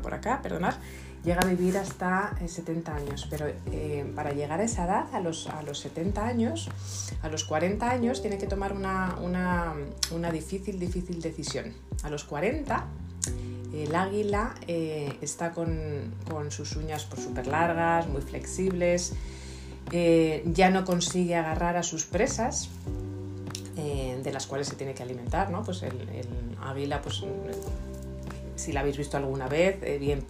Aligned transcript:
por 0.00 0.14
acá, 0.14 0.40
perdonad, 0.42 0.74
llega 1.24 1.40
a 1.40 1.46
vivir 1.46 1.76
hasta 1.76 2.34
70 2.46 2.94
años, 2.94 3.26
pero 3.28 3.46
para 4.14 4.32
llegar 4.32 4.60
a 4.60 4.64
esa 4.64 4.84
edad, 4.84 5.14
a 5.14 5.20
los, 5.20 5.48
a 5.48 5.62
los 5.62 5.80
70 5.80 6.24
años, 6.24 6.70
a 7.22 7.28
los 7.28 7.44
40 7.44 7.90
años, 7.90 8.22
tiene 8.22 8.38
que 8.38 8.46
tomar 8.46 8.72
una, 8.72 9.16
una 9.20 10.32
difícil, 10.32 10.78
difícil 10.78 11.20
decisión. 11.20 11.72
A 12.04 12.10
los 12.10 12.24
40 12.24 12.86
el 13.72 13.94
águila 13.94 14.54
eh, 14.66 15.18
está 15.20 15.52
con, 15.52 16.14
sus 16.50 16.76
uñas 16.76 17.02
súper 17.02 17.46
largas, 17.46 18.08
muy 18.08 18.22
flexibles, 18.22 19.14
eh, 19.92 20.42
ya 20.46 20.70
no 20.70 20.84
consigue 20.84 21.36
agarrar 21.36 21.76
a 21.76 21.82
sus 21.82 22.04
presas, 22.06 22.70
eh, 23.76 24.20
de 24.22 24.32
las 24.32 24.46
cuales 24.46 24.68
se 24.68 24.76
tiene 24.76 24.94
que 24.94 25.02
alimentar, 25.02 25.50
¿no? 25.50 25.62
Pues 25.62 25.82
el, 25.82 25.94
águila, 26.60 27.00
pues 27.02 27.22
si 28.58 28.72
la 28.72 28.80
habéis 28.80 28.98
visto 28.98 29.16
alguna 29.16 29.48
vez, 29.48 29.80
bien 30.00 30.24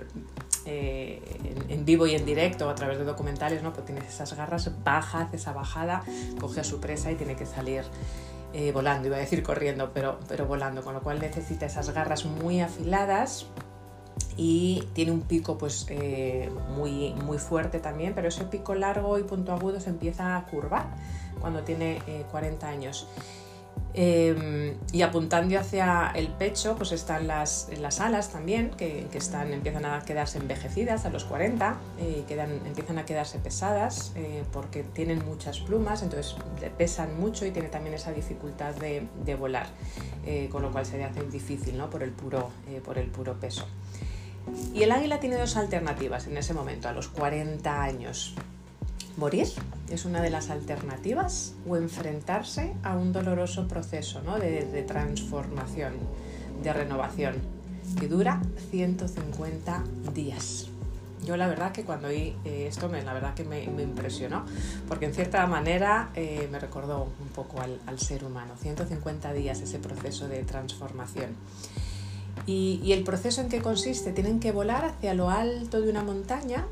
en, 0.65 1.85
vivo 1.85 2.07
y 2.07 2.15
en 2.15 2.27
directo 2.27 2.69
a 2.69 2.75
través 2.75 2.99
de 2.99 3.05
documentales, 3.05 3.63
¿no? 3.63 3.73
Pues 3.73 3.87
tiene 3.87 4.03
esas 4.07 4.35
garras, 4.35 4.71
baja, 4.85 5.23
hace 5.23 5.37
esa 5.37 5.53
bajada, 5.53 6.03
coge 6.41 6.61
a 6.61 6.65
su 6.65 6.81
presa 6.81 7.11
y 7.11 7.15
tiene 7.15 7.37
que 7.37 7.47
salir 7.47 7.85
eh, 8.55 8.73
volando, 8.73 9.09
iba 9.09 9.17
a 9.17 9.21
decir 9.21 9.43
corriendo, 9.43 9.91
pero, 9.93 10.19
pero 10.27 10.47
volando, 10.47 10.83
con 10.83 10.95
lo 10.95 11.03
cual 11.03 11.21
necesita 11.21 11.67
esas 11.67 11.91
garras 11.91 12.25
muy 12.25 12.61
afiladas 12.61 13.47
y 14.39 14.85
tiene 14.95 15.11
un 15.11 15.21
pico 15.21 15.59
pues 15.59 15.87
eh, 15.91 16.51
muy, 16.71 17.13
muy 17.13 17.39
fuerte 17.39 17.79
también, 17.79 18.15
pero 18.15 18.29
ese 18.29 18.45
pico 18.45 18.75
largo 18.75 19.19
y 19.19 19.25
punto 19.25 19.53
agudo 19.53 19.81
se 19.81 19.91
empieza 19.91 20.37
a 20.37 20.47
curvar 20.47 20.87
cuando 21.41 21.63
tiene 21.63 22.01
40 22.31 22.67
eh, 22.67 22.75
años. 22.75 23.07
Em, 23.95 24.77
y 24.93 25.03
apuntando 25.03 25.59
hacia 25.59 26.13
el 26.15 26.29
pecho, 26.29 26.77
pues 26.77 26.93
están 26.93 27.27
las, 27.27 27.69
las 27.81 28.01
alas 28.01 28.31
también, 28.31 28.71
que, 28.71 29.09
están, 29.13 29.53
empiezan 29.53 29.85
a 29.87 30.05
quedarse 30.05 30.39
envejecidas 30.39 31.05
a 31.05 31.11
los 31.11 31.25
40, 31.25 31.77
eh, 31.99 32.25
quedan, 32.29 32.61
empiezan 32.65 32.99
a 32.99 33.05
quedarse 33.05 33.39
pesadas 33.39 34.13
eh, 34.15 34.45
porque 34.53 34.85
tienen 34.85 35.25
muchas 35.25 35.59
plumas, 35.61 36.03
entonces 36.03 36.37
pesan 36.77 37.19
mucho 37.19 37.45
y 37.45 37.51
tiene 37.51 37.71
también 37.71 37.95
esa 37.95 38.13
dificultad 38.13 38.75
de, 38.77 39.35
volar, 39.35 39.67
eh, 40.25 40.49
con 40.51 40.63
lo 40.63 40.71
cual 40.71 40.87
se 40.87 40.99
le 40.99 41.05
hace 41.05 41.25
difícil 41.25 41.77
¿no? 41.77 41.91
por, 41.91 42.03
el 42.03 42.11
puro, 42.11 42.51
por 42.85 42.99
el 42.99 43.09
puro 43.09 43.35
peso. 43.41 43.67
Y 44.73 44.85
el 44.85 44.93
águila 44.93 45.19
tiene 45.19 45.37
dos 45.37 45.57
alternativas 45.57 46.27
en 46.27 46.37
ese 46.37 46.55
momento, 46.55 46.89
a 46.89 46.93
los 46.93 47.09
40 47.09 47.83
años 47.83 48.37
morir 49.19 49.49
es 49.91 50.05
una 50.05 50.23
de 50.23 50.31
las 50.31 50.49
alternativas 50.49 51.55
o 51.69 51.77
enfrentarse 51.77 52.73
a 52.85 52.97
un 52.97 53.13
doloroso 53.13 53.67
proceso 53.67 54.23
de, 54.39 54.85
transformación, 54.87 55.95
de 56.63 56.73
renovación, 56.73 57.35
que 57.99 58.07
dura 58.07 58.41
150 58.71 59.83
días. 60.15 60.69
Yo 61.27 61.37
la 61.37 61.49
verdad 61.49 61.73
que 61.73 61.83
cuando 61.83 62.09
oí 62.09 62.37
eh, 62.45 62.67
esto, 62.69 62.89
me, 62.89 63.03
la 63.03 63.13
verdad 63.13 63.35
que 63.35 63.43
me, 63.43 63.65
impresionó, 63.65 64.45
porque 64.87 65.07
en 65.07 65.15
cierta 65.15 65.45
manera 65.49 66.11
eh, 66.15 66.49
me 66.53 66.61
recordó 66.61 67.09
un 67.21 67.29
poco 67.29 67.61
al, 67.61 67.99
ser 67.99 68.25
humano. 68.25 68.55
150 68.57 69.33
días 69.33 69.61
ese 69.61 69.81
proceso 69.81 70.29
de 70.29 70.45
transformación. 70.45 71.31
Y, 72.47 72.81
y 72.85 72.93
el 72.93 73.03
proceso 73.03 73.41
en 73.41 73.49
qué 73.49 73.61
consiste, 73.61 74.13
tienen 74.13 74.39
que 74.39 74.53
volar 74.53 74.85
hacia 74.85 75.13
lo 75.13 75.29
alto 75.29 75.81
de 75.81 75.91
una 75.91 76.05
montaña 76.05 76.67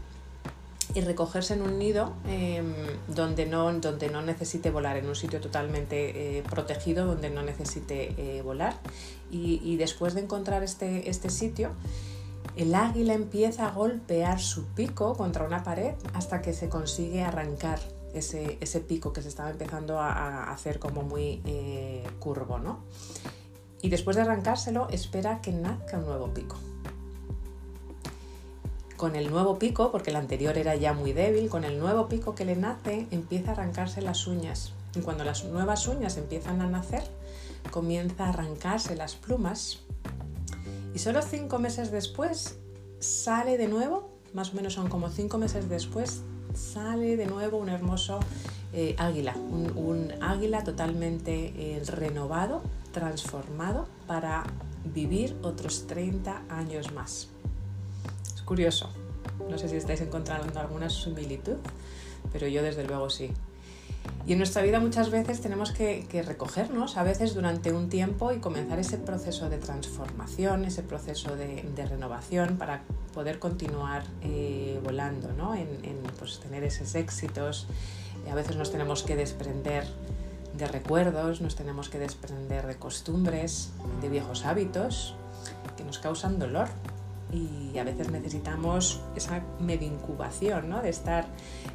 y 0.97 1.03
recogerse 1.03 1.53
en 1.53 1.63
un 1.63 1.79
nido 1.79 2.15
em, 2.27 2.73
donde, 3.07 3.45
no, 3.45 3.71
donde 3.81 4.09
no 4.09 4.23
necesite 4.23 4.71
volar, 4.71 4.97
en 4.97 5.07
un 5.07 5.15
sitio 5.15 5.43
totalmente 5.43 6.39
eh, 6.39 6.43
protegido 6.49 7.05
donde 7.05 7.29
no 7.29 7.43
necesite 7.43 8.15
eh, 8.17 8.41
volar. 8.43 8.75
Y, 9.31 9.77
después 9.77 10.15
de 10.15 10.23
encontrar 10.23 10.63
este, 10.63 11.11
este 11.11 11.29
sitio, 11.29 11.73
el 12.57 12.75
águila 12.75 13.13
empieza 13.13 13.67
a 13.67 13.73
golpear 13.73 14.41
su 14.41 14.65
pico 14.69 15.15
contra 15.15 15.45
una 15.45 15.63
pared 15.63 15.95
hasta 16.15 16.41
que 16.41 16.55
se 16.55 16.71
consigue 16.71 17.23
arrancar 17.23 17.79
ese, 18.15 18.57
ese 18.61 18.81
pico 18.81 19.13
que 19.13 19.21
se 19.21 19.29
estaba 19.29 19.51
empezando 19.51 20.01
a, 20.01 20.51
hacer 20.51 20.79
como 20.79 21.03
muy 21.03 21.43
eh, 21.45 22.05
curvo. 22.21 22.59
¿no? 22.59 22.85
Y 23.83 23.91
después 23.91 24.17
de 24.17 24.23
arrancárselo, 24.23 24.89
espera 24.89 25.43
que 25.43 25.53
nazca 25.53 25.99
un 25.99 26.07
nuevo 26.07 26.33
pico 26.33 26.57
con 28.97 29.15
el 29.15 29.31
nuevo 29.31 29.59
pico, 29.59 29.93
porque 29.93 30.11
el 30.11 30.17
anterior 30.17 30.57
era 30.57 30.75
ya 30.75 30.93
muy 30.93 31.13
débil, 31.13 31.49
con 31.49 31.65
el 31.65 31.79
nuevo 31.79 32.09
pico 32.09 32.35
que 32.35 32.45
le 32.45 32.57
nace 32.57 33.07
empieza 33.11 33.51
a 33.51 33.53
arrancarse 33.53 34.01
las 34.01 34.27
uñas. 34.27 34.73
Y 34.95 35.01
cuando 35.01 35.25
las 35.25 35.45
nuevas 35.45 35.87
uñas 35.87 36.17
empiezan 36.17 36.63
a 36.63 36.67
nacer, 36.67 37.03
comienza 37.71 38.25
a 38.25 38.29
arrancarse 38.31 38.97
las 38.97 39.15
plumas. 39.15 39.81
Y 40.95 40.99
solo 40.99 41.21
cinco 41.21 41.59
meses 41.59 41.91
después 41.91 42.59
sale 42.99 43.59
de 43.59 43.69
nuevo, 43.69 44.09
más 44.33 44.53
o 44.53 44.57
menos 44.57 44.73
son 44.73 44.89
como 44.89 45.11
cinco 45.11 45.37
meses 45.37 45.69
después, 45.69 46.23
sale 46.55 47.17
de 47.17 47.27
nuevo 47.27 47.59
un 47.59 47.69
hermoso 47.69 48.19
eh, 48.73 48.97
águila, 48.99 49.35
un, 49.37 50.13
águila 50.23 50.65
totalmente 50.65 51.53
eh, 51.57 51.83
renovado, 51.85 52.63
transformado 52.93 53.87
para 54.07 54.45
vivir 54.85 55.37
otros 55.43 55.87
30 55.87 56.45
años 56.49 56.93
más 56.93 57.29
curioso. 58.47 58.89
No 59.51 59.59
sé 59.59 59.69
si 59.69 59.77
estáis 59.77 60.01
encontrando 60.01 60.59
alguna 60.59 60.89
similitud, 60.89 61.57
pero 62.33 62.49
yo 62.49 62.63
desde 62.63 62.85
luego 62.85 63.11
sí. 63.11 63.33
Y 64.27 64.33
en 64.33 64.39
nuestra 64.39 64.63
vida 64.63 64.81
muchas 64.81 65.11
veces 65.11 65.41
tenemos 65.41 65.73
que, 65.73 66.07
recogernos, 66.27 66.97
a 66.97 67.03
veces 67.03 67.35
durante 67.35 67.73
un 67.73 67.89
tiempo, 67.89 68.33
y 68.33 68.39
comenzar 68.39 68.79
ese 68.79 68.99
proceso 68.99 69.51
de 69.51 69.59
transformación, 69.59 70.65
ese 70.65 70.83
proceso 70.83 71.37
de, 71.37 71.87
renovación 71.89 72.57
para 72.57 72.83
poder 73.13 73.39
continuar 73.39 74.05
eh, 74.23 74.81
volando, 74.83 75.33
¿no? 75.33 75.55
en, 75.55 75.69
pues, 76.19 76.41
tener 76.41 76.65
esos 76.65 76.95
éxitos. 76.95 77.67
a 78.31 78.35
veces 78.35 78.57
nos 78.57 78.71
tenemos 78.71 79.03
que 79.03 79.17
desprender 79.17 79.87
de 80.57 80.67
recuerdos, 80.67 81.41
nos 81.41 81.55
tenemos 81.55 81.89
que 81.89 81.99
desprender 81.99 82.67
de 82.67 82.77
costumbres, 82.77 83.71
de 84.01 84.09
viejos 84.09 84.45
hábitos 84.45 85.15
que 85.77 85.85
nos 85.85 85.99
causan 85.99 86.39
dolor 86.39 86.69
y 87.33 87.77
a 87.79 87.85
veces 87.85 88.11
necesitamos 88.11 89.01
esa 89.15 89.43
medio 89.59 89.89
incubación, 89.89 90.69
¿no? 90.69 90.81
de 90.81 90.91
estar, 90.91 91.27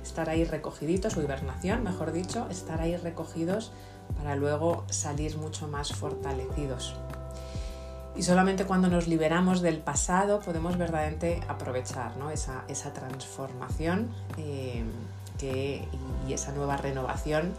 estar 0.03 0.29
ahí 0.29 0.45
recogiditos, 0.45 1.17
o 1.17 1.21
hibernación, 1.21 1.83
mejor 1.83 2.11
dicho, 2.11 2.47
estar 2.49 2.81
ahí 2.81 2.95
recogidos 2.97 3.71
para 4.17 4.35
luego 4.35 4.85
salir 4.89 5.37
mucho 5.37 5.67
más 5.67 5.93
fortalecidos. 5.93 6.95
Y 8.15 8.23
solamente 8.23 8.65
cuando 8.65 8.89
nos 8.89 9.07
liberamos 9.07 9.61
del 9.61 9.79
pasado 9.79 10.41
podemos 10.41 10.77
verdaderamente 10.77 11.41
aprovechar 11.47 12.17
¿no? 12.17 12.29
esa, 12.29 12.65
esa, 12.67 12.91
transformación 12.91 14.09
eh, 14.37 14.83
y 16.27 16.33
esa 16.33 16.51
nueva 16.51 16.77
renovación 16.77 17.53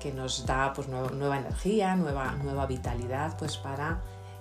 que 0.00 0.12
nos 0.12 0.46
da 0.46 0.72
pues, 0.72 0.88
nueva 0.88 1.38
energía, 1.38 1.94
nueva, 1.96 2.34
nueva 2.42 2.66
vitalidad 2.66 3.36
pues, 3.36 3.56
para 3.56 4.00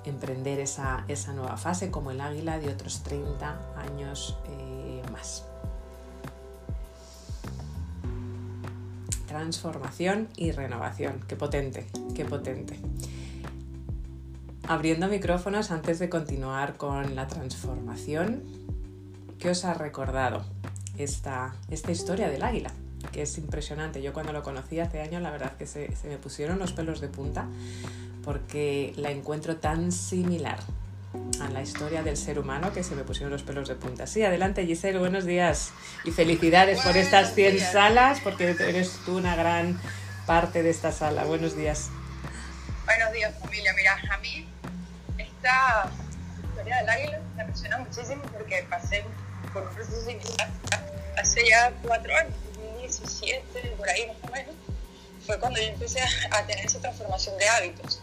emprender 0.09 0.59
esa, 0.59 1.05
nueva 1.33 1.57
fase 1.57 1.91
como 1.91 2.11
el 2.11 2.21
águila 2.21 2.59
de 2.59 2.69
otros 2.69 3.03
30 3.03 3.59
años 3.77 4.37
eh, 4.47 5.01
más. 5.11 5.45
Transformación 9.27 10.29
y 10.35 10.51
renovación. 10.51 11.21
Qué 11.27 11.35
potente, 11.35 11.87
qué 12.13 12.25
potente. 12.25 12.79
Abriendo 14.67 15.07
micrófonos 15.07 15.71
antes 15.71 15.99
de 15.99 16.09
continuar 16.09 16.77
con 16.77 17.15
la 17.15 17.27
transformación, 17.27 18.43
¿qué 19.37 19.49
os 19.49 19.65
ha 19.65 19.73
recordado 19.73 20.43
esta, 20.97 21.55
esta 21.69 21.91
historia 21.91 22.29
del 22.29 22.43
águila? 22.43 22.71
Que 23.11 23.23
es 23.23 23.37
impresionante. 23.37 24.01
Yo 24.01 24.13
cuando 24.13 24.33
lo 24.33 24.41
conocí 24.41 24.79
hace 24.79 25.01
años, 25.01 25.21
la 25.21 25.29
verdad 25.29 25.55
que 25.57 25.67
se, 25.67 25.95
se 25.95 26.07
me 26.07 26.17
pusieron 26.17 26.57
los 26.57 26.73
pelos 26.73 27.01
de 27.01 27.09
punta 27.09 27.47
porque 28.25 28.91
la 28.97 29.11
encuentro 29.11 29.57
tan 29.57 29.91
similar 29.91 30.57
a 31.39 31.49
la 31.49 31.61
historia 31.61 32.01
del 32.01 32.17
ser 32.17 32.39
humano 32.39 32.73
que 32.73 32.83
se 32.83 32.95
me 32.95 33.03
pusieron 33.03 33.31
los 33.31 33.43
pelos 33.43 33.69
de 33.69 33.75
punta. 33.75 34.07
Sí, 34.07 34.23
adelante 34.23 34.65
Giselle, 34.65 34.97
buenos 34.97 35.25
días 35.25 35.71
y 36.03 36.11
felicidades 36.11 36.81
por 36.81 36.97
estas 36.97 37.35
100 37.35 37.59
salas 37.59 38.19
porque 38.21 38.55
eres 38.59 38.99
tú 39.05 39.17
una 39.17 39.35
gran 39.35 39.79
parte 40.25 40.63
de 40.63 40.71
esta 40.71 40.91
sala. 40.91 41.23
Buenos 41.23 41.55
días. 41.55 41.89
Buenos 42.85 43.13
días 43.13 43.33
familia, 43.39 43.73
mira, 43.73 43.95
a 44.11 44.17
mí 44.17 44.47
esta 45.19 45.91
historia 46.43 46.77
del 46.77 46.89
águila 46.89 47.21
me 47.37 47.43
emociona 47.43 47.77
muchísimo 47.77 48.23
porque 48.33 48.65
pasé 48.69 49.03
por 49.53 49.63
un 49.63 49.69
proceso 49.69 50.03
similar 50.03 50.49
hace 51.17 51.47
ya 51.47 51.71
cuatro 51.83 52.13
años, 52.15 52.33
2017, 52.55 53.75
por 53.77 53.87
ahí 53.87 54.07
más 54.07 54.17
o 54.29 54.33
menos, 54.33 54.55
fue 55.25 55.39
cuando 55.39 55.59
yo 55.61 55.67
empecé 55.67 56.01
a 56.31 56.45
tener 56.45 56.65
esa 56.65 56.79
transformación 56.79 57.37
de 57.37 57.47
hábitos 57.47 58.01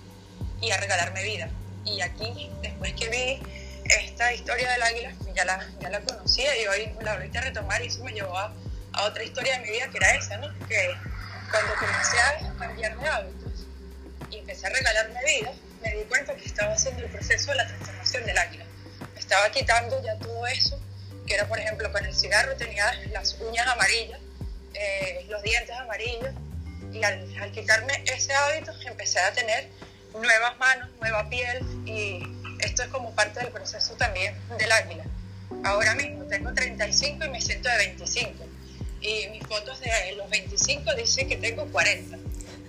y 0.63 0.71
a 0.71 0.79
regalarme 0.79 1.23
vida. 1.23 1.51
Y 1.85 2.01
aquí, 2.01 2.51
después 2.63 2.95
que 2.95 3.09
vi 3.11 3.43
esta 3.85 4.33
historia 4.33 4.71
del 4.71 4.83
águila, 4.83 5.13
ya 5.35 5.45
la, 5.45 5.69
ya 5.81 5.91
la 5.91 6.01
conocía 6.01 6.57
y 6.63 6.67
hoy 6.67 6.95
la 7.03 7.15
volví 7.17 7.37
a 7.37 7.41
retomar 7.41 7.83
y 7.83 7.89
eso 7.89 8.03
me 8.05 8.13
llevó 8.13 8.39
a, 8.39 8.55
a, 8.93 9.03
otra 9.05 9.25
historia 9.25 9.59
de 9.59 9.65
mi 9.67 9.71
vida 9.71 9.89
que 9.89 9.99
era 9.99 10.15
esa, 10.15 10.37
¿no? 10.39 10.49
Que 10.69 10.95
cuando 11.51 11.75
comencé 11.75 12.19
a 12.21 12.55
cambiarme 12.59 13.09
hábitos 13.09 13.67
y 14.31 14.39
empecé 14.39 14.67
a 14.69 14.71
regalarme 14.71 15.21
vida, 15.25 15.53
me 15.83 15.97
di 15.97 16.05
cuenta 16.05 16.35
que 16.37 16.47
estaba 16.47 16.73
haciendo 16.73 17.03
el 17.03 17.11
proceso 17.11 17.51
de 17.51 17.57
la 17.57 17.67
transformación 17.67 18.25
del 18.25 18.39
águila. 18.39 18.65
Me 19.15 19.21
estaba 19.21 19.51
quitando 19.51 20.01
ya 20.03 20.17
todo 20.19 20.47
eso, 20.47 20.81
que 21.27 21.35
era 21.35 21.49
por 21.49 21.59
ejemplo 21.59 21.91
con 21.91 22.05
el 22.05 22.15
cigarro 22.15 22.55
tenía 22.57 22.93
las 23.13 23.35
uñas 23.41 23.67
amarillas, 23.67 24.21
eh, 24.75 25.27
los 25.29 25.43
dientes 25.43 25.75
amarillos, 25.77 26.31
y 26.93 27.03
al, 27.03 27.27
al 27.41 27.51
quitarme 27.51 28.05
ese 28.07 28.33
hábito 28.33 28.73
empecé 28.87 29.19
a 29.19 29.33
tener 29.33 29.69
nuevas 30.15 30.59
manos, 30.59 30.89
nueva 31.01 31.29
piel 31.29 31.65
y 31.87 32.23
esto 32.61 32.83
es 32.83 32.89
como 32.89 33.15
parte 33.15 33.41
del 33.41 33.49
proceso 33.51 33.95
también 33.95 34.35
del 34.59 34.71
águila. 34.71 35.05
Ahora 35.65 35.95
mismo 35.95 36.25
tengo 36.25 36.53
35 36.53 37.25
y 37.25 37.29
me 37.29 37.41
siento 37.41 37.69
de 37.69 37.77
25 37.79 38.45
y 39.01 39.29
mis 39.29 39.47
fotos 39.47 39.81
de 39.81 39.91
los 40.17 40.29
25 40.31 40.95
dicen 40.95 41.29
que 41.29 41.37
tengo 41.37 41.67
40. 41.67 42.17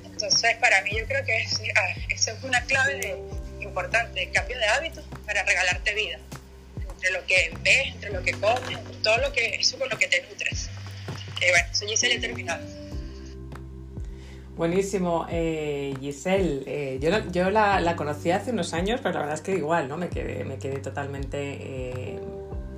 Entonces 0.06 0.56
para 0.57 0.81
mí 0.81 0.92
yo 0.98 1.06
creo 1.06 1.24
que 1.25 1.38
es, 1.42 1.62
ah, 1.75 2.00
esa 2.10 2.31
es 2.31 2.44
una 2.44 2.62
clave 2.63 3.18
importante, 3.60 4.19
de 4.19 4.30
cambio 4.31 4.57
de 4.57 4.66
hábitos 4.66 5.06
para 5.25 5.44
regalarte 5.44 5.94
vida. 5.94 6.19
Entre 6.89 7.12
lo 7.12 7.25
que 7.25 7.54
ves, 7.62 7.88
entre 7.94 8.12
lo 8.12 8.24
que 8.24 8.34
comes, 8.34 8.80
todo 9.01 9.18
lo 9.18 9.34
que, 9.34 9.56
eso 9.56 9.78
con 9.78 9.89
lo 9.89 9.98
que 9.98 10.07
te 10.07 10.22
nutres. 10.24 10.69
Eh, 11.42 11.50
bueno, 11.50 11.68
ya 11.89 11.98
se 11.98 12.19
terminado. 12.19 12.82
Buenísimo, 14.55 15.25
eh, 15.29 15.95
Giselle. 16.00 16.63
Eh, 16.67 17.00
yo 17.31 17.50
la, 17.50 17.81
la, 17.81 17.95
conocí 17.95 18.29
hace 18.29 18.51
unos 18.51 18.73
años, 18.73 19.00
pero 19.01 19.15
la 19.15 19.19
verdad 19.21 19.35
es 19.35 19.41
que 19.41 19.55
igual, 19.55 19.89
¿no? 19.89 19.97
Me 19.97 20.09
quedé, 20.09 20.44
me 20.44 20.57
quedé 20.57 20.77
totalmente 20.77 21.38
eh, 21.39 22.19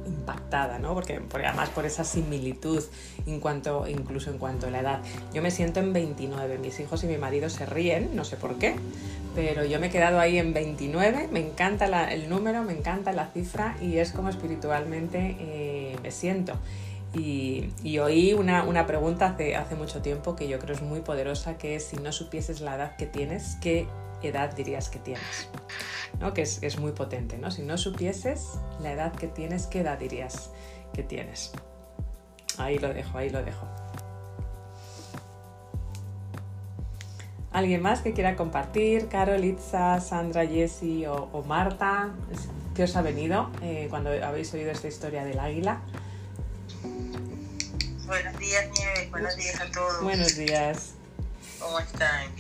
impactada, 0.06 0.80
¿no? 0.80 0.94
Porque, 0.94 1.20
además 1.34 1.70
por 1.72 1.86
esa 1.86 2.06
similitud 2.06 2.82
en 3.26 3.42
cuanto, 3.42 3.90
incluso 3.90 4.32
en 4.32 4.38
cuanto 4.38 4.68
a 4.68 4.70
la 4.70 4.80
edad. 4.80 5.02
Yo 5.34 5.42
me 5.42 5.52
siento 5.52 5.82
en 5.82 5.92
29, 5.92 6.60
mis 6.60 6.80
hijos 6.80 7.04
y 7.04 7.08
mi 7.08 7.18
marido 7.18 7.50
se 7.50 7.66
ríen, 7.66 8.16
no 8.16 8.24
sé 8.24 8.38
por 8.38 8.58
qué, 8.58 8.76
pero 9.36 9.66
yo 9.66 9.78
me 9.82 9.88
he 9.88 9.90
quedado 9.90 10.22
ahí 10.22 10.38
en 10.38 10.54
29, 10.54 11.28
me 11.30 11.42
encanta 11.42 12.10
el 12.14 12.30
número, 12.30 12.64
me 12.64 12.72
encanta 12.72 13.12
la 13.12 13.28
cifra 13.34 13.76
y 13.82 13.98
es 13.98 14.14
como 14.14 14.30
espiritualmente 14.30 15.98
me 16.02 16.12
siento. 16.12 16.54
Y, 17.16 18.00
oí 18.00 18.34
una, 18.34 18.64
una 18.64 18.86
pregunta 18.86 19.28
hace, 19.28 19.56
hace, 19.56 19.76
mucho 19.76 20.02
tiempo 20.02 20.36
que 20.36 20.50
yo 20.50 20.60
creo 20.60 20.76
es 20.76 20.82
muy 20.82 21.00
poderosa, 21.00 21.58
que 21.58 21.76
es 21.76 21.86
si 21.86 21.96
no 21.98 22.12
supieses 22.12 22.60
la 22.60 22.76
edad 22.76 22.98
que 22.98 23.06
tienes, 23.06 23.58
¿qué 23.62 23.88
edad 24.22 24.54
dirías 24.54 24.90
que 24.90 25.00
tienes? 25.00 25.50
¿No? 26.20 26.34
Que 26.34 26.42
es, 26.42 26.62
es, 26.62 26.78
muy 26.78 26.92
potente, 26.92 27.38
¿no? 27.38 27.52
Si 27.52 27.62
no 27.62 27.78
supieses 27.78 28.60
la 28.82 28.92
edad 28.92 29.14
que 29.14 29.28
tienes, 29.28 29.68
¿qué 29.68 29.80
edad 29.80 29.98
dirías 29.98 30.52
que 30.94 31.04
tienes? 31.04 31.54
Ahí 32.58 32.80
lo 32.80 32.94
dejo, 32.94 33.18
ahí 33.18 33.30
lo 33.30 33.44
dejo. 33.44 33.66
¿Alguien 37.52 37.82
más 37.82 38.02
que 38.02 38.12
quiera 38.12 38.36
compartir? 38.36 39.08
Carol, 39.08 39.46
Itza, 39.46 40.02
Sandra, 40.02 40.46
Jessie 40.46 41.08
o, 41.08 41.42
Marta. 41.48 42.10
¿Qué 42.76 42.84
os 42.84 42.96
ha 42.98 43.02
venido 43.02 43.50
eh, 43.62 43.88
cuando 43.90 44.10
habéis 44.10 44.54
oído 44.54 44.72
esta 44.72 44.90
historia 44.90 45.24
del 45.24 45.40
águila? 45.40 45.80
Buenos 48.06 48.40
días, 48.40 48.66
Nieves. 48.78 49.12
Buenos 49.12 49.36
días 49.36 49.62
a 49.62 49.72
todos. 49.72 50.04
Buenos 50.04 50.36
días. 50.36 50.94
¿Cómo 51.60 51.80
están? 51.80 52.32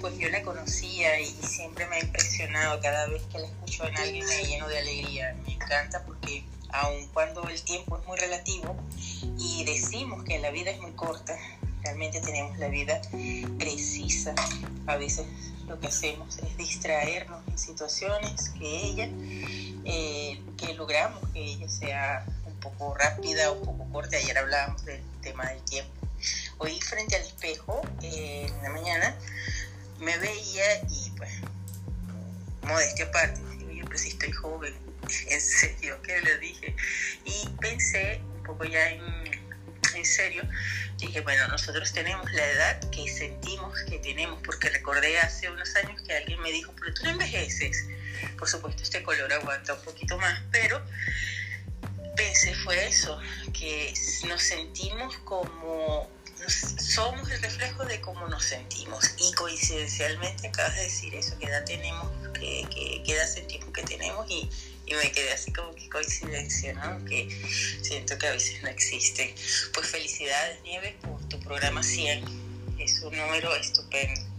Pues 0.00 0.18
yo 0.18 0.28
la 0.30 0.42
conocía 0.42 1.20
y 1.20 1.26
siempre 1.26 1.86
me 1.86 1.96
ha 1.96 2.00
impresionado. 2.00 2.80
Cada 2.80 3.06
vez 3.06 3.22
que 3.30 3.38
la 3.38 3.46
escucho 3.46 3.86
en 3.86 3.96
alguien 3.96 4.26
me 4.26 4.44
lleno 4.44 4.68
de 4.68 4.78
alegría. 4.78 5.36
Me 5.46 5.54
encanta 5.54 6.02
porque 6.04 6.44
aun 6.70 7.06
cuando 7.12 7.48
el 7.48 7.62
tiempo 7.62 7.98
es 7.98 8.06
muy 8.06 8.18
relativo 8.18 8.76
y 9.38 9.64
decimos 9.64 10.24
que 10.24 10.40
la 10.40 10.50
vida 10.50 10.72
es 10.72 10.80
muy 10.80 10.92
corta, 10.92 11.38
realmente 11.84 12.20
tenemos 12.20 12.58
la 12.58 12.68
vida 12.68 13.00
precisa. 13.58 14.34
A 14.86 14.96
veces 14.96 15.26
lo 15.68 15.78
que 15.78 15.86
hacemos 15.86 16.38
es 16.38 16.56
distraernos 16.56 17.40
en 17.46 17.58
situaciones 17.58 18.50
que 18.50 18.66
ella, 18.66 19.08
eh, 19.84 20.42
que 20.56 20.74
logramos 20.74 21.20
que 21.32 21.44
ella 21.44 21.68
sea 21.68 22.26
poco 22.64 22.94
rápida 22.94 23.50
o 23.50 23.62
poco 23.62 23.84
corta. 23.92 24.16
Ayer 24.16 24.36
hablábamos 24.38 24.84
del 24.84 25.02
tema 25.20 25.44
del 25.50 25.62
tiempo. 25.64 25.92
Hoy 26.58 26.80
frente 26.80 27.16
al 27.16 27.22
espejo, 27.22 27.82
eh, 28.02 28.46
en 28.48 28.62
la 28.62 28.70
mañana, 28.70 29.14
me 30.00 30.16
veía 30.18 30.80
y 30.88 31.10
pues, 31.16 31.30
modestia 32.62 33.04
aparte, 33.04 33.40
digo 33.58 33.70
yo, 33.70 33.84
pero 33.84 33.98
si 33.98 34.08
estoy 34.08 34.32
joven, 34.32 34.74
en 35.28 35.40
serio, 35.40 36.00
que 36.02 36.20
le 36.20 36.38
dije. 36.38 36.74
Y 37.24 37.48
pensé 37.60 38.20
un 38.36 38.42
poco 38.44 38.64
ya 38.64 38.88
en, 38.88 39.02
en 39.94 40.04
serio, 40.04 40.42
dije, 40.98 41.20
bueno, 41.20 41.46
nosotros 41.48 41.92
tenemos 41.92 42.32
la 42.32 42.50
edad 42.50 42.90
que 42.90 43.06
sentimos 43.12 43.78
que 43.82 43.98
tenemos, 43.98 44.40
porque 44.42 44.70
recordé 44.70 45.18
hace 45.18 45.50
unos 45.50 45.76
años 45.76 46.00
que 46.02 46.16
alguien 46.16 46.40
me 46.40 46.50
dijo, 46.50 46.72
pero 46.80 46.94
tú 46.94 47.04
no 47.04 47.10
envejeces. 47.10 47.84
Por 48.38 48.48
supuesto, 48.48 48.82
este 48.82 49.02
color 49.02 49.30
aguanta 49.32 49.74
un 49.74 49.82
poquito 49.82 50.16
más, 50.16 50.40
pero 50.50 50.82
pensé 52.16 52.54
fue 52.54 52.86
eso, 52.86 53.18
que 53.52 53.92
nos 54.26 54.42
sentimos 54.42 55.16
como, 55.18 56.08
somos 56.48 57.30
el 57.30 57.40
reflejo 57.42 57.84
de 57.84 58.00
cómo 58.00 58.28
nos 58.28 58.44
sentimos. 58.44 59.14
Y 59.18 59.32
coincidencialmente 59.34 60.48
acabas 60.48 60.76
de 60.76 60.82
decir 60.82 61.14
eso, 61.14 61.38
que 61.38 61.46
edad 61.46 61.64
tenemos, 61.64 62.08
que, 62.32 62.66
que, 63.04 63.12
edad 63.12 63.26
sentimos 63.26 63.70
que 63.70 63.82
tenemos 63.82 64.28
y, 64.30 64.48
y, 64.86 64.94
me 64.94 65.10
quedé 65.12 65.32
así 65.32 65.52
como 65.52 65.74
que 65.74 65.88
coincidencia, 65.88 66.74
¿no? 66.74 67.04
Que 67.04 67.28
siento 67.82 68.18
que 68.18 68.26
a 68.26 68.32
veces 68.32 68.62
no 68.62 68.68
existen. 68.68 69.34
Pues 69.72 69.88
felicidades, 69.88 70.62
Nieves, 70.62 70.94
por 71.00 71.22
tu 71.28 71.38
programa 71.40 71.82
100. 71.82 72.24
Es 72.78 73.00
un 73.00 73.16
número 73.16 73.54
estupendo. 73.54 74.33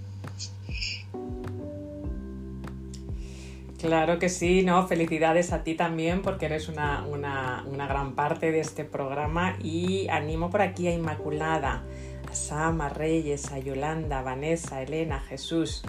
Claro 3.86 4.18
que 4.18 4.30
sí, 4.30 4.64
no, 4.64 4.88
felicidades 4.88 5.54
a 5.54 5.64
ti 5.64 5.76
también 5.76 6.24
porque 6.24 6.48
eres 6.48 6.70
una, 6.70 7.06
una, 7.08 7.64
una, 7.68 7.86
gran 7.86 8.16
parte 8.16 8.52
de 8.52 8.60
este 8.60 8.84
programa. 8.84 9.58
Y 9.62 10.08
animo 10.08 10.50
por 10.50 10.64
aquí 10.64 10.88
a 10.88 10.92
Inmaculada, 10.92 11.84
a 12.28 12.34
Sama, 12.34 12.90
Reyes, 12.90 13.52
a 13.52 13.60
Yolanda, 13.60 14.24
Vanessa, 14.24 14.82
Elena, 14.82 15.20
Jesús, 15.20 15.84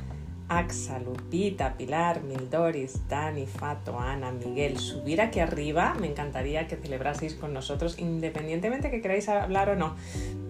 Axa, 0.51 0.99
Lupita, 0.99 1.79
Pilar, 1.79 2.23
Mildoris, 2.23 3.09
Dani, 3.09 3.47
Fato, 3.47 3.99
Ana, 3.99 4.31
Miguel, 4.31 4.79
subir 4.79 5.23
aquí 5.23 5.41
arriba, 5.41 5.95
me 5.99 6.09
encantaría 6.09 6.69
que 6.69 6.77
celebraseis 6.77 7.33
con 7.33 7.55
nosotros 7.55 7.99
independientemente 7.99 8.91
que 8.91 9.01
queráis 9.01 9.31
hablar 9.31 9.71
o 9.71 9.75
no, 9.75 9.97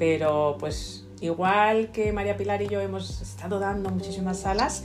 pero 0.00 0.56
pues 0.58 1.06
igual 1.20 1.92
que 1.92 2.12
María 2.12 2.36
Pilar 2.36 2.60
y 2.62 2.66
yo 2.66 2.80
hemos 2.80 3.22
estado 3.22 3.60
dando 3.60 3.88
muchísimas 3.90 4.40
salas, 4.40 4.82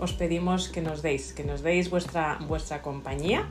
os 0.00 0.12
pedimos 0.12 0.68
que 0.68 0.80
nos 0.80 1.02
deis, 1.02 1.32
que 1.32 1.44
nos 1.44 1.62
deis 1.62 1.90
vuestra, 1.90 2.38
vuestra 2.46 2.82
compañía 2.82 3.46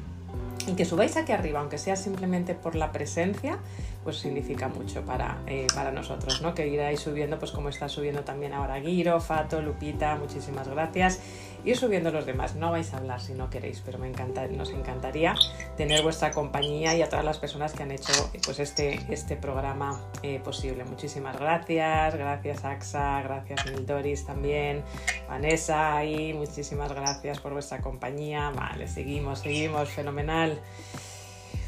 y 0.68 0.74
que 0.74 0.86
subáis 0.86 1.16
aquí 1.18 1.32
arriba, 1.32 1.60
aunque 1.60 1.78
sea 1.78 1.96
simplemente 1.96 2.56
por 2.56 2.76
la 2.76 2.92
presencia, 2.92 3.60
pues 4.04 4.18
significa 4.18 4.68
mucho 4.68 5.04
para, 5.04 5.42
eh, 5.48 5.68
para 5.74 5.92
nosotros, 5.92 6.42
¿no? 6.42 6.54
Que 6.54 6.68
iráis 6.68 7.00
subiendo, 7.00 7.38
pues 7.40 7.52
como 7.52 7.70
está 7.70 7.90
subiendo 7.90 8.22
también 8.22 8.54
ahora 8.54 8.80
Guiro, 8.80 9.20
Fato, 9.20 9.62
Lupita, 9.62 10.16
muchísimas 10.16 10.68
gracias 10.68 11.20
ir 11.66 11.78
subiendo 11.78 12.12
los 12.12 12.26
demás. 12.26 12.56
No 12.56 12.72
vais 12.72 12.94
a 12.94 12.98
hablar 12.98 13.20
si 13.20 13.34
no 13.34 13.50
queréis, 13.50 13.82
pero 13.84 13.98
nos 13.98 14.70
encantaría 14.70 15.36
tener 15.76 16.04
vuestra 16.04 16.32
compañía 16.32 16.96
y 16.96 17.02
a 17.02 17.10
todas 17.10 17.26
las 17.26 17.38
personas 17.38 17.74
que 17.74 17.84
han 17.84 17.92
hecho 17.92 18.14
pues, 18.46 18.60
este, 18.60 19.02
este 19.10 19.36
programa 19.36 20.00
eh, 20.22 20.40
posible. 20.44 20.84
Muchísimas 20.86 21.38
gracias, 21.38 22.16
gracias 22.16 22.64
AXA, 22.64 23.22
gracias 23.24 23.66
Mildoris 23.66 24.26
también, 24.26 24.84
Vanessa 25.28 26.04
y 26.06 26.34
muchísimas 26.34 26.94
gracias 26.94 27.40
por 27.40 27.54
vuestra 27.54 27.82
compañía. 27.82 28.52
Vale, 28.52 28.88
seguimos, 28.88 29.40
seguimos, 29.40 29.90
fenomenal. 29.90 30.60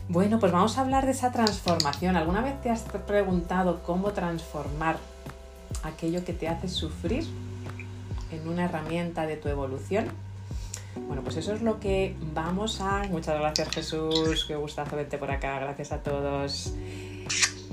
Bueno, 0.09 0.39
pues 0.39 0.51
vamos 0.51 0.77
a 0.77 0.81
hablar 0.81 1.05
de 1.05 1.11
esa 1.11 1.31
transformación. 1.31 2.15
¿Alguna 2.15 2.41
vez 2.41 2.61
te 2.61 2.69
has 2.69 2.83
preguntado 2.83 3.81
cómo 3.83 4.11
transformar 4.11 4.97
aquello 5.83 6.23
que 6.23 6.33
te 6.33 6.47
hace 6.47 6.69
sufrir 6.69 7.25
en 8.31 8.47
una 8.47 8.65
herramienta 8.65 9.25
de 9.25 9.37
tu 9.37 9.49
evolución? 9.49 10.07
Bueno, 11.05 11.21
pues 11.21 11.37
eso 11.37 11.53
es 11.53 11.61
lo 11.61 11.79
que 11.79 12.15
vamos 12.33 12.81
a... 12.81 13.03
Muchas 13.09 13.39
gracias 13.39 13.69
Jesús, 13.69 14.45
qué 14.47 14.55
gustazo 14.55 14.95
verte 14.95 15.17
por 15.17 15.31
acá, 15.31 15.59
gracias 15.59 15.91
a 15.91 15.99
todos. 15.99 16.73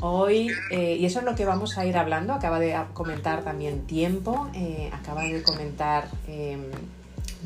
Hoy, 0.01 0.51
eh, 0.71 0.97
y 0.97 1.07
eso 1.07 1.21
es 1.21 1.25
lo 1.25 1.35
que 1.35 1.45
vamos 1.45 1.79
a 1.79 1.87
ir 1.87 1.97
hablando, 1.97 2.35
acaba 2.35 2.59
de 2.59 2.77
comentar 2.93 3.43
también 3.43 3.87
tiempo, 3.87 4.51
eh, 4.55 4.91
acaba 4.93 5.23
de 5.23 5.43
comentar 5.43 6.09
em, 6.27 6.71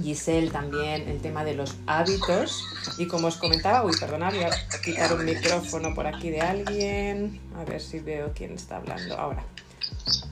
Giselle 0.02 0.50
también 0.50 1.08
el 1.08 1.20
tema 1.20 1.44
de 1.44 1.54
los 1.54 1.76
hábitos 1.86 2.64
y 2.98 3.06
como 3.06 3.28
os 3.28 3.36
comentaba, 3.36 3.84
uy, 3.84 3.92
perdonad, 3.98 4.32
voy 4.32 4.44
a 4.44 4.50
quitar 4.84 5.12
un 5.12 5.24
micrófono 5.24 5.94
por 5.94 6.06
aquí 6.06 6.30
de 6.30 6.40
alguien, 6.40 7.40
a 7.56 7.64
ver 7.64 7.80
si 7.80 8.00
veo 8.00 8.32
quién 8.34 8.52
está 8.52 8.76
hablando 8.76 9.16
ahora. 9.16 9.44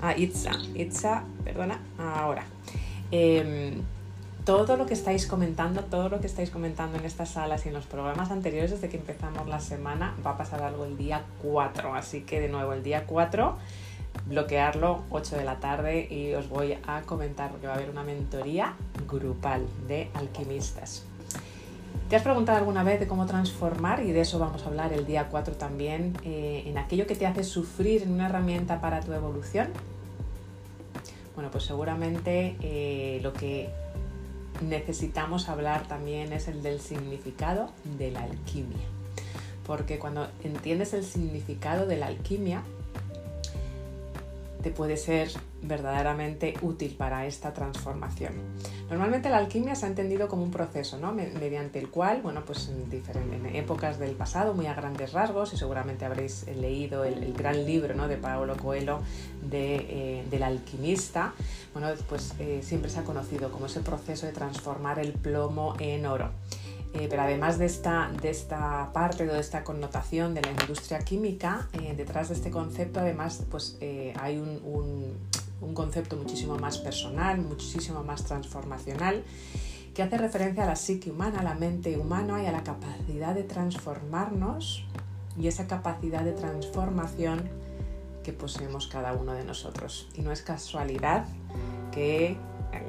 Ah, 0.01 0.17
Itza, 0.17 0.53
Itza, 0.75 1.23
perdona, 1.45 1.81
ahora. 1.99 2.45
Em, 3.11 3.83
todo 4.45 4.77
lo 4.77 4.87
que 4.87 4.95
estáis 4.95 5.27
comentando, 5.27 5.83
todo 5.83 6.09
lo 6.09 6.21
que 6.21 6.27
estáis 6.27 6.51
comentando 6.51 6.99
en 6.99 7.05
estas 7.05 7.31
salas 7.31 7.67
y 7.67 7.69
en 7.69 7.75
los 7.75 7.87
programas 7.87 8.31
anteriores 8.31 8.71
desde 8.71 8.89
que 8.89 8.97
empezamos 8.97 9.49
la 9.49 9.61
semana, 9.61 10.15
va 10.25 10.33
a 10.33 10.37
pasar 10.37 10.63
algo 10.63 10.85
el 10.85 10.97
día 10.97 11.25
4. 11.43 11.95
Así 11.95 12.21
que 12.21 12.41
de 12.41 12.49
nuevo, 12.49 12.73
el 12.73 12.83
día 12.83 13.07
4, 13.07 13.57
bloquearlo 14.27 15.03
8 15.11 15.37
de 15.37 15.45
la 15.45 15.57
tarde 15.57 16.07
y 16.09 16.33
os 16.35 16.49
voy 16.49 16.79
a 16.87 17.03
comentar 17.03 17.51
porque 17.51 17.67
va 17.67 17.75
a 17.75 17.77
haber 17.77 17.91
una 17.91 18.05
mentoría 18.05 18.75
grupal 19.09 19.67
de 19.89 20.11
alquimistas. 20.15 21.05
¿Te 22.09 22.15
has 22.15 22.23
preguntado 22.23 22.59
alguna 22.59 22.85
vez 22.85 23.01
de 23.01 23.09
cómo 23.09 23.27
transformar, 23.27 24.05
y 24.05 24.13
de 24.13 24.21
eso 24.21 24.39
vamos 24.39 24.63
a 24.63 24.67
hablar 24.67 24.93
el 24.93 25.07
día 25.07 25.27
4 25.29 25.57
también, 25.57 26.17
eh, 26.23 26.63
en 26.67 26.79
aquello 26.79 27.05
que 27.05 27.17
te 27.17 27.27
hace 27.27 27.43
sufrir 27.43 28.03
en 28.03 28.13
una 28.13 28.27
herramienta 28.27 28.81
para 28.81 29.01
tu 29.01 29.13
evolución? 29.13 29.71
Bueno, 31.37 31.51
pues 31.51 31.65
seguramente 31.65 32.57
eh, 32.63 33.21
lo 33.23 33.35
que 33.35 33.69
necesitamos 34.63 35.49
hablar 35.51 35.87
también 35.87 36.33
es 36.33 36.49
el 36.49 36.63
del 36.63 36.81
significado 36.81 37.71
de 37.99 38.11
la 38.11 38.23
alquimia. 38.23 38.87
Porque 39.67 39.99
cuando 39.99 40.29
entiendes 40.43 40.95
el 40.95 41.05
significado 41.05 41.87
de 41.87 41.99
la 41.99 42.07
alquimia, 42.07 42.63
puede 44.71 44.97
ser 44.97 45.31
verdaderamente 45.63 46.55
útil 46.63 46.95
para 46.97 47.27
esta 47.27 47.53
transformación. 47.53 48.35
Normalmente 48.89 49.31
la 49.31 49.39
alquimia 49.39 49.75
se 49.75 49.87
ha 49.87 49.89
entendido 49.89 50.29
como 50.29 50.43
un 50.43 50.51
proceso, 50.51 50.99
¿no? 50.99 51.13
mediante 51.13 51.79
el 51.79 51.89
cual, 51.89 52.23
bueno, 52.23 52.45
pues 52.45 52.69
en, 52.69 52.89
diferentes, 52.89 53.55
épocas 53.55 53.99
del 53.99 54.15
pasado, 54.15 54.55
muy 54.55 54.67
a 54.67 54.75
grandes 54.75 55.13
rasgos, 55.13 55.53
y 55.53 55.57
seguramente 55.57 56.05
habréis 56.05 56.47
leído 56.47 57.05
el, 57.05 57.33
gran 57.35 57.67
libro 57.67 57.95
¿no? 57.95 58.09
de 58.09 58.17
Paolo 58.17 58.57
Coelho 58.57 59.01
de, 59.43 59.77
eh, 59.77 60.25
del 60.31 60.43
alquimista, 60.43 61.35
bueno, 61.73 61.89
pues 62.09 62.35
eh, 62.39 62.61
siempre 62.63 62.91
se 62.91 63.01
ha 63.01 63.05
conocido 63.05 63.51
como 63.51 63.67
ese 63.67 63.81
proceso 63.81 64.27
de 64.27 64.33
transformar 64.33 64.99
el 64.99 65.13
plomo 65.13 65.75
en 65.79 66.07
oro. 66.07 66.31
Eh, 66.99 67.09
pero 67.11 67.23
además 67.23 67.59
de 67.59 67.67
esta, 67.67 68.11
de 68.23 68.31
esta 68.31 68.91
parte, 68.93 69.27
de 69.27 69.39
esta 69.39 69.65
connotación 69.65 70.35
de 70.35 70.43
la 70.43 70.51
industria 70.51 70.99
química, 71.01 71.69
detrás 71.97 72.29
de 72.29 72.35
este 72.35 72.51
concepto 72.51 73.01
además 73.01 73.43
pues, 73.51 73.77
hay 74.19 74.39
un, 74.39 75.19
un 75.61 75.75
concepto 75.75 76.17
muchísimo 76.17 76.57
más 76.59 76.79
personal, 76.79 77.39
muchísimo 77.41 78.03
más 78.03 78.25
transformacional, 78.25 79.25
que 79.95 80.03
hace 80.03 80.19
referencia 80.19 80.65
a 80.65 80.67
la 80.67 80.77
psique 80.77 81.11
humana, 81.11 81.41
a 81.41 81.43
la 81.43 81.55
mente 81.55 81.97
humana 81.99 82.43
y 82.43 82.47
a 82.47 82.53
la 82.53 82.63
capacidad 82.63 83.35
de 83.35 83.45
transformarnos 83.45 84.85
y 85.39 85.49
esa 85.49 85.67
capacidad 85.67 86.23
de 86.23 86.33
transformación 86.33 87.49
que 88.23 88.33
poseemos 88.33 88.89
cada 88.89 89.13
uno 89.15 89.33
de 89.33 89.45
nosotros. 89.45 90.09
Y 90.15 90.21
no 90.21 90.33
es 90.33 90.43
casualidad 90.43 91.27
que 91.93 92.37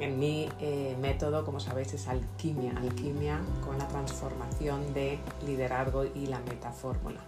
en 0.00 0.18
mi 0.18 0.48
eh, 0.60 0.96
método, 1.00 1.44
como 1.44 1.60
sabéis, 1.60 1.94
es 1.94 2.08
alquimia, 2.08 2.72
alquimia 2.76 3.40
con 3.64 3.78
la 3.78 3.88
transformación 3.88 4.94
de 4.94 5.18
liderazgo 5.46 6.04
y 6.04 6.26
la 6.26 6.40
metafórmula. 6.40 7.20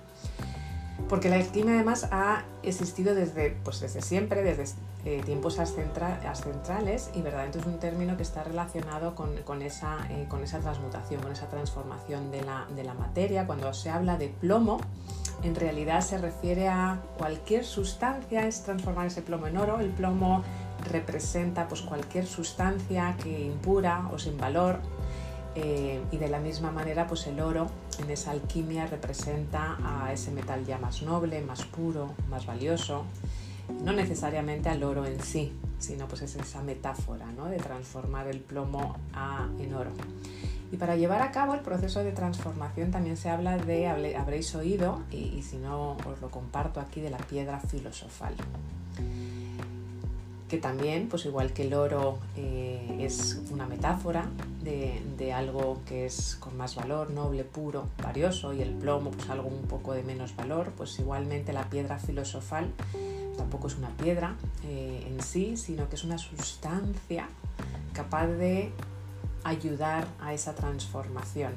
Porque 1.09 1.29
la 1.29 1.37
alquimia 1.37 1.75
además 1.75 2.09
ha 2.13 2.45
existido 2.63 3.15
desde, 3.15 3.51
pues 3.65 3.81
desde 3.81 4.03
siempre, 4.03 4.43
desde 4.43 4.65
eh, 5.05 5.23
tiempos 5.25 5.59
ascentrales 5.59 7.11
y 7.15 7.23
verdaderamente 7.23 7.59
es 7.59 7.67
un 7.67 7.79
término 7.79 8.17
que 8.17 8.23
está 8.23 8.45
relacionado 8.45 9.15
con, 9.15 9.63
esa, 9.63 9.97
eh, 10.11 10.27
con 10.29 10.43
esa, 10.45 10.59
transmutación, 10.61 11.23
con 11.23 11.33
esa 11.33 11.49
transformación 11.49 12.31
de 12.31 12.43
la, 12.43 12.67
de 12.77 12.85
la, 12.85 12.95
materia. 12.95 13.47
Cuando 13.47 13.73
se 13.73 13.91
habla 13.91 14.19
de 14.19 14.29
plomo, 14.29 14.79
en 15.43 15.55
realidad 15.55 16.03
se 16.03 16.19
refiere 16.19 16.69
a 16.69 17.01
cualquier 17.17 17.65
sustancia, 17.65 18.47
es 18.47 18.63
transformar 18.63 19.07
ese 19.07 19.23
plomo 19.23 19.47
en 19.47 19.57
oro. 19.57 19.81
El 19.81 19.91
plomo 19.91 20.43
representa 20.85 21.69
pues, 21.69 21.83
cualquier 21.83 22.27
sustancia 22.27 23.17
que 23.23 23.47
impura 23.47 24.09
o 24.13 24.19
sin 24.19 24.37
valor 24.39 24.81
eh, 25.55 26.01
y 26.11 26.17
de 26.17 26.29
la 26.29 26.39
misma 26.39 26.71
manera 26.71 27.07
pues 27.07 27.27
el 27.27 27.41
oro 27.41 27.69
en 27.99 28.11
esa 28.11 28.31
alquimia 28.31 28.87
representa 28.87 29.77
a 29.85 30.13
ese 30.13 30.31
metal 30.31 30.65
ya 30.65 30.79
más 30.79 31.03
noble, 31.03 31.41
más 31.43 31.65
puro, 31.65 32.15
más 32.29 32.47
valioso 32.47 33.05
no 33.85 33.93
necesariamente 33.93 34.69
al 34.69 34.83
oro 34.83 35.07
en 35.07 35.21
sí, 35.23 35.53
sino 35.79 36.07
pues 36.07 36.23
es 36.23 36.37
esa 36.37 36.63
metáfora 36.63 37.27
¿no? 37.33 37.47
de 37.47 37.57
transformar 37.57 38.27
el 38.27 38.41
plomo 38.41 38.97
a, 39.13 39.49
en 39.59 39.75
oro. 39.75 39.91
Y 40.73 40.77
para 40.77 40.97
llevar 40.97 41.23
a 41.23 41.33
cabo 41.33 41.55
el 41.55 41.61
proceso 41.61 42.05
de 42.05 42.13
transformación 42.13 42.91
también 42.91 43.17
se 43.17 43.29
habla 43.29 43.57
de, 43.59 43.89
habréis 44.17 44.55
oído, 44.55 45.03
y, 45.11 45.43
si 45.43 45.57
no 45.57 45.97
os 46.07 46.21
lo 46.21 46.31
comparto 46.31 46.81
aquí, 46.81 47.01
de 47.01 47.11
la 47.11 47.19
piedra 47.19 47.59
filosofal. 47.59 48.35
Que 50.51 50.59
también, 50.59 51.09
pues 51.09 51.27
igual 51.27 51.53
que 51.53 51.63
el 51.63 51.75
oro 51.75 52.19
eh, 52.37 52.97
es 52.99 53.41
una 53.53 53.67
metáfora 53.67 54.29
de, 54.65 55.33
algo 55.33 55.81
que 55.87 56.07
es 56.07 56.37
con 56.41 56.57
más 56.57 56.75
valor, 56.75 57.11
noble, 57.11 57.45
puro, 57.45 57.87
valioso, 58.03 58.53
y 58.53 58.61
el 58.61 58.71
plomo, 58.71 59.13
pues 59.13 59.31
algo 59.31 59.49
un 59.49 59.69
poco 59.69 59.93
de 59.93 60.03
menos 60.03 60.35
valor, 60.35 60.73
pues 60.77 60.99
igualmente 60.99 61.53
la 61.53 61.71
piedra 61.71 61.99
filosofal 61.99 62.73
tampoco 63.37 63.69
es 63.69 63.77
una 63.77 63.91
piedra 63.91 64.35
eh, 64.65 65.07
en 65.07 65.23
sí, 65.23 65.57
sino 65.57 65.89
que 65.89 65.95
es 65.95 66.03
una 66.03 66.19
sustancia 66.19 67.29
capaz 67.93 68.27
de 68.27 68.73
ayudar 69.45 70.09
a 70.21 70.35
esa 70.35 70.57
transformación. 70.57 71.53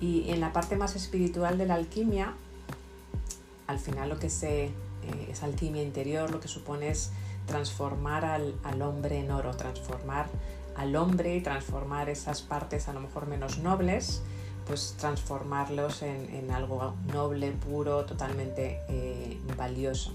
Y 0.00 0.30
en 0.30 0.40
la 0.40 0.54
parte 0.54 0.76
más 0.76 0.96
espiritual 0.96 1.58
de 1.58 1.66
la 1.66 1.74
alquimia, 1.74 2.34
al 3.66 3.78
final 3.78 4.08
lo 4.08 4.18
que 4.18 4.30
se, 4.30 4.70
eh, 5.02 5.28
es 5.30 5.42
alquimia 5.42 5.82
interior, 5.82 6.30
lo 6.30 6.40
que 6.40 6.48
supone 6.48 6.90
es 6.90 7.12
transformar 7.46 8.24
al, 8.24 8.54
al, 8.64 8.82
hombre 8.82 9.18
en 9.18 9.30
oro, 9.30 9.56
transformar 9.56 10.26
al 10.76 10.94
hombre 10.96 11.36
y 11.36 11.40
transformar 11.40 12.08
esas 12.08 12.42
partes 12.42 12.88
a 12.88 12.92
lo 12.92 13.00
mejor 13.00 13.26
menos 13.26 13.58
nobles 13.58 14.22
pues 14.70 14.94
transformarlos 14.98 16.02
en, 16.02 16.48
algo 16.52 16.94
noble, 17.12 17.50
puro, 17.50 18.04
totalmente 18.04 18.80
eh, 18.88 19.36
valioso. 19.56 20.12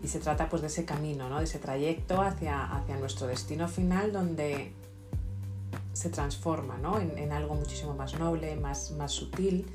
Y 0.00 0.06
se 0.06 0.20
trata 0.20 0.48
pues 0.48 0.62
de 0.62 0.68
ese 0.68 0.84
camino, 0.84 1.28
¿no? 1.28 1.38
de 1.38 1.44
ese 1.44 1.58
trayecto 1.58 2.20
hacia, 2.20 2.72
hacia 2.72 2.96
nuestro 2.98 3.26
destino 3.26 3.66
final 3.66 4.12
donde 4.12 4.72
se 5.92 6.08
transforma 6.08 6.78
¿no? 6.78 7.00
en, 7.00 7.32
algo 7.32 7.56
muchísimo 7.56 7.94
más 7.94 8.16
noble, 8.16 8.54
más, 8.54 8.92
más 8.92 9.10
sutil, 9.10 9.66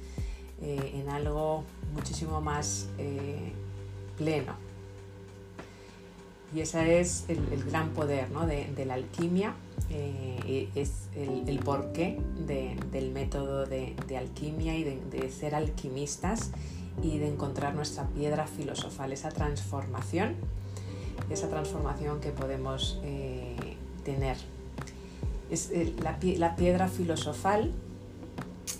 eh, 0.62 0.92
en 0.96 1.10
algo 1.10 1.66
muchísimo 1.94 2.40
más 2.40 2.88
eh, 3.00 3.52
pleno. 4.20 4.54
Y 6.54 6.62
ese 6.62 7.00
es 7.00 7.26
el, 7.28 7.64
gran 7.64 7.90
poder 7.92 8.32
¿no? 8.32 8.46
de, 8.46 8.86
la 8.86 8.96
alquimia, 8.96 9.54
eh, 9.90 10.70
es 10.76 11.08
el, 11.16 11.60
porqué 11.60 12.20
del 12.48 13.12
método 13.12 13.66
de, 13.66 13.96
alquimia 14.18 14.76
y 14.76 14.84
de, 14.84 15.32
ser 15.32 15.54
alquimistas 15.54 16.52
y 17.04 17.20
de 17.20 17.30
encontrar 17.30 17.76
nuestra 17.76 18.08
piedra 18.08 18.48
filosofal, 18.48 19.14
esa 19.14 19.30
transformación, 19.30 20.36
esa 21.30 21.50
transformación 21.50 22.20
que 22.20 22.32
podemos 22.32 23.00
eh, 23.04 23.56
tener. 24.04 24.38
Es 25.52 25.72
la 26.00 26.56
piedra 26.56 26.88
filosofal 26.88 27.74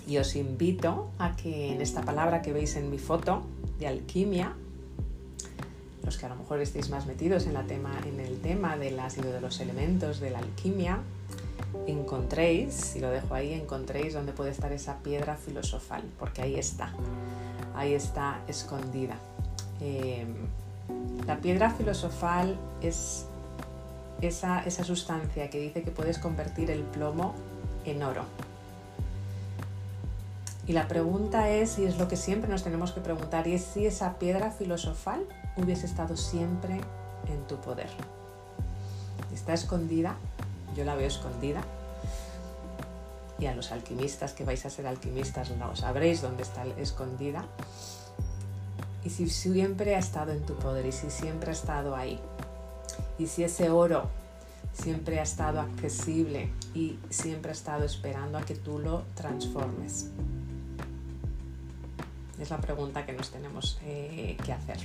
y 0.08 0.18
os 0.18 0.34
invito 0.34 1.08
a 1.18 1.36
que 1.36 1.72
en 1.72 1.80
esta 1.80 2.02
palabra 2.02 2.42
que 2.42 2.52
veis 2.52 2.74
en 2.74 2.90
mi 2.90 2.98
foto 2.98 3.42
de 3.78 3.86
alquimia, 3.86 4.56
los 6.10 6.18
que 6.18 6.26
a 6.26 6.28
lo 6.28 6.34
mejor 6.34 6.60
estéis 6.60 6.90
más 6.90 7.06
metidos 7.06 7.46
en, 7.46 7.54
la 7.54 7.62
tema, 7.62 7.92
en 8.04 8.18
el 8.18 8.40
tema 8.40 8.76
del 8.76 8.98
ácido 8.98 9.30
de 9.30 9.40
los 9.40 9.60
elementos, 9.60 10.18
de 10.18 10.30
la 10.30 10.40
alquimia, 10.40 10.98
encontréis, 11.86 12.96
y 12.96 12.98
lo 12.98 13.10
dejo 13.10 13.32
ahí, 13.32 13.52
encontréis 13.52 14.14
dónde 14.14 14.32
puede 14.32 14.50
estar 14.50 14.72
esa 14.72 14.98
piedra 15.04 15.36
filosofal, 15.36 16.02
porque 16.18 16.42
ahí 16.42 16.56
está, 16.56 16.92
ahí 17.76 17.94
está 17.94 18.40
escondida. 18.48 19.14
Eh, 19.80 20.26
la 21.28 21.36
piedra 21.36 21.70
filosofal 21.70 22.58
es 22.82 23.26
esa, 24.20 24.64
esa 24.64 24.82
sustancia 24.82 25.48
que 25.48 25.60
dice 25.60 25.84
que 25.84 25.92
puedes 25.92 26.18
convertir 26.18 26.72
el 26.72 26.82
plomo 26.82 27.36
en 27.84 28.02
oro. 28.02 28.24
Y 30.70 30.72
la 30.72 30.86
pregunta 30.86 31.48
es, 31.48 31.80
y 31.80 31.84
es 31.84 31.98
lo 31.98 32.06
que 32.06 32.16
siempre 32.16 32.48
nos 32.48 32.62
tenemos 32.62 32.92
que 32.92 33.00
preguntar, 33.00 33.48
y 33.48 33.54
es 33.54 33.64
si 33.64 33.86
esa 33.86 34.20
piedra 34.20 34.52
filosofal 34.52 35.26
hubiese 35.56 35.84
estado 35.84 36.16
siempre 36.16 36.80
en 37.26 37.44
tu 37.48 37.56
poder. 37.56 37.88
Está 39.34 39.52
escondida, 39.52 40.14
yo 40.76 40.84
la 40.84 40.94
veo 40.94 41.08
escondida, 41.08 41.60
y 43.40 43.46
a 43.46 43.54
los 43.56 43.72
alquimistas 43.72 44.32
que 44.32 44.44
vais 44.44 44.64
a 44.64 44.70
ser 44.70 44.86
alquimistas 44.86 45.50
no 45.50 45.74
sabréis 45.74 46.22
dónde 46.22 46.44
está 46.44 46.64
escondida. 46.78 47.44
Y 49.02 49.10
si 49.10 49.28
siempre 49.28 49.96
ha 49.96 49.98
estado 49.98 50.30
en 50.30 50.46
tu 50.46 50.54
poder 50.54 50.86
y 50.86 50.92
si 50.92 51.10
siempre 51.10 51.50
ha 51.50 51.52
estado 51.52 51.96
ahí, 51.96 52.20
y 53.18 53.26
si 53.26 53.42
ese 53.42 53.70
oro 53.70 54.04
siempre 54.72 55.18
ha 55.18 55.24
estado 55.24 55.58
accesible 55.58 56.48
y 56.74 57.00
siempre 57.10 57.50
ha 57.50 57.54
estado 57.54 57.82
esperando 57.82 58.38
a 58.38 58.42
que 58.42 58.54
tú 58.54 58.78
lo 58.78 59.02
transformes. 59.16 60.10
Es 62.40 62.48
la 62.48 62.58
pregunta 62.58 63.04
que 63.04 63.12
nos 63.12 63.30
tenemos 63.30 63.78
eh, 63.84 64.36
que 64.42 64.52
hacer. 64.52 64.78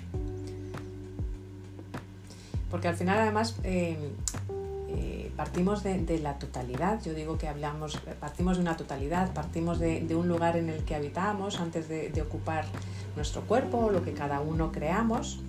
Porque 2.70 2.90
al 2.90 2.96
final 2.96 3.20
además 3.20 3.56
eh, 3.64 3.98
eh, 4.90 5.32
partimos 5.38 5.82
de, 5.82 6.20
la 6.20 6.38
totalidad, 6.38 7.02
yo 7.02 7.14
digo 7.14 7.38
que 7.38 7.48
hablamos, 7.48 7.98
partimos 8.20 8.58
de 8.58 8.62
una 8.62 8.76
totalidad, 8.76 9.34
partimos 9.34 9.80
de, 9.80 10.06
un 10.16 10.28
lugar 10.28 10.58
en 10.58 10.70
el 10.70 10.84
que 10.84 10.96
habitamos 10.96 11.62
antes 11.62 11.88
de, 11.88 12.22
ocupar 12.22 12.66
nuestro 13.16 13.42
cuerpo, 13.44 13.90
lo 13.90 14.04
que 14.04 14.12
cada 14.12 14.42
uno 14.42 14.74
creamos, 14.74 15.40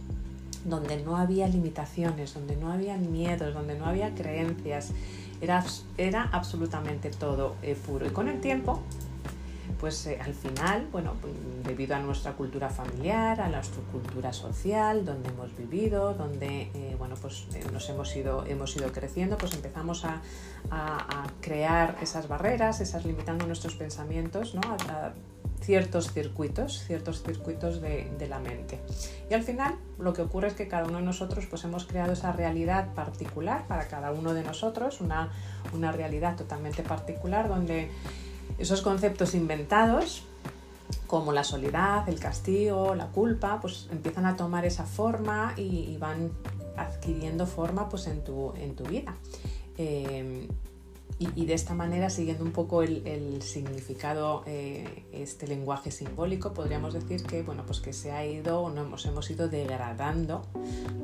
donde 0.64 1.02
no 1.02 1.16
había 1.16 1.48
limitaciones, 1.48 2.34
donde 2.34 2.54
no 2.54 2.70
había 2.70 2.96
miedos, 2.96 3.52
donde 3.52 3.76
no 3.76 3.86
había 3.86 4.14
creencias, 4.14 4.92
era, 5.40 5.64
era 5.98 6.28
absolutamente 6.32 7.10
todo 7.10 7.56
puro. 7.84 8.06
Y 8.06 8.10
con 8.10 8.28
el 8.28 8.40
tiempo, 8.40 8.82
pues 9.80 10.06
al 10.06 10.34
final, 10.34 10.88
bueno, 10.92 11.14
debido 11.64 11.96
a 11.96 11.98
nuestra 11.98 12.32
cultura 12.32 12.68
familiar, 12.68 13.40
a 13.40 13.48
nuestra 13.48 13.82
cultura 13.92 14.32
social, 14.32 15.04
donde 15.04 15.28
hemos 15.28 15.56
vivido, 15.56 16.14
donde 16.14 16.70
bueno, 16.98 17.14
pues, 17.20 17.46
nos 17.72 17.88
hemos 17.88 18.14
ido, 18.16 18.44
hemos 18.46 18.76
ido 18.76 18.90
creciendo, 18.92 19.36
pues 19.38 19.54
empezamos 19.54 20.04
a, 20.04 20.20
crear 21.40 21.96
esas 22.02 22.26
barreras, 22.26 22.80
esas 22.80 23.04
limitando 23.04 23.46
nuestros 23.46 23.74
pensamientos, 23.74 24.54
¿no? 24.54 24.60
ciertos 25.60 26.12
circuitos, 26.12 26.84
ciertos 26.86 27.22
circuitos 27.22 27.80
de, 27.80 28.26
la 28.28 28.38
mente. 28.38 28.80
Y 29.30 29.34
al 29.34 29.42
final 29.42 29.76
lo 29.98 30.12
que 30.12 30.22
ocurre 30.22 30.48
es 30.48 30.54
que 30.54 30.68
cada 30.68 30.84
uno 30.84 30.98
de 30.98 31.04
nosotros 31.04 31.46
pues 31.46 31.64
hemos 31.64 31.86
creado 31.86 32.12
esa 32.12 32.32
realidad 32.32 32.94
particular 32.94 33.66
para 33.66 33.88
cada 33.88 34.12
uno 34.12 34.34
de 34.34 34.42
nosotros, 34.42 35.00
una, 35.00 35.30
una 35.72 35.92
realidad 35.92 36.36
totalmente 36.36 36.82
particular 36.82 37.48
donde 37.48 37.90
esos 38.58 38.82
conceptos 38.82 39.34
inventados 39.34 40.24
como 41.06 41.32
la 41.32 41.44
soledad, 41.44 42.08
el 42.08 42.18
castigo, 42.18 42.94
la 42.94 43.08
culpa, 43.08 43.60
pues 43.60 43.88
empiezan 43.90 44.26
a 44.26 44.36
tomar 44.36 44.64
esa 44.64 44.84
forma 44.84 45.54
y, 45.56 45.96
van 45.98 46.30
adquiriendo 46.76 47.46
forma 47.46 47.88
pues 47.88 48.06
en 48.06 48.22
tu, 48.22 48.52
en 48.56 48.76
tu 48.76 48.84
vida. 48.84 49.14
Eh, 49.78 50.48
y, 51.18 51.46
de 51.46 51.54
esta 51.54 51.72
manera, 51.72 52.10
siguiendo 52.10 52.44
un 52.44 52.52
poco 52.52 52.82
el, 52.82 53.40
significado, 53.40 54.42
eh, 54.44 55.06
este 55.12 55.46
lenguaje 55.46 55.90
simbólico, 55.90 56.52
podríamos 56.52 56.92
decir 56.92 57.22
que, 57.22 57.42
bueno, 57.42 57.64
pues 57.64 57.80
que 57.80 57.94
se 57.94 58.12
ha 58.12 58.26
ido 58.26 58.60
o 58.60 58.70
no 58.70 58.82
hemos, 58.82 59.06
hemos 59.06 59.30
ido 59.30 59.48
degradando 59.48 60.42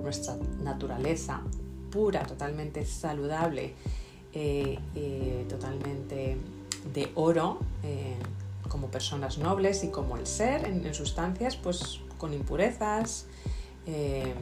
nuestra 0.02 0.36
naturaleza 0.62 1.42
pura, 1.90 2.24
totalmente 2.26 2.84
saludable, 2.84 3.72
eh, 4.34 4.78
eh, 4.94 5.46
totalmente 5.48 6.36
de 6.92 7.12
oro, 7.14 7.58
como 8.72 8.88
personas 8.88 9.36
nobles 9.36 9.84
y 9.84 9.88
como 9.88 10.16
el 10.16 10.26
ser 10.26 10.64
en, 10.64 10.94
sustancias, 10.94 11.56
pues 11.56 12.00
con 12.16 12.32
impurezas, 12.32 13.26
eh, 13.86 14.32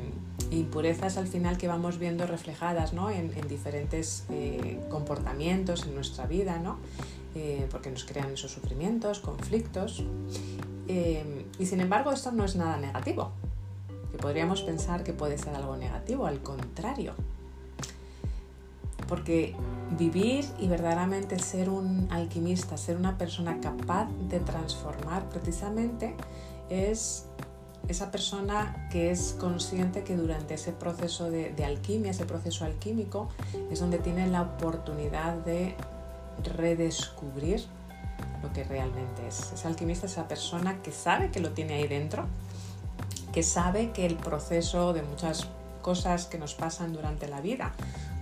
impurezas 0.52 1.16
al 1.16 1.26
final 1.26 1.58
que 1.58 1.66
vamos 1.66 1.98
viendo 1.98 2.28
reflejadas 2.28 2.92
en, 3.12 3.48
diferentes 3.48 4.24
eh, 4.30 4.80
comportamientos 4.88 5.84
en 5.84 5.96
nuestra 5.96 6.26
vida, 6.26 6.58
¿no? 6.58 6.78
Eh, 7.34 7.66
porque 7.72 7.90
nos 7.90 8.04
crean 8.04 8.32
esos 8.32 8.52
sufrimientos, 8.52 9.18
conflictos. 9.18 10.04
y 11.58 11.66
sin 11.66 11.80
embargo 11.80 12.12
esto 12.12 12.30
no 12.30 12.44
es 12.44 12.54
nada 12.54 12.76
negativo, 12.76 13.32
que 14.12 14.18
podríamos 14.18 14.62
pensar 14.62 15.02
que 15.02 15.12
puede 15.12 15.38
ser 15.38 15.56
algo 15.56 15.76
negativo, 15.76 16.26
al 16.26 16.40
contrario. 16.40 17.14
Porque 19.10 19.54
vivir 19.98 20.46
y 20.58 20.68
verdaderamente 20.68 21.38
ser 21.38 21.68
un 21.68 22.08
alquimista, 22.10 22.78
ser 22.78 22.96
una 22.96 23.18
persona 23.18 23.60
capaz 23.60 24.08
de 24.28 24.40
transformar 24.40 25.28
precisamente 25.28 26.14
es 26.70 27.26
esa 27.88 28.10
persona 28.12 28.88
que 28.90 29.10
es 29.10 29.36
consciente 29.40 30.04
que 30.04 30.16
durante 30.16 30.54
ese 30.54 30.72
proceso 30.72 31.30
de, 31.30 31.64
alquimia, 31.64 32.12
ese 32.12 32.24
proceso 32.24 32.64
alquímico, 32.64 33.28
es 33.70 33.80
donde 33.80 33.98
tiene 33.98 34.28
la 34.28 34.42
oportunidad 34.42 35.34
de 35.34 35.74
redescubrir 36.56 37.64
lo 38.42 38.52
que 38.52 38.64
realmente 38.64 39.26
es. 39.26 39.52
Ese 39.52 39.66
alquimista 39.66 40.06
es 40.06 40.12
esa 40.12 40.28
persona 40.28 40.80
que 40.82 40.92
sabe 40.92 41.30
que 41.30 41.40
lo 41.40 41.50
tiene 41.50 41.74
ahí 41.74 41.88
dentro, 41.88 42.26
que 43.32 43.42
sabe 43.42 43.90
que 43.90 44.06
el 44.06 44.16
proceso 44.16 44.92
de 44.92 45.02
muchas 45.02 45.48
cosas 45.82 46.26
que 46.26 46.38
nos 46.38 46.54
pasan 46.54 46.92
durante 46.92 47.26
la 47.26 47.40
vida, 47.40 47.72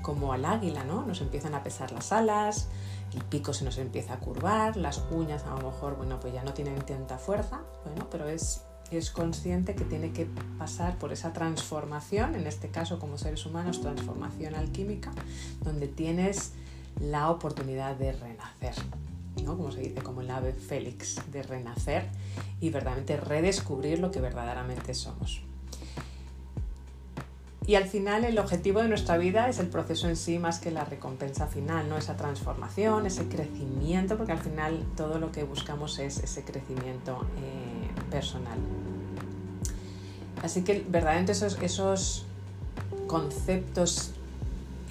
como 0.09 0.33
al 0.33 0.47
águila, 0.47 0.85
¿no? 0.85 1.05
Nos 1.05 1.21
empiezan 1.21 1.55
a 1.55 1.63
pesar 1.63 1.93
las 1.93 2.13
alas, 2.13 2.69
el 3.13 3.23
pico 3.25 3.53
se 3.53 3.67
nos 3.67 3.77
empieza 3.77 4.15
a 4.15 4.21
curvar, 4.21 4.79
las 4.79 5.03
uñas 5.11 5.45
a 5.45 5.51
lo 5.51 5.71
mejor, 5.71 5.99
bueno, 5.99 6.19
pues 6.19 6.33
ya 6.33 6.43
no 6.43 6.55
tienen 6.55 6.77
tanta 6.81 7.19
fuerza, 7.19 7.61
bueno, 7.85 8.09
pero 8.11 8.27
es 8.27 8.63
es 8.91 9.11
consciente 9.11 9.75
que 9.75 9.85
tiene 9.85 10.13
que 10.13 10.27
pasar 10.59 10.97
por 10.97 11.13
esa 11.13 11.35
transformación, 11.35 12.37
en 12.37 12.47
este 12.47 12.69
caso 12.71 12.99
como 12.99 13.19
seres 13.19 13.45
humanos, 13.45 13.83
transformación 13.83 14.55
alquímica, 14.55 15.11
donde 15.63 15.89
tienes 15.89 16.53
la 16.99 17.31
oportunidad 17.31 17.95
de 17.97 18.13
renacer, 18.13 18.77
¿no? 19.45 19.59
como 19.59 19.73
se 19.73 19.81
dice, 19.81 20.01
como 20.01 20.23
el 20.23 20.31
ave 20.31 20.55
félix, 20.55 21.21
de 21.31 21.43
renacer 21.43 22.09
y 22.63 22.71
verdaderamente 22.71 23.19
redescubrir 23.19 23.99
lo 23.99 24.11
que 24.11 24.23
verdaderamente 24.23 24.95
somos. 24.95 25.43
Y 27.69 27.75
al 27.75 27.85
final 27.85 28.25
el 28.25 28.39
objetivo 28.39 28.81
de 28.81 28.89
nuestra 28.89 29.19
vida 29.19 29.47
es 29.51 29.59
el 29.59 29.67
proceso 29.67 30.09
en 30.09 30.17
sí 30.17 30.39
más 30.39 30.59
que 30.59 30.71
la 30.71 30.87
recompensa 30.87 31.47
final, 31.49 31.87
¿no? 31.87 31.99
Esa 31.99 32.17
transformación, 32.17 33.05
ese 33.05 33.29
crecimiento, 33.29 34.17
porque 34.17 34.33
al 34.33 34.39
final 34.39 34.87
todo 34.97 35.19
lo 35.19 35.31
que 35.33 35.45
buscamos 35.45 35.99
es 35.99 36.17
ese 36.17 36.45
crecimiento 36.45 37.27
eh, 37.37 38.11
personal. 38.11 38.59
Así 40.43 40.65
que 40.65 40.83
verdaderamente 40.89 41.33
esos, 41.33 42.25
conceptos 43.07 44.13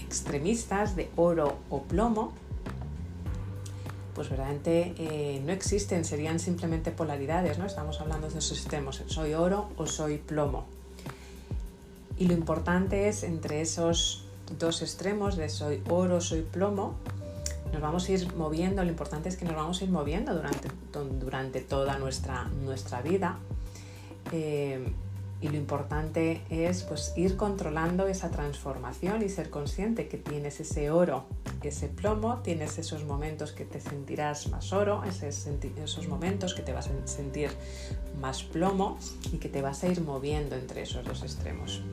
extremistas 0.06 0.96
de 0.96 1.10
oro 1.16 1.58
o 1.72 1.82
plomo, 1.82 2.32
pues 4.14 4.30
verdaderamente 4.30 4.94
eh, 5.00 5.42
no 5.44 5.52
existen, 5.52 6.06
serían 6.06 6.40
simplemente 6.40 6.92
polaridades, 6.92 7.58
¿no? 7.58 7.66
Estamos 7.66 8.00
hablando 8.02 8.30
de 8.30 8.38
esos 8.38 8.52
extremos, 8.52 9.02
soy 9.08 9.34
oro 9.34 9.72
o 9.78 9.88
soy 9.88 10.20
plomo. 10.20 10.77
Y 12.18 12.28
lo 12.28 12.34
importante 12.34 13.08
es 13.08 13.24
entre 13.24 13.62
esos 13.62 14.24
dos 14.58 14.82
extremos 14.82 15.36
de 15.36 15.50
soy 15.50 15.84
oro, 15.90 16.22
soy 16.22 16.42
plomo, 16.42 16.96
nos 17.72 17.82
vamos 17.82 18.08
a 18.08 18.12
ir 18.12 18.34
moviendo, 18.36 18.84
lo 18.84 18.90
importante 18.90 19.30
es 19.30 19.38
que 19.38 19.46
nos 19.46 19.56
vamos 19.56 19.82
a 19.82 19.84
ir 19.84 19.92
moviendo 19.92 20.34
durante, 20.34 20.70
durante 21.20 21.62
toda 21.62 22.00
nuestra, 22.00 22.46
nuestra 22.46 23.02
vida. 23.02 23.38
Eh, 24.32 24.94
y 25.40 25.50
lo 25.50 25.58
importante 25.58 26.42
es 26.50 26.82
pues, 26.82 27.14
ir 27.16 27.38
controlando 27.38 28.08
esa 28.08 28.32
transformación 28.32 29.22
y 29.22 29.30
ser 29.30 29.52
consciente 29.52 30.08
que 30.08 30.18
tienes 30.18 30.60
ese 30.60 30.90
oro, 30.90 31.26
ese 31.62 31.90
plomo, 31.90 32.40
tienes 32.42 32.80
esos 32.80 33.04
momentos 33.04 33.52
que 33.52 33.64
te 33.64 33.80
sentirás 33.80 34.48
más 34.48 34.74
oro, 34.74 35.04
esos 35.04 36.08
momentos 36.08 36.56
que 36.56 36.64
te 36.64 36.74
vas 36.74 36.88
a 36.88 37.08
sentir 37.08 37.52
más 38.20 38.42
plomo 38.42 38.98
y 39.32 39.38
que 39.38 39.50
te 39.50 39.62
vas 39.62 39.84
a 39.84 39.90
ir 39.90 40.02
moviendo 40.02 40.56
entre 40.56 40.82
esos 40.82 41.06
dos 41.06 41.22
extremos 41.22 41.84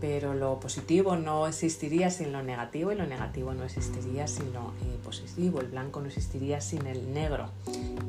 pero 0.00 0.34
lo 0.34 0.60
positivo 0.60 1.16
no 1.16 1.46
existiría 1.46 2.10
sin 2.10 2.32
lo 2.32 2.42
negativo 2.42 2.92
y 2.92 2.94
lo 2.94 3.06
negativo 3.06 3.54
no 3.54 3.64
existiría 3.64 4.26
sin 4.26 4.52
lo 4.52 4.72
eh, 4.82 4.98
positivo, 5.02 5.60
el 5.60 5.68
blanco 5.68 6.00
no 6.00 6.06
existiría 6.06 6.60
sin 6.60 6.86
el 6.86 7.12
negro, 7.12 7.50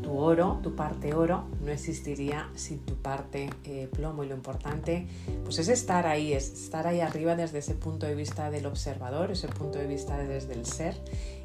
tu 0.03 0.17
oro, 0.17 0.59
tu 0.61 0.75
parte 0.75 1.13
oro 1.13 1.45
no 1.63 1.71
existiría 1.71 2.49
sin 2.55 2.79
tu 2.79 2.95
parte 2.95 3.49
eh, 3.65 3.89
plomo. 3.91 4.23
Y 4.23 4.27
lo 4.27 4.35
importante 4.35 5.07
pues 5.43 5.59
es 5.59 5.69
estar 5.69 6.05
ahí, 6.07 6.33
es 6.33 6.51
estar 6.51 6.87
ahí 6.87 7.01
arriba 7.01 7.35
desde 7.35 7.59
ese 7.59 7.75
punto 7.75 8.05
de 8.05 8.15
vista 8.15 8.49
del 8.49 8.65
observador, 8.65 9.31
ese 9.31 9.47
punto 9.47 9.79
de 9.79 9.87
vista 9.87 10.17
desde 10.17 10.53
el 10.53 10.65
ser 10.65 10.95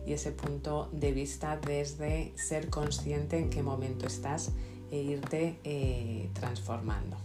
y 0.07 0.13
ese 0.13 0.33
punto 0.33 0.89
de 0.93 1.13
vista 1.13 1.57
desde 1.57 2.33
ser 2.37 2.69
consciente 2.69 3.39
en 3.39 3.51
qué 3.51 3.63
momento 3.63 4.07
estás 4.07 4.51
e 4.91 4.99
irte 4.99 5.59
eh, 5.65 6.31
transformando. 6.33 7.17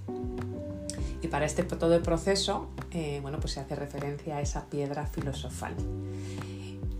Y 1.21 1.27
para 1.27 1.45
este 1.45 1.63
todo 1.63 1.95
el 1.95 2.01
proceso, 2.01 2.69
eh, 2.91 3.19
bueno, 3.21 3.39
pues 3.39 3.53
se 3.53 3.59
hace 3.59 3.75
referencia 3.75 4.37
a 4.37 4.41
esa 4.41 4.65
piedra 4.65 5.05
filosofal. 5.05 5.75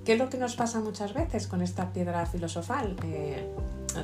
¿Qué 0.05 0.13
es 0.13 0.19
lo 0.19 0.29
que 0.29 0.37
nos 0.37 0.55
pasa 0.55 0.79
muchas 0.79 1.13
veces 1.13 1.47
con 1.47 1.61
esta 1.61 1.93
piedra 1.93 2.25
filosofal? 2.25 2.95
Eh, 3.03 3.47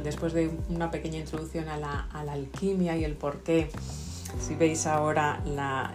después 0.04 0.34
de 0.34 0.52
una 0.70 0.92
pequeña 0.92 1.20
introducción 1.20 1.68
a 1.68 1.78
la, 1.78 2.08
alquimia 2.12 2.98
y 2.98 3.04
el 3.04 3.16
por 3.16 3.44
qué, 3.44 3.70
si 4.40 4.56
veis 4.56 4.86
ahora 4.88 5.42
la, 5.46 5.94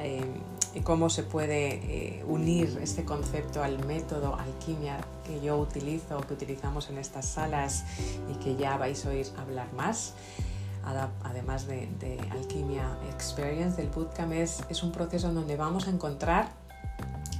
eh, 0.74 0.82
cómo 0.82 1.10
se 1.10 1.22
puede 1.22 2.22
unir 2.26 2.78
este 2.82 3.04
concepto 3.04 3.62
al 3.62 3.84
método 3.86 4.36
alquimia 4.36 4.98
que 5.24 5.40
yo 5.40 5.58
utilizo, 5.58 6.20
que 6.20 6.34
utilizamos 6.34 6.90
en 6.90 6.98
estas 6.98 7.26
salas 7.26 7.84
y 8.30 8.34
que 8.42 8.56
ya 8.56 8.76
vais 8.76 9.04
a 9.06 9.10
oír 9.10 9.26
hablar 9.38 9.72
más 9.74 10.14
además 11.24 11.66
de, 11.66 12.18
Alquimia 12.30 12.96
Experience, 13.12 13.76
del 13.76 13.90
Bootcamp, 13.90 14.32
es, 14.32 14.64
es 14.68 14.82
un 14.82 14.92
proceso 14.92 15.28
en 15.28 15.34
donde 15.34 15.56
vamos 15.56 15.86
a 15.86 15.90
encontrar 15.90 16.48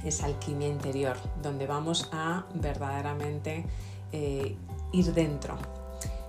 esa 0.03 0.25
alquimia 0.25 0.67
interior, 0.67 1.17
donde 1.41 1.67
vamos 1.67 2.09
a 2.11 2.45
verdaderamente 2.55 3.65
eh, 4.11 4.55
ir 4.91 5.13
dentro. 5.13 5.57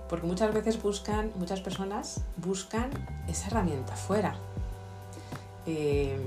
Porque 0.09 0.27
muchas 0.27 0.53
veces 0.53 0.81
buscan, 0.81 1.31
muchas 1.35 1.61
personas 1.61 2.21
buscan 2.37 2.91
esa 3.27 3.47
herramienta 3.47 3.95
fuera. 3.95 4.35
Eh, 5.65 6.19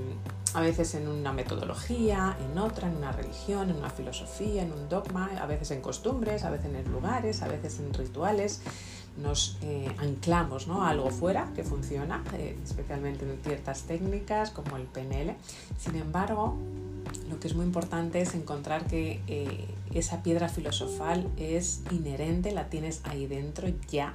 a 0.55 0.61
veces 0.61 0.95
en 0.95 1.07
una 1.07 1.33
metodología, 1.33 2.37
en 2.43 2.57
otra, 2.57 2.87
en 2.87 2.97
una 2.97 3.11
religión, 3.11 3.69
en 3.69 3.77
una 3.77 3.89
filosofía, 3.89 4.63
en 4.63 4.71
un 4.71 4.89
dogma, 4.89 5.29
a 5.39 5.45
veces 5.45 5.71
en 5.71 5.81
costumbres, 5.81 6.43
a 6.43 6.49
veces 6.49 6.73
en 6.73 6.91
lugares, 6.91 7.41
a 7.41 7.47
veces 7.47 7.79
en 7.79 7.93
rituales 7.93 8.61
nos 9.17 9.57
eh, 9.61 9.89
anclamos 9.97 10.67
¿no? 10.67 10.83
a 10.83 10.89
algo 10.89 11.09
fuera 11.09 11.51
que 11.55 11.63
funciona, 11.63 12.23
eh, 12.33 12.55
especialmente 12.63 13.25
en 13.25 13.37
ciertas 13.43 13.83
técnicas 13.83 14.51
como 14.51 14.77
el 14.77 14.83
PNL. 14.83 15.35
Sin 15.77 15.95
embargo, 15.95 16.55
lo 17.29 17.39
que 17.39 17.47
es 17.47 17.55
muy 17.55 17.65
importante 17.65 18.21
es 18.21 18.35
encontrar 18.35 18.85
que 18.85 19.21
eh, 19.27 19.65
esa 19.93 20.21
piedra 20.23 20.49
filosofal 20.49 21.27
es 21.37 21.81
inherente, 21.91 22.51
la 22.51 22.69
tienes 22.69 23.01
ahí 23.05 23.25
dentro 23.25 23.67
ya. 23.89 24.13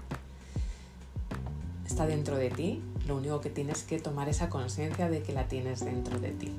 Está 1.84 2.06
dentro 2.06 2.36
de 2.36 2.50
ti, 2.50 2.82
lo 3.06 3.16
único 3.16 3.40
que 3.40 3.50
tienes 3.50 3.82
que 3.82 3.98
tomar 3.98 4.28
esa 4.28 4.48
conciencia 4.48 5.08
de 5.08 5.22
que 5.22 5.32
la 5.32 5.48
tienes 5.48 5.84
dentro 5.84 6.18
de 6.18 6.30
ti. 6.30 6.52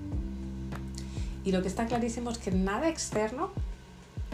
Y 1.45 1.51
lo 1.51 1.61
que 1.61 1.67
está 1.67 1.85
clarísimo 1.85 2.29
es 2.29 2.37
que 2.37 2.51
nada 2.51 2.89
externo 2.89 3.51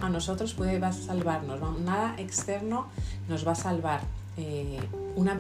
a 0.02 0.10
nosotros 0.10 0.54
puede 0.54 0.80
salvarnos, 0.94 1.60
nada 1.82 2.16
externo 2.18 2.88
nos 3.28 3.48
va 3.48 3.54
a 3.54 3.56
salvar. 3.56 4.02
Eh, 4.38 4.80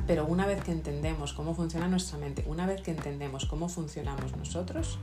pero 0.07 0.25
una 0.25 0.45
vez 0.45 0.61
que 0.61 0.73
entendemos 0.73 1.31
cómo 1.31 1.55
funciona 1.55 1.87
nuestra 1.87 2.17
mente, 2.17 2.43
una 2.47 2.65
vez 2.65 2.81
que 2.81 2.91
entendemos 2.91 3.45
cómo 3.45 3.69
funcionamos 3.69 4.35
nosotros, 4.35 4.99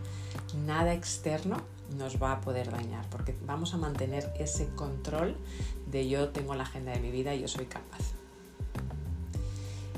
nada 0.66 0.92
externo 0.92 1.62
nos 1.96 2.22
va 2.22 2.32
a 2.32 2.40
poder 2.40 2.70
dañar, 2.70 3.08
porque 3.08 3.34
vamos 3.46 3.72
a 3.72 3.78
mantener 3.78 4.30
ese 4.38 4.68
control 4.74 5.36
de 5.90 6.08
yo 6.08 6.28
tengo 6.28 6.54
la 6.54 6.64
agenda 6.64 6.92
de 6.92 7.00
mi 7.00 7.10
vida 7.10 7.34
y 7.34 7.40
yo 7.40 7.48
soy 7.48 7.66
capaz. 7.66 8.15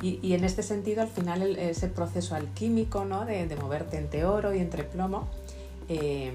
Y, 0.01 0.33
en 0.33 0.45
este 0.45 0.63
sentido, 0.63 1.03
al 1.03 1.09
final, 1.09 1.57
ese 1.57 1.89
proceso 1.89 2.35
alquímico 2.35 3.05
¿no? 3.05 3.25
de, 3.25 3.57
moverte 3.61 3.99
entre 3.99 4.25
oro 4.25 4.55
y 4.55 4.59
entre 4.59 4.85
plomo, 4.85 5.29
eh, 5.89 6.33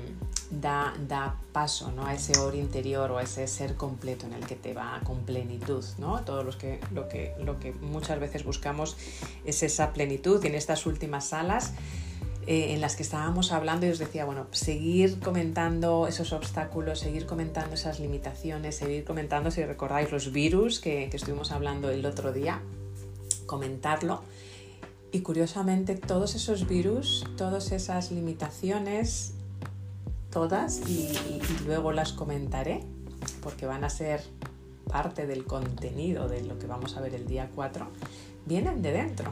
da, 0.52 0.94
da, 1.08 1.38
paso 1.52 1.92
¿no? 1.92 2.06
a 2.06 2.14
ese 2.14 2.38
oro 2.40 2.58
interior 2.58 3.12
o 3.12 3.18
a 3.18 3.24
ese 3.24 3.48
ser 3.48 3.76
completo 3.76 4.26
en 4.26 4.34
el 4.34 4.46
que 4.46 4.56
te 4.56 4.74
va 4.74 5.00
con 5.06 5.20
plenitud. 5.20 5.84
¿no? 5.98 6.22
Todos 6.26 6.44
los 6.44 6.58
que 6.58 6.80
lo, 6.94 7.08
que 7.08 7.34
lo 7.40 7.60
que 7.60 7.72
muchas 7.74 8.20
veces 8.20 8.44
buscamos 8.44 8.98
es 9.46 9.64
esa 9.64 9.94
plenitud 9.94 10.44
y 10.44 10.48
en 10.48 10.56
estas 10.56 10.86
últimas 10.86 11.28
salas 11.28 11.74
eh, 12.46 12.74
en 12.74 12.82
las 12.82 12.98
que 12.98 13.04
estábamos 13.04 13.54
hablando 13.54 13.86
y 13.86 13.90
os 13.90 14.00
decía, 14.00 14.26
bueno, 14.26 14.48
seguir 14.52 15.20
comentando 15.22 16.08
esos 16.08 16.34
obstáculos, 16.34 17.00
seguir 17.00 17.26
comentando 17.26 17.76
esas 17.76 18.02
limitaciones, 18.02 18.76
seguir 18.76 19.06
comentando, 19.06 19.50
si 19.50 19.64
recordáis, 19.64 20.12
los 20.12 20.34
virus 20.34 20.82
que 20.82 21.10
estuvimos 21.14 21.54
hablando 21.54 21.90
el 21.90 22.06
otro 22.06 22.34
día, 22.34 22.62
comentarlo. 23.54 24.24
Y 25.12 25.20
curiosamente 25.20 25.94
todos 25.94 26.34
esos 26.34 26.68
virus, 26.68 27.24
todas 27.38 27.72
esas 27.72 28.12
limitaciones, 28.12 29.36
todas 30.32 30.82
y, 30.90 31.14
luego 31.68 31.92
las 31.92 32.14
comentaré 32.14 32.84
porque 33.44 33.68
van 33.68 33.84
a 33.84 33.92
ser 33.92 34.24
parte 34.90 35.28
del 35.28 35.46
contenido 35.46 36.28
de 36.28 36.42
lo 36.42 36.58
que 36.58 36.66
vamos 36.66 36.98
a 36.98 37.02
ver 37.02 37.14
el 37.14 37.28
día 37.28 37.52
4, 37.54 37.88
vienen 38.48 38.82
de 38.82 38.92
dentro. 38.92 39.32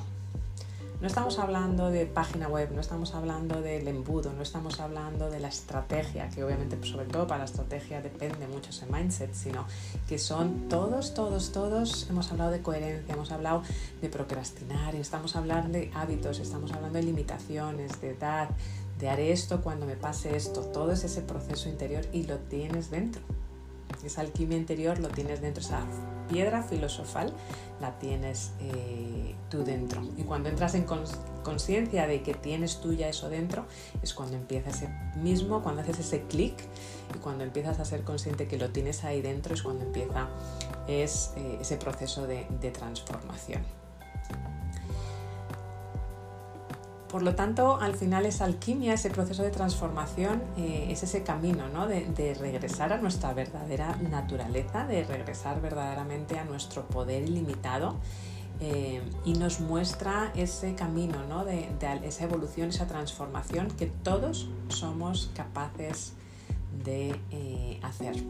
No 1.01 1.07
estamos 1.07 1.39
hablando 1.39 1.89
de 1.89 2.05
página 2.05 2.47
web, 2.47 2.69
no 2.75 2.79
estamos 2.79 3.15
hablando 3.15 3.59
del 3.59 3.87
embudo, 3.87 4.33
no 4.33 4.43
estamos 4.43 4.79
hablando 4.79 5.31
de 5.31 5.39
la 5.39 5.47
estrategia, 5.47 6.29
que 6.29 6.43
obviamente 6.43 6.77
pues, 6.77 6.91
sobre 6.91 7.07
todo 7.07 7.25
para 7.25 7.39
la 7.39 7.45
estrategia 7.45 8.03
depende 8.03 8.47
mucho 8.47 8.69
ese 8.69 8.85
mindset, 8.85 9.33
sino 9.33 9.65
que 10.07 10.19
son 10.19 10.69
todos, 10.69 11.15
todos, 11.15 11.51
todos, 11.51 12.05
hemos 12.07 12.31
hablado 12.31 12.51
de 12.51 12.61
coherencia, 12.61 13.15
hemos 13.15 13.31
hablado 13.31 13.63
de 13.99 14.09
procrastinar, 14.09 14.93
estamos 14.93 15.35
hablando 15.35 15.79
de 15.79 15.89
hábitos, 15.95 16.37
estamos 16.37 16.71
hablando 16.71 16.99
de 16.99 17.03
limitaciones, 17.05 17.99
de 17.99 18.11
edad, 18.11 18.49
de 18.99 19.09
haré 19.09 19.31
esto 19.31 19.61
cuando 19.61 19.87
me 19.87 19.95
pase 19.95 20.35
esto, 20.35 20.61
todo 20.65 20.91
es 20.91 21.03
ese 21.03 21.23
proceso 21.23 21.67
interior 21.67 22.05
y 22.13 22.27
lo 22.27 22.37
tienes 22.37 22.91
dentro. 22.91 23.23
Esa 24.03 24.21
alquimia 24.21 24.57
interior 24.57 24.99
lo 24.99 25.09
tienes 25.09 25.41
dentro, 25.41 25.61
esa 25.61 25.85
piedra 26.29 26.63
filosofal 26.63 27.33
la 27.79 27.97
tienes 27.99 28.51
eh, 28.59 29.35
tú 29.49 29.63
dentro. 29.63 30.01
Y 30.17 30.23
cuando 30.23 30.49
entras 30.49 30.75
en 30.75 30.85
conciencia 31.43 32.07
de 32.07 32.21
que 32.21 32.33
tienes 32.33 32.79
tuya 32.81 33.09
eso 33.09 33.29
dentro, 33.29 33.65
es 34.01 34.13
cuando 34.13 34.37
empieza 34.37 34.69
ese 34.69 34.89
mismo, 35.15 35.61
cuando 35.61 35.81
haces 35.81 35.99
ese 35.99 36.21
clic 36.23 36.55
y 37.15 37.17
cuando 37.19 37.43
empiezas 37.43 37.79
a 37.79 37.85
ser 37.85 38.03
consciente 38.03 38.47
que 38.47 38.57
lo 38.57 38.69
tienes 38.69 39.03
ahí 39.03 39.21
dentro, 39.21 39.53
es 39.53 39.61
cuando 39.61 39.83
empieza 39.83 40.29
es, 40.87 41.33
eh, 41.35 41.57
ese 41.61 41.77
proceso 41.77 42.27
de 42.27 42.71
transformación. 42.71 43.80
Por 47.11 47.23
lo 47.23 47.35
tanto, 47.35 47.75
al 47.75 47.93
final 47.95 48.25
esa 48.25 48.45
alquimia, 48.45 48.93
ese 48.93 49.09
proceso 49.09 49.43
de 49.43 49.49
transformación, 49.49 50.41
eh, 50.57 50.87
es 50.91 51.03
ese 51.03 51.23
camino 51.23 51.67
¿no? 51.67 51.85
de, 51.85 52.33
regresar 52.39 52.93
a 52.93 53.01
nuestra 53.01 53.33
verdadera 53.33 53.97
naturaleza, 53.97 54.87
de 54.87 55.03
regresar 55.03 55.61
verdaderamente 55.61 56.39
a 56.39 56.45
nuestro 56.45 56.87
poder 56.87 57.23
ilimitado 57.23 57.97
eh, 58.61 59.01
y 59.25 59.33
nos 59.33 59.59
muestra 59.59 60.31
ese 60.35 60.73
camino 60.73 61.25
¿no? 61.27 61.43
de, 61.43 61.67
esa 62.05 62.23
evolución, 62.23 62.69
esa 62.69 62.87
transformación 62.87 63.67
que 63.71 63.87
todos 63.87 64.47
somos 64.69 65.31
capaces 65.35 66.13
de 66.85 67.19
eh, 67.31 67.77
hacer. 67.83 68.23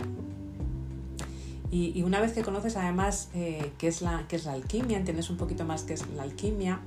Y, 1.70 2.02
una 2.02 2.20
vez 2.20 2.34
que 2.34 2.42
conoces 2.42 2.76
además 2.78 3.30
qué, 3.32 3.88
es 3.88 4.02
la, 4.02 4.26
qué 4.28 4.38
es 4.38 4.46
la 4.46 4.54
alquimia, 4.54 4.98
entiendes 4.98 5.30
un 5.30 5.38
poquito 5.38 5.66
más 5.66 5.84
qué 5.84 5.94
es 5.94 6.08
la 6.16 6.24
alquimia, 6.24 6.80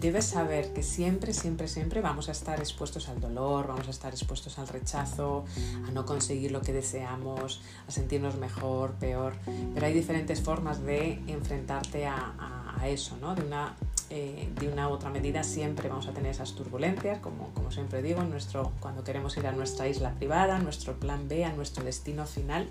debes 0.00 0.26
saber 0.26 0.72
que 0.72 0.82
siempre, 0.82 1.32
siempre, 1.32 1.68
siempre 1.68 2.00
vamos 2.00 2.28
a 2.28 2.32
estar 2.32 2.58
expuestos 2.60 3.08
al 3.08 3.20
dolor, 3.20 3.66
vamos 3.66 3.88
a 3.88 3.90
estar 3.90 4.12
expuestos 4.12 4.58
al 4.58 4.68
rechazo, 4.68 5.44
a 5.86 5.90
no 5.90 6.06
conseguir 6.06 6.52
lo 6.52 6.60
que 6.62 6.72
deseamos, 6.72 7.60
a 7.86 7.90
sentirnos 7.90 8.36
mejor, 8.36 8.92
peor, 8.92 9.34
pero 9.74 9.86
hay 9.86 9.92
diferentes 9.92 10.40
formas 10.40 10.82
de 10.84 11.20
enfrentarte 11.26 12.06
a, 12.06 12.54
eso, 12.86 13.16
¿no? 13.16 13.34
De 13.34 13.42
una 13.42 13.74
eh, 14.10 14.48
de 14.58 14.68
una 14.68 14.88
u 14.88 14.92
otra 14.92 15.10
medida 15.10 15.42
siempre 15.42 15.88
vamos 15.88 16.06
a 16.06 16.12
tener 16.12 16.30
esas 16.30 16.54
turbulencias, 16.54 17.18
como, 17.18 17.48
como 17.52 17.70
siempre 17.70 18.00
digo, 18.00 18.22
nuestro, 18.22 18.72
cuando 18.80 19.04
queremos 19.04 19.36
ir 19.36 19.46
a 19.46 19.52
nuestra 19.52 19.86
isla 19.86 20.12
privada, 20.14 20.56
a 20.56 20.58
nuestro 20.58 20.94
plan 20.94 21.28
B, 21.28 21.44
a 21.44 21.52
nuestro 21.52 21.84
destino 21.84 22.24
final, 22.24 22.68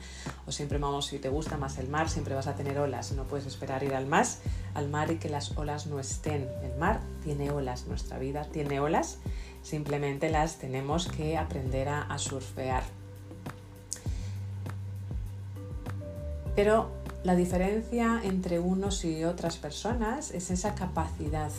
o 0.47 0.51
siempre 0.51 0.79
vamos, 0.79 1.05
si 1.05 1.19
te 1.19 1.29
gusta 1.29 1.57
más 1.57 1.77
el 1.77 1.89
mar, 1.89 2.09
siempre 2.09 2.33
vas 2.33 2.47
a 2.47 2.55
tener 2.55 2.79
olas, 2.79 3.11
no 3.11 3.25
puedes 3.25 3.45
esperar 3.45 3.83
ir 3.83 3.93
al 3.93 4.07
mar, 4.07 4.25
al 4.73 4.89
mar 4.89 5.11
y 5.11 5.17
que 5.17 5.29
las 5.29 5.55
olas 5.55 5.85
no 5.85 5.99
estén. 5.99 6.49
El 6.63 6.75
mar 6.79 7.01
tiene 7.23 7.51
olas, 7.51 7.85
nuestra 7.85 8.17
vida 8.17 8.45
tiene 8.45 8.79
olas, 8.79 9.19
simplemente 9.61 10.29
las 10.29 10.57
tenemos 10.57 11.07
que 11.07 11.37
aprender 11.37 11.89
a, 11.89 12.01
a 12.01 12.17
surfear. 12.17 12.83
Pero 16.55 16.89
la 17.23 17.35
diferencia 17.35 18.21
entre 18.23 18.59
unos 18.59 19.03
y 19.03 19.23
otras 19.23 19.57
personas 19.57 20.31
es 20.31 20.51
esa 20.51 20.75
capacidad 20.75 21.51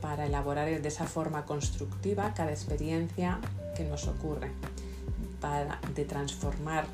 para 0.00 0.26
elaborar 0.26 0.68
de 0.82 0.88
esa 0.88 1.06
forma 1.06 1.46
constructiva 1.46 2.34
cada 2.34 2.50
experiencia 2.50 3.38
que 3.76 3.84
nos 3.84 4.06
ocurre, 4.06 4.50
para, 5.40 5.80
de 5.94 6.04
transformar 6.04 6.84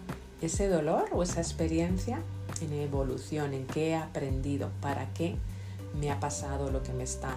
ese 0.41 0.69
dolor 0.69 1.09
o 1.13 1.23
esa 1.23 1.41
experiencia 1.41 2.21
en 2.61 2.73
evolución, 2.73 3.53
en 3.55 3.67
qué 3.67 3.91
he 3.91 3.97
aprendido, 3.97 4.71
para 4.81 5.07
qué 5.15 5.37
me 5.99 6.11
ha 6.11 6.21
pasado 6.21 6.71
lo 6.71 6.83
que 6.83 6.93
me 6.93 7.05
está 7.05 7.37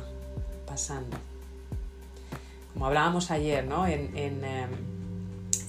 pasando. 0.68 1.18
Como 2.74 2.86
hablábamos 2.86 3.32
ayer, 3.32 3.66
¿no? 3.66 3.88
em, 3.88 4.70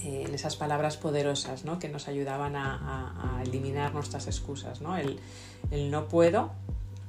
en 0.05 0.33
esas 0.33 0.55
palabras 0.55 0.97
poderosas 0.97 1.65
¿no? 1.65 1.79
que 1.79 1.89
nos 1.89 2.07
ayudaban 2.07 2.55
a, 2.55 3.41
eliminar 3.43 3.93
nuestras 3.93 4.27
excusas. 4.27 4.81
¿no? 4.81 4.95
El, 4.97 5.19
no 5.91 6.07
puedo 6.07 6.51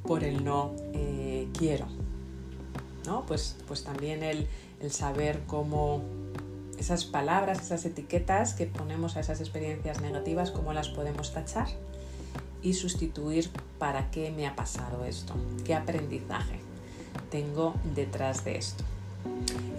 por 0.02 0.24
el 0.24 0.44
no 0.44 0.72
eh, 0.94 1.48
quiero. 1.56 1.86
¿no? 3.06 3.24
Pues, 3.26 3.56
pues 3.66 3.84
también 3.84 4.22
el, 4.22 4.46
el 4.80 4.90
saber 4.90 5.42
cómo 5.46 6.02
esas 6.78 7.04
palabras, 7.04 7.60
esas 7.60 7.84
etiquetas 7.84 8.54
que 8.54 8.66
ponemos 8.66 9.16
a 9.16 9.20
esas 9.20 9.40
experiencias 9.40 10.00
negativas, 10.00 10.50
cómo 10.50 10.72
las 10.72 10.88
podemos 10.88 11.32
tachar 11.32 11.68
y 12.62 12.74
sustituir 12.74 13.50
para 13.78 14.10
qué 14.10 14.30
me 14.30 14.46
ha 14.46 14.56
pasado 14.56 15.04
esto, 15.04 15.34
qué 15.64 15.74
aprendizaje 15.74 16.60
tengo 17.30 17.74
detrás 17.94 18.44
de 18.44 18.56
esto. 18.56 18.84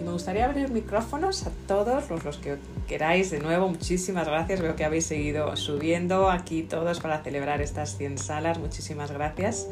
Y 0.00 0.04
me 0.04 0.12
gustaría 0.12 0.44
abrir 0.44 0.70
micrófonos 0.70 1.46
a 1.46 1.50
todos 1.66 2.08
los, 2.10 2.24
los, 2.24 2.36
que 2.38 2.56
queráis. 2.86 3.30
De 3.30 3.40
nuevo, 3.40 3.68
muchísimas 3.68 4.26
gracias. 4.26 4.60
Veo 4.60 4.76
que 4.76 4.84
habéis 4.84 5.06
seguido 5.06 5.56
subiendo 5.56 6.30
aquí 6.30 6.62
todos 6.62 7.00
para 7.00 7.22
celebrar 7.22 7.60
estas 7.60 7.96
100 7.96 8.18
salas. 8.18 8.58
Muchísimas 8.58 9.10
gracias. 9.10 9.68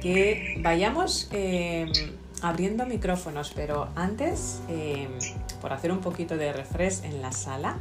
Que 0.00 0.58
vayamos 0.60 1.28
em, 1.32 1.90
abriendo 2.40 2.86
micrófonos, 2.86 3.52
pero 3.54 3.88
antes, 3.94 4.60
em, 4.68 5.08
por 5.60 5.72
hacer 5.72 5.92
un 5.92 6.00
poquito 6.00 6.36
de 6.36 6.52
refresh 6.52 7.04
en 7.04 7.22
la 7.22 7.32
sala, 7.32 7.76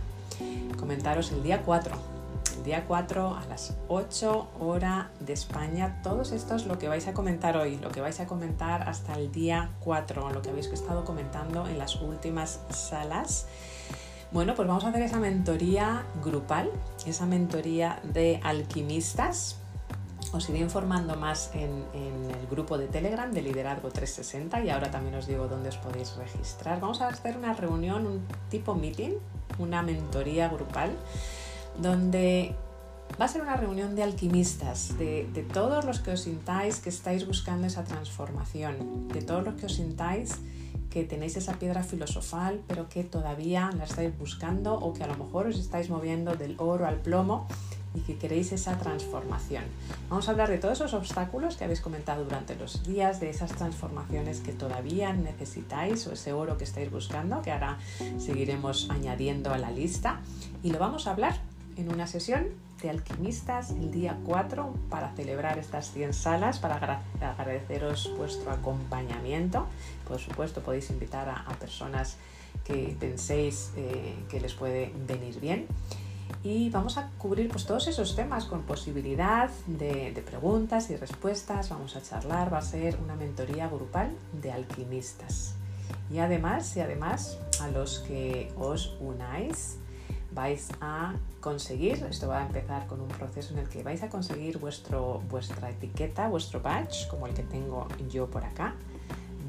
comentaros 0.77 1.31
el 1.31 1.43
día 1.43 1.61
4 1.63 2.20
día 2.63 2.85
4 2.87 3.35
a 3.35 3.45
las 3.45 3.75
8 3.87 4.49
hora 4.59 5.11
de 5.19 5.33
España. 5.33 5.99
Todos 6.03 6.31
estos 6.31 6.65
lo 6.65 6.77
que 6.77 6.87
vais 6.87 7.07
a 7.07 7.13
comentar 7.13 7.57
hoy, 7.57 7.77
lo 7.77 7.89
que 7.89 8.01
vais 8.01 8.19
a 8.19 8.27
comentar 8.27 8.87
hasta 8.87 9.13
el 9.13 9.31
día 9.31 9.71
4, 9.81 10.31
lo 10.31 10.41
que 10.41 10.49
habéis 10.49 10.67
estado 10.67 11.03
comentando 11.05 11.67
en 11.67 11.77
las 11.77 11.95
últimas 11.95 12.59
salas. 12.69 13.47
Bueno, 14.31 14.55
pues 14.55 14.65
vamos 14.65 14.85
a 14.85 14.89
hacer 14.89 15.01
esa 15.01 15.19
mentoría 15.19 16.05
grupal, 16.23 16.71
esa 17.05 17.25
mentoría 17.25 17.99
de 18.03 18.39
alquimistas. 18.43 19.57
os 20.31 20.47
iré 20.49 20.59
informando 20.59 21.17
más 21.17 21.51
en, 21.53 21.83
el 21.93 22.47
grupo 22.49 22.77
de 22.77 22.87
Telegram 22.87 23.31
de 23.31 23.41
Liderazgo 23.41 23.89
360 23.89 24.63
y 24.63 24.69
ahora 24.69 24.89
también 24.89 25.15
os 25.15 25.27
digo 25.27 25.47
dónde 25.47 25.69
os 25.69 25.77
podéis 25.77 26.15
registrar. 26.15 26.79
Vamos 26.79 27.01
a 27.01 27.09
hacer 27.09 27.35
una 27.37 27.53
reunión, 27.53 28.07
un 28.07 28.25
tipo 28.49 28.73
meeting, 28.73 29.15
una 29.59 29.81
mentoría 29.81 30.47
grupal, 30.47 30.95
donde 31.79 32.55
va 33.19 33.25
a 33.25 33.27
ser 33.27 33.41
una 33.41 33.55
reunión 33.55 33.95
de 33.95 34.03
alquimistas, 34.03 34.97
de, 34.97 35.45
todos 35.53 35.85
los 35.85 35.99
que 35.99 36.11
os 36.11 36.21
sintáis 36.21 36.79
que 36.79 36.89
estáis 36.89 37.27
buscando 37.27 37.67
esa 37.67 37.83
transformación, 37.83 39.07
de 39.09 39.21
todos 39.21 39.43
los 39.43 39.55
que 39.55 39.65
os 39.65 39.75
sintáis 39.75 40.37
que 40.89 41.03
tenéis 41.03 41.37
esa 41.37 41.53
piedra 41.53 41.83
filosofal, 41.83 42.61
pero 42.67 42.89
que 42.89 43.03
todavía 43.03 43.69
la 43.77 43.85
estáis 43.85 44.17
buscando 44.17 44.73
o 44.73 44.93
que 44.93 45.03
a 45.03 45.07
lo 45.07 45.15
mejor 45.15 45.47
os 45.47 45.57
estáis 45.57 45.89
moviendo 45.89 46.35
del 46.35 46.55
oro 46.57 46.85
al 46.85 46.97
plomo 46.97 47.47
y 47.93 48.01
que 48.01 48.17
queréis 48.17 48.51
esa 48.51 48.77
transformación. 48.77 49.63
Vamos 50.09 50.27
a 50.27 50.31
hablar 50.31 50.49
de 50.49 50.57
todos 50.57 50.79
esos 50.79 50.93
obstáculos 50.93 51.55
que 51.55 51.63
habéis 51.63 51.81
comentado 51.81 52.23
durante 52.23 52.55
los 52.55 52.83
días, 52.83 53.19
de 53.19 53.29
esas 53.29 53.51
transformaciones 53.51 54.39
que 54.39 54.51
todavía 54.51 55.13
necesitáis 55.13 56.05
o 56.07 56.13
ese 56.13 56.33
oro 56.33 56.57
que 56.57 56.63
estáis 56.63 56.91
buscando, 56.91 57.41
que 57.41 57.51
ahora 57.51 57.77
seguiremos 58.17 58.89
añadiendo 58.89 59.53
a 59.53 59.57
la 59.57 59.71
lista. 59.71 60.21
Y 60.63 60.71
lo 60.71 60.79
vamos 60.79 61.07
a 61.07 61.11
hablar 61.11 61.50
en 61.77 61.91
una 61.91 62.07
sesión 62.07 62.47
de 62.81 62.89
alquimistas 62.89 63.71
el 63.71 63.91
día 63.91 64.17
4 64.25 64.73
para 64.89 65.13
celebrar 65.15 65.59
estas 65.59 65.91
100 65.91 66.13
salas, 66.13 66.59
para 66.59 67.01
agradeceros 67.21 68.11
vuestro 68.17 68.51
acompañamiento. 68.51 69.67
Por 70.07 70.19
supuesto 70.19 70.61
podéis 70.61 70.89
invitar 70.89 71.29
a, 71.29 71.53
personas 71.59 72.17
que 72.65 72.95
penséis 72.99 73.71
eh, 73.75 74.15
que 74.29 74.39
les 74.39 74.53
puede 74.53 74.93
venir 75.07 75.39
bien 75.39 75.67
y 76.43 76.69
vamos 76.69 76.97
a 76.97 77.09
cubrir 77.17 77.49
pues, 77.49 77.65
todos 77.65 77.87
esos 77.87 78.15
temas 78.15 78.45
con 78.45 78.63
posibilidad 78.63 79.49
de, 79.67 80.23
preguntas 80.25 80.89
y 80.89 80.95
respuestas. 80.95 81.69
Vamos 81.69 81.95
a 81.95 82.01
charlar, 82.01 82.51
va 82.51 82.59
a 82.59 82.63
ser 82.63 82.97
una 83.03 83.15
mentoría 83.15 83.67
grupal 83.67 84.11
de 84.41 84.51
alquimistas. 84.51 85.55
Y 86.11 86.19
además, 86.19 86.75
y 86.75 86.79
además 86.79 87.37
a 87.61 87.67
los 87.67 87.99
que 87.99 88.51
os 88.57 88.97
unáis, 88.99 89.77
vais 90.33 90.69
a 90.79 91.13
conseguir, 91.41 92.05
esto 92.09 92.27
va 92.27 92.43
a 92.43 92.45
empezar 92.45 92.87
con 92.87 93.01
un 93.01 93.07
proceso 93.07 93.53
en 93.53 93.59
el 93.59 93.67
que 93.67 93.83
vais 93.83 94.01
a 94.03 94.09
conseguir 94.09 94.59
vuestro, 94.59 95.21
vuestra 95.29 95.69
etiqueta, 95.69 96.29
vuestro 96.29 96.61
badge, 96.61 97.07
como 97.09 97.27
el 97.27 97.33
que 97.33 97.43
tengo 97.43 97.87
yo 98.09 98.27
por 98.27 98.45
acá, 98.45 98.75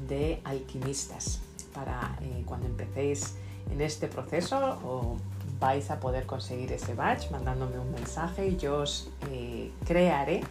de 0.09 0.41
alquimistas, 0.43 1.39
para 1.73 2.17
eh, 2.21 2.43
cuando 2.45 2.67
empecéis 2.67 3.35
en 3.71 3.79
este 3.79 4.07
proceso 4.07 4.57
o 4.83 5.17
vais 5.59 5.89
a 5.91 5.99
poder 5.99 6.25
conseguir 6.25 6.71
ese 6.71 6.93
badge 6.93 7.31
mandándome 7.31 7.79
un 7.79 7.91
mensaje 7.91 8.47
y 8.47 8.57
yo 8.57 8.79
os 8.79 9.09
eh, 9.31 9.71
crearé 9.85 10.41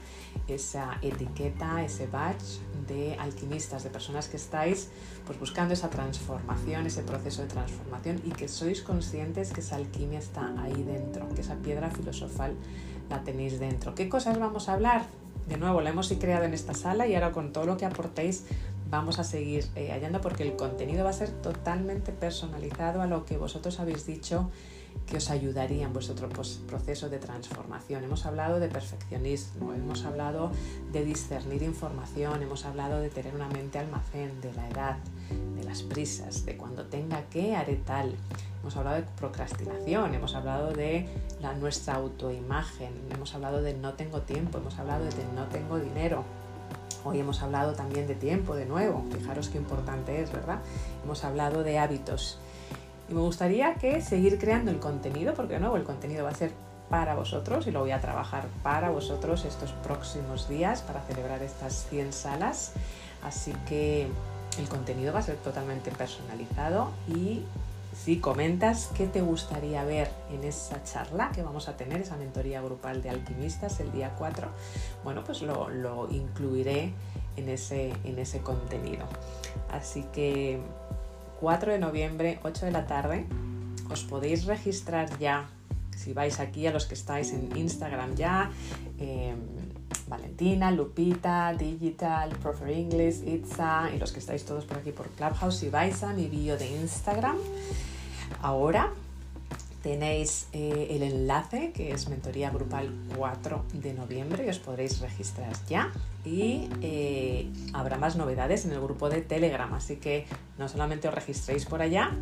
esa 0.48 0.98
etiqueta, 1.02 1.82
ese 1.84 2.06
badge 2.06 2.60
de 2.88 3.16
alquimistas, 3.18 3.84
de 3.84 3.90
personas 3.90 4.28
que 4.28 4.36
estáis 4.36 4.90
pues, 5.26 5.38
buscando 5.38 5.74
esa 5.74 5.90
transformación, 5.90 6.86
ese 6.86 7.02
proceso 7.02 7.42
de 7.42 7.48
transformación 7.48 8.20
y 8.24 8.30
que 8.30 8.48
sois 8.48 8.82
conscientes 8.82 9.52
que 9.52 9.60
esa 9.60 9.76
alquimia 9.76 10.18
está 10.18 10.52
ahí 10.62 10.82
dentro, 10.82 11.28
que 11.34 11.42
esa 11.42 11.56
piedra 11.56 11.90
filosofal 11.90 12.54
la 13.08 13.22
tenéis 13.22 13.60
dentro. 13.60 13.94
¿Qué 13.94 14.08
cosas 14.08 14.38
vamos 14.38 14.68
a 14.68 14.74
hablar? 14.74 15.06
De 15.46 15.56
nuevo, 15.56 15.80
la 15.80 15.90
hemos 15.90 16.08
creado 16.12 16.44
en 16.44 16.54
esta 16.54 16.74
sala 16.74 17.06
y 17.06 17.14
ahora 17.14 17.32
con 17.32 17.52
todo 17.52 17.66
lo 17.66 17.76
que 17.76 17.84
aportéis 17.84 18.44
vamos 18.90 19.18
a 19.18 19.24
seguir 19.24 19.64
eh, 19.74 19.90
hallando 19.90 20.20
porque 20.20 20.42
el 20.42 20.54
contenido 20.54 21.02
va 21.02 21.10
a 21.10 21.14
ser 21.14 21.30
totalmente 21.30 22.12
personalizado 22.12 23.00
a 23.00 23.06
lo 23.06 23.24
que 23.24 23.38
vosotros 23.38 23.80
habéis 23.80 24.06
dicho 24.06 24.50
que 25.06 25.16
os 25.16 25.30
ayudaría 25.30 25.84
en 25.84 25.92
vuestro 25.92 26.28
proceso 26.28 27.08
de 27.08 27.18
transformación. 27.18 28.04
Hemos 28.04 28.24
hablado 28.24 28.60
de 28.60 28.68
perfeccionismo, 28.68 29.72
hemos 29.74 30.04
hablado 30.04 30.50
de 30.92 31.04
discernir 31.04 31.62
información, 31.62 32.42
hemos 32.42 32.64
hablado 32.64 33.00
de 33.00 33.10
tener 33.10 33.34
una 33.34 33.48
mente 33.48 33.78
almacén, 33.78 34.40
de 34.40 34.52
la 34.54 34.68
edad, 34.68 34.96
de 35.56 35.64
las 35.64 35.82
prisas, 35.82 36.44
de 36.44 36.56
cuando 36.56 36.86
tenga 36.86 37.22
que 37.28 37.54
haré 37.54 37.76
tal. 37.76 38.14
Hemos 38.62 38.76
hablado 38.76 38.96
de 38.96 39.06
procrastinación, 39.18 40.14
hemos 40.14 40.34
hablado 40.34 40.72
de 40.72 41.08
la, 41.40 41.52
nuestra 41.54 41.94
autoimagen, 41.94 42.92
hemos 43.12 43.34
hablado 43.34 43.60
de 43.60 43.74
no 43.74 43.94
tengo 43.94 44.22
tiempo, 44.22 44.58
hemos 44.58 44.78
hablado 44.78 45.04
de 45.04 45.24
no 45.34 45.46
tengo 45.48 45.78
dinero, 45.78 46.24
Hoy 47.04 47.18
hemos 47.18 47.42
hablado 47.42 47.72
también 47.72 48.06
de 48.06 48.14
tiempo, 48.14 48.54
de 48.54 48.64
nuevo, 48.64 49.04
fijaros 49.10 49.48
qué 49.48 49.58
importante 49.58 50.22
es, 50.22 50.30
¿verdad? 50.30 50.60
Hemos 51.02 51.24
hablado 51.24 51.64
de 51.64 51.78
hábitos 51.80 52.38
y 53.12 53.14
me 53.14 53.20
gustaría 53.20 53.74
que 53.74 54.00
seguir 54.00 54.38
creando 54.38 54.70
el 54.70 54.78
contenido, 54.78 55.34
porque 55.34 55.54
de 55.54 55.60
nuevo 55.60 55.76
el 55.76 55.84
contenido 55.84 56.24
va 56.24 56.30
a 56.30 56.34
ser 56.34 56.50
para 56.88 57.14
vosotros 57.14 57.66
y 57.66 57.70
lo 57.70 57.80
voy 57.80 57.90
a 57.90 58.00
trabajar 58.00 58.46
para 58.62 58.88
vosotros 58.88 59.44
estos 59.44 59.72
próximos 59.72 60.48
días 60.48 60.80
para 60.80 61.02
celebrar 61.02 61.42
estas 61.42 61.86
100 61.90 62.14
salas. 62.14 62.72
Así 63.22 63.52
que 63.68 64.08
el 64.58 64.68
contenido 64.68 65.12
va 65.12 65.18
a 65.18 65.22
ser 65.22 65.36
totalmente 65.36 65.90
personalizado 65.90 66.90
y 67.06 67.42
si 67.94 68.18
comentas 68.18 68.88
qué 68.96 69.06
te 69.06 69.20
gustaría 69.20 69.84
ver 69.84 70.08
en 70.32 70.44
esa 70.44 70.82
charla 70.82 71.30
que 71.34 71.42
vamos 71.42 71.68
a 71.68 71.76
tener, 71.76 72.00
esa 72.00 72.16
mentoría 72.16 72.62
grupal 72.62 73.02
de 73.02 73.10
alquimistas 73.10 73.78
el 73.80 73.92
día 73.92 74.14
4, 74.16 74.48
bueno, 75.04 75.22
pues 75.22 75.42
lo, 75.42 75.68
lo 75.68 76.08
incluiré 76.10 76.94
en 77.36 77.50
ese, 77.50 77.92
en 78.04 78.18
ese 78.18 78.40
contenido. 78.40 79.04
Así 79.70 80.04
que 80.14 80.60
4 81.42 81.72
de 81.72 81.78
noviembre, 81.80 82.38
8 82.44 82.66
de 82.66 82.70
la 82.70 82.86
tarde. 82.86 83.26
Os 83.90 84.04
podéis 84.04 84.46
registrar 84.46 85.10
ya, 85.18 85.50
si 85.90 86.12
vais 86.12 86.38
aquí 86.38 86.68
a 86.68 86.70
los 86.70 86.86
que 86.86 86.94
estáis 86.94 87.32
en 87.32 87.50
Instagram 87.56 88.14
ya, 88.14 88.48
em, 89.00 89.36
Valentina, 90.06 90.70
Lupita, 90.70 91.52
Digital, 91.52 92.30
Profer 92.40 92.70
English, 92.70 93.26
Itza 93.26 93.90
y 93.92 93.98
los 93.98 94.12
que 94.12 94.20
estáis 94.20 94.44
todos 94.44 94.64
por 94.64 94.78
aquí 94.78 94.92
por 94.92 95.08
Clubhouse, 95.08 95.56
si 95.56 95.68
vais 95.68 96.00
a 96.04 96.12
mi 96.12 96.28
bio 96.28 96.56
de 96.56 96.68
Instagram, 96.80 97.36
ahora 98.40 98.92
tenéis 99.82 100.48
eh, 100.52 100.88
el 100.90 101.02
enlace 101.02 101.72
que 101.72 101.92
es 101.92 102.08
Mentoría 102.08 102.50
Grupal 102.50 102.92
4 103.16 103.64
de 103.74 103.92
noviembre 103.94 104.46
y 104.46 104.48
os 104.48 104.58
podréis 104.58 105.00
registrar 105.00 105.52
ya. 105.68 105.92
Y 106.24 106.68
eh, 106.82 107.50
habrá 107.72 107.98
más 107.98 108.16
novedades 108.16 108.64
en 108.64 108.72
el 108.72 108.80
grupo 108.80 109.10
de 109.10 109.22
Telegram, 109.22 109.72
así 109.74 109.96
que 109.96 110.26
no 110.58 110.68
solamente 110.68 111.08
os 111.08 111.14
registréis 111.14 111.66
por 111.66 111.82
allá, 111.82 112.12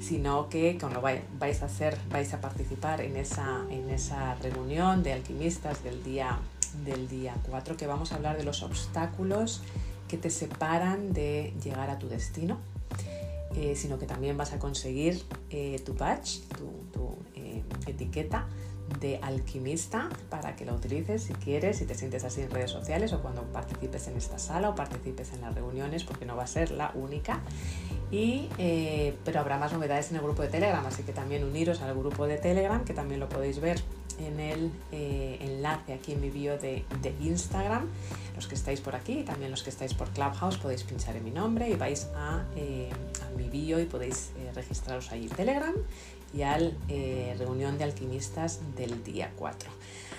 sino 0.00 0.48
que 0.48 0.76
cuando 0.78 1.00
vais 1.00 1.62
a 1.62 1.66
hacer, 1.66 1.96
vais 2.10 2.34
a 2.34 2.40
participar 2.40 3.00
en 3.00 3.16
esa, 3.16 3.64
en 3.70 3.88
esa 3.90 4.34
reunión 4.36 5.04
de 5.04 5.12
alquimistas 5.12 5.84
del 5.84 6.02
día, 6.02 6.40
del 6.84 7.08
día 7.08 7.34
4, 7.48 7.76
que 7.76 7.86
vamos 7.86 8.12
a 8.12 8.16
hablar 8.16 8.36
de 8.36 8.42
los 8.42 8.64
obstáculos 8.64 9.62
que 10.08 10.18
te 10.18 10.28
separan 10.28 11.12
de 11.12 11.54
llegar 11.62 11.88
a 11.88 11.98
tu 11.98 12.08
destino, 12.08 12.58
eh, 13.56 13.74
sino 13.76 13.98
que 13.98 14.06
también 14.06 14.36
vas 14.36 14.52
a 14.52 14.58
conseguir 14.58 15.22
eh, 15.50 15.80
tu 15.84 15.94
badge, 15.94 16.40
tu, 16.56 16.72
etiqueta 17.84 18.46
de 19.00 19.18
alquimista 19.22 20.08
para 20.30 20.54
que 20.54 20.64
la 20.64 20.72
utilices 20.72 21.24
si 21.24 21.32
quieres, 21.32 21.78
si 21.78 21.84
te 21.86 21.94
sientes 21.94 22.24
así 22.24 22.42
en 22.42 22.50
redes 22.50 22.70
sociales 22.70 23.12
o 23.12 23.20
cuando 23.20 23.42
participes 23.44 24.06
en 24.08 24.16
esta 24.16 24.38
sala 24.38 24.70
o 24.70 24.74
participes 24.74 25.32
en 25.32 25.40
las 25.40 25.54
reuniones, 25.54 26.04
porque 26.04 26.26
no 26.26 26.36
va 26.36 26.44
a 26.44 26.46
ser 26.46 26.70
la 26.70 26.92
única. 26.94 27.40
Y, 28.10 28.48
eh, 28.58 29.16
pero 29.24 29.40
habrá 29.40 29.58
más 29.58 29.72
novedades 29.72 30.10
en 30.10 30.16
el 30.16 30.22
grupo 30.22 30.42
de 30.42 30.48
Telegram, 30.48 30.84
así 30.84 31.02
que 31.02 31.12
también 31.12 31.44
uniros 31.44 31.80
al 31.80 31.96
grupo 31.96 32.26
de 32.26 32.36
Telegram, 32.36 32.84
que 32.84 32.92
también 32.92 33.20
lo 33.20 33.28
podéis 33.28 33.60
ver 33.60 33.82
en 34.18 34.40
el 34.40 34.70
eh, 34.92 35.38
enlace 35.40 35.92
aquí 35.92 36.12
en 36.12 36.20
mi 36.20 36.30
bio 36.30 36.58
de, 36.58 36.84
Instagram. 37.20 37.88
Los 38.36 38.46
que 38.46 38.54
estáis 38.54 38.80
por 38.80 38.94
aquí 38.94 39.20
y 39.20 39.22
también 39.22 39.50
los 39.50 39.62
que 39.62 39.70
estáis 39.70 39.94
por 39.94 40.08
Clubhouse 40.10 40.56
podéis 40.56 40.82
pinchar 40.84 41.16
en 41.16 41.24
mi 41.24 41.30
nombre 41.30 41.68
y 41.68 41.74
vais 41.74 42.08
a, 42.16 42.44
eh, 42.56 42.90
a 43.24 43.36
mi 43.36 43.48
bio 43.48 43.78
y 43.80 43.84
podéis 43.84 44.30
registraros 44.54 45.12
ahí 45.12 45.24
en 45.24 45.30
Telegram 45.30 45.74
y 46.34 46.42
al 46.42 46.76
eh, 46.88 47.34
reunión 47.38 47.78
de 47.78 47.84
alquimistas 47.84 48.60
del 48.76 49.02
día 49.04 49.32
4. 49.36 49.70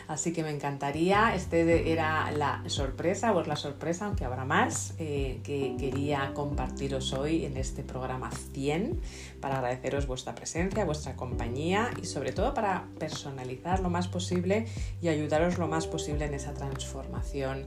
Así 0.08 0.34
que 0.34 0.44
me 0.44 0.52
encantaría, 0.52 1.34
este 1.36 1.92
era 1.92 2.32
la 2.32 2.62
sorpresa, 2.68 3.32
o 3.34 3.44
la 3.44 3.56
sorpresa, 3.56 4.06
aunque 4.06 4.26
habrá 4.26 4.46
más, 4.46 4.94
eh, 5.00 5.39
que 5.44 5.76
quería 5.78 6.34
compartiros 6.34 7.13
hoy 7.13 7.46
en 7.46 7.58
este 7.58 7.84
programa 7.84 8.30
100 8.32 9.00
para 9.39 9.58
agradeceros 9.58 10.08
vuestra 10.08 10.36
presencia, 10.36 10.86
vuestra 10.86 11.16
compañía 11.16 11.92
y 12.02 12.06
sobre 12.06 12.32
todo 12.32 12.54
para 12.54 12.86
personalizar 13.00 13.80
lo 13.80 13.89
más 13.89 14.08
posible 14.08 14.66
y 15.02 15.08
ayudaros 15.08 15.58
lo 15.58 15.68
más 15.68 15.88
posible 15.88 16.26
en 16.26 16.34
esa 16.34 16.54
transformación 16.54 17.66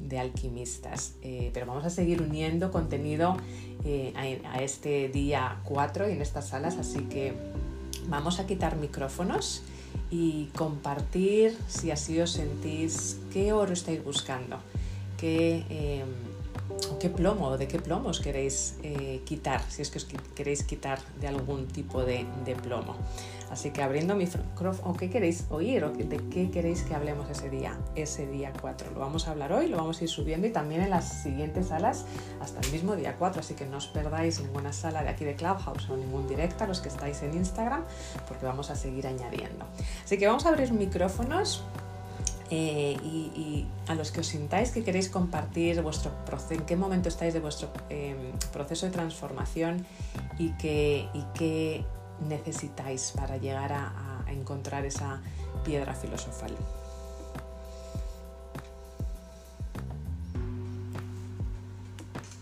de 0.00 0.18
alquimistas. 0.18 1.14
Eh, 1.22 1.50
pero 1.54 1.66
vamos 1.66 1.84
a 1.84 1.90
seguir 1.90 2.20
uniendo 2.22 2.70
contenido 2.72 3.36
a, 4.14 4.20
a 4.52 4.62
este 4.62 5.08
día 5.08 5.60
4 5.64 6.08
y 6.08 6.12
en 6.12 6.22
estas 6.22 6.48
salas, 6.48 6.76
así 6.76 7.02
que 7.02 7.34
vamos 8.08 8.40
a 8.40 8.46
quitar 8.46 8.76
micrófonos 8.76 9.62
y 10.10 10.46
compartir 10.56 11.56
si 11.68 11.90
así 11.90 12.20
os 12.20 12.32
sentís 12.32 13.18
qué 13.32 13.52
oro 13.52 13.72
estáis 13.72 14.02
buscando, 14.04 14.58
qué, 15.18 16.04
o 16.90 16.98
qué 16.98 17.08
plomo, 17.08 17.56
de 17.56 17.68
qué 17.68 17.78
plomos 17.78 18.20
queréis 18.20 18.76
eh, 18.82 19.20
quitar, 19.24 19.62
si 19.68 19.82
es 19.82 19.90
que 19.90 19.98
os 19.98 20.06
queréis 20.34 20.62
quitar 20.62 20.98
de 21.20 21.28
algún 21.28 21.66
tipo 21.66 22.04
de, 22.04 22.26
plomo. 22.62 22.96
Así 23.50 23.70
que 23.70 23.82
abriendo 23.82 24.16
mi 24.16 24.26
micrófono, 24.26 24.90
¿o 24.90 24.94
qué 24.94 25.08
queréis 25.08 25.44
oír? 25.50 25.84
¿O 25.84 25.90
de 25.90 26.16
qué 26.30 26.50
queréis 26.50 26.82
que 26.82 26.94
hablemos 26.94 27.30
ese 27.30 27.48
día? 27.48 27.76
Ese 27.94 28.26
día 28.26 28.52
4. 28.60 28.90
Lo 28.92 29.00
vamos 29.00 29.28
a 29.28 29.30
hablar 29.30 29.52
hoy, 29.52 29.68
lo 29.68 29.76
vamos 29.76 30.00
a 30.00 30.04
ir 30.04 30.10
subiendo 30.10 30.46
y 30.46 30.50
también 30.50 30.82
en 30.82 30.90
las 30.90 31.22
siguientes 31.22 31.68
salas 31.68 32.04
hasta 32.40 32.60
el 32.60 32.72
mismo 32.72 32.96
día 32.96 33.16
4. 33.16 33.40
Así 33.40 33.54
que 33.54 33.66
no 33.66 33.76
os 33.76 33.86
perdáis 33.86 34.40
ninguna 34.40 34.72
sala 34.72 35.02
de 35.02 35.10
aquí 35.10 35.24
de 35.24 35.34
Clubhouse 35.36 35.88
o 35.88 35.96
ningún 35.96 36.26
directo 36.26 36.64
a 36.64 36.66
los 36.66 36.80
que 36.80 36.88
estáis 36.88 37.22
en 37.22 37.34
Instagram, 37.34 37.84
porque 38.26 38.46
vamos 38.46 38.70
a 38.70 38.76
seguir 38.76 39.06
añadiendo. 39.06 39.64
Así 40.04 40.18
que 40.18 40.26
vamos 40.26 40.44
a 40.46 40.48
abrir 40.48 40.72
micrófonos 40.72 41.62
eh, 42.50 42.96
y, 43.02 43.66
a 43.88 43.94
los 43.94 44.10
que 44.10 44.20
os 44.20 44.26
sintáis 44.26 44.70
que 44.70 44.84
queréis 44.84 45.08
compartir 45.08 45.80
vuestro 45.82 46.12
en 46.50 46.60
qué 46.62 46.76
momento 46.76 47.08
estáis 47.08 47.34
de 47.34 47.40
vuestro 47.40 47.68
em, 47.88 48.32
proceso 48.52 48.86
de 48.86 48.92
transformación 48.92 49.84
y 50.38 50.50
qué, 50.52 51.08
y 51.14 51.22
necesitáis 52.20 53.12
para 53.16 53.36
llegar 53.36 53.72
a, 53.72 53.92
encontrar 54.28 54.84
esa 54.84 55.20
piedra 55.64 55.94
filosofal. 55.94 56.54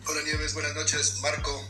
Hola 0.08 0.20
Nieves, 0.24 0.54
buenas 0.54 0.74
noches, 0.74 1.20
Marco. 1.22 1.62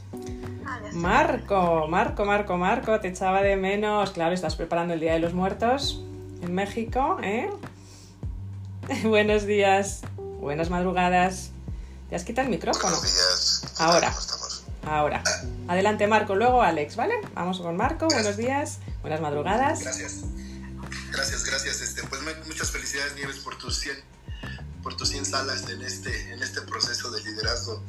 Marco, 0.92 1.88
Marco, 1.88 2.24
Marco, 2.24 2.56
Marco, 2.56 3.00
te 3.00 3.08
echaba 3.08 3.42
de 3.42 3.56
menos. 3.56 4.12
Claro, 4.12 4.34
estás 4.34 4.54
preparando 4.54 4.94
el 4.94 5.00
Día 5.00 5.14
de 5.14 5.18
los 5.18 5.34
Muertos 5.34 6.00
en 6.42 6.54
México, 6.54 7.18
¿eh? 7.22 7.50
Buenos 9.04 9.46
días, 9.46 10.02
buenas 10.16 10.70
madrugadas. 10.70 11.50
¿Te 12.08 12.16
has 12.16 12.24
quitado 12.24 12.46
el 12.46 12.50
micrófono? 12.50 12.94
Buenos 12.96 13.14
días. 13.14 13.74
Ahora. 13.78 14.14
Ahora. 14.86 15.22
Adelante, 15.68 16.06
Marco. 16.06 16.34
Luego, 16.34 16.62
Alex, 16.62 16.96
¿vale? 16.96 17.14
Vamos 17.34 17.60
con 17.60 17.76
Marco. 17.76 18.06
Buenos 18.08 18.36
días, 18.36 18.78
buenas 19.00 19.20
madrugadas. 19.20 19.80
Gracias. 19.80 20.20
Gracias, 21.10 21.44
gracias. 21.44 21.80
Este, 21.80 22.02
pues 22.04 22.20
muchas 22.46 22.70
felicidades, 22.70 23.14
Nieves, 23.14 23.38
por 23.38 23.56
tus 23.56 23.78
100, 23.78 23.96
por 24.82 24.96
tus 24.96 25.08
100 25.10 25.24
salas 25.24 25.68
en 25.70 25.82
este, 25.82 26.32
en 26.32 26.42
este 26.42 26.60
proceso 26.62 27.10
de 27.10 27.22
liderazgo 27.22 27.82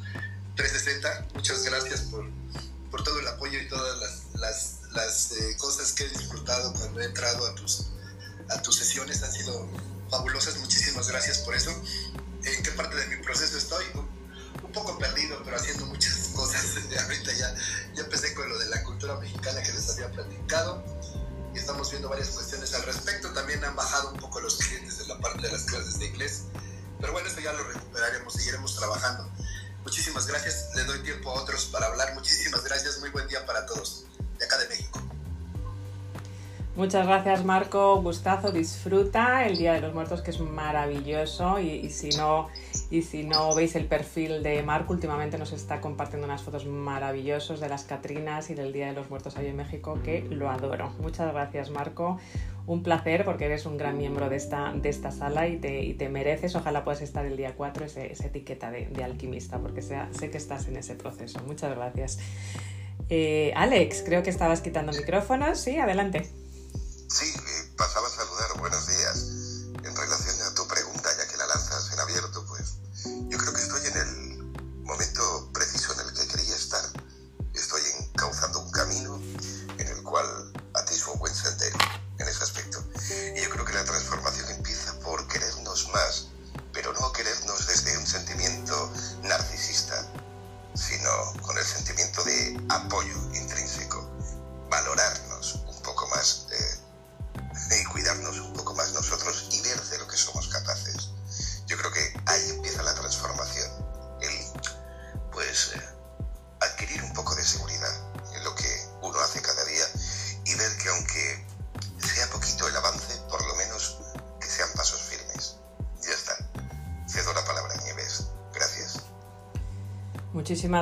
360. 0.54 1.28
Muchas 1.34 1.64
gracias 1.64 2.00
por, 2.02 2.24
por 2.90 3.04
todo 3.04 3.20
el 3.20 3.28
apoyo 3.28 3.60
y 3.60 3.68
todas 3.68 3.98
las, 3.98 4.40
las, 4.40 4.80
las 4.92 5.32
eh, 5.32 5.56
cosas 5.58 5.92
que 5.92 6.04
he 6.04 6.08
disfrutado 6.08 6.72
cuando 6.72 7.00
he 7.00 7.04
entrado 7.04 7.46
a 7.46 7.54
tus, 7.54 7.88
a 8.48 8.62
tus 8.62 8.76
sesiones. 8.76 9.22
Han 9.22 9.32
sido 9.32 9.68
fabulosas, 10.10 10.56
muchísimas 10.58 11.08
gracias 11.08 11.38
por 11.38 11.54
eso. 11.54 11.70
¿En 12.42 12.62
qué 12.62 12.70
parte 12.70 12.96
de 12.96 13.06
mi 13.08 13.22
proceso 13.22 13.58
estoy? 13.58 13.84
Un 14.62 14.72
poco 14.72 14.98
perdido, 14.98 15.42
pero 15.44 15.56
haciendo 15.56 15.86
muchas 15.86 16.25
cosas. 16.36 16.64
Ahorita 17.02 17.32
ya, 17.32 17.54
ya 17.94 18.02
empecé 18.02 18.34
con 18.34 18.48
lo 18.48 18.58
de 18.58 18.66
la 18.66 18.82
cultura 18.84 19.16
mexicana 19.16 19.62
que 19.62 19.72
les 19.72 19.88
había 19.90 20.10
platicado 20.12 20.84
y 21.54 21.58
estamos 21.58 21.90
viendo 21.90 22.08
varias 22.08 22.28
cuestiones 22.28 22.72
al 22.74 22.82
respecto. 22.84 23.32
También 23.32 23.64
han 23.64 23.74
bajado 23.74 24.10
un 24.10 24.18
poco 24.18 24.40
los 24.40 24.58
clientes 24.58 25.00
en 25.00 25.08
la 25.08 25.18
parte 25.18 25.42
de 25.42 25.52
las 25.52 25.62
clases 25.62 25.98
de 25.98 26.06
inglés, 26.06 26.42
pero 27.00 27.12
bueno, 27.12 27.28
eso 27.28 27.40
ya 27.40 27.52
lo 27.52 27.64
recuperaremos, 27.64 28.34
seguiremos 28.34 28.76
trabajando. 28.76 29.28
Muchísimas 29.82 30.26
gracias, 30.26 30.70
le 30.74 30.84
doy 30.84 30.98
tiempo 31.02 31.30
a 31.30 31.42
otros 31.42 31.66
para 31.66 31.86
hablar. 31.86 32.14
Muchísimas 32.14 32.62
gracias, 32.64 32.98
muy 33.00 33.10
buen 33.10 33.26
día 33.28 33.44
para 33.46 33.64
todos, 33.66 34.04
de 34.38 34.44
acá 34.44 34.58
de 34.58 34.68
México. 34.68 35.15
Muchas 36.76 37.06
gracias 37.06 37.42
Marco, 37.42 38.02
gustazo, 38.02 38.52
disfruta 38.52 39.46
el 39.46 39.56
Día 39.56 39.72
de 39.72 39.80
los 39.80 39.94
Muertos 39.94 40.20
que 40.20 40.30
es 40.30 40.40
maravilloso 40.40 41.58
y, 41.58 41.88
si 41.88 42.10
no 42.10 42.48
y 42.90 43.00
si 43.00 43.24
no 43.24 43.54
veis 43.54 43.76
el 43.76 43.86
perfil 43.86 44.42
de 44.42 44.62
Marco 44.62 44.92
últimamente 44.92 45.38
nos 45.38 45.52
está 45.52 45.80
compartiendo 45.80 46.26
unas 46.26 46.42
fotos 46.42 46.66
maravillosas 46.66 47.60
de 47.60 47.70
las 47.70 47.84
Catrinas 47.84 48.50
y 48.50 48.54
del 48.54 48.74
Día 48.74 48.88
de 48.88 48.92
los 48.92 49.08
Muertos 49.08 49.38
ahí 49.38 49.46
en 49.46 49.56
México 49.56 49.98
que 50.04 50.20
lo 50.28 50.50
adoro. 50.50 50.92
Muchas 50.98 51.32
gracias 51.32 51.70
Marco, 51.70 52.18
un 52.66 52.82
placer 52.82 53.24
porque 53.24 53.46
eres 53.46 53.64
un 53.64 53.78
gran 53.78 53.96
miembro 53.96 54.28
de 54.28 54.36
esta, 54.36 54.74
de 54.74 54.90
esta 54.90 55.12
sala 55.12 55.48
y 55.48 55.56
te, 55.56 55.82
y 55.82 55.94
te 55.94 56.10
mereces, 56.10 56.56
ojalá 56.56 56.84
puedas 56.84 57.00
estar 57.00 57.24
el 57.24 57.38
día 57.38 57.54
4 57.56 57.86
esa 57.86 58.26
etiqueta 58.26 58.70
de, 58.70 58.84
de, 58.88 59.02
alquimista 59.02 59.58
porque 59.60 59.80
sea, 59.80 60.10
sé 60.12 60.30
que 60.30 60.36
estás 60.36 60.68
en 60.68 60.76
ese 60.76 60.94
proceso. 60.94 61.40
Muchas 61.46 61.74
gracias. 61.74 62.18
Eh, 63.08 63.54
Alex, 63.56 64.02
creo 64.04 64.22
que 64.22 64.28
estabas 64.28 64.60
quitando 64.60 64.92
micrófonos, 64.92 65.58
sí, 65.58 65.78
adelante. 65.78 66.28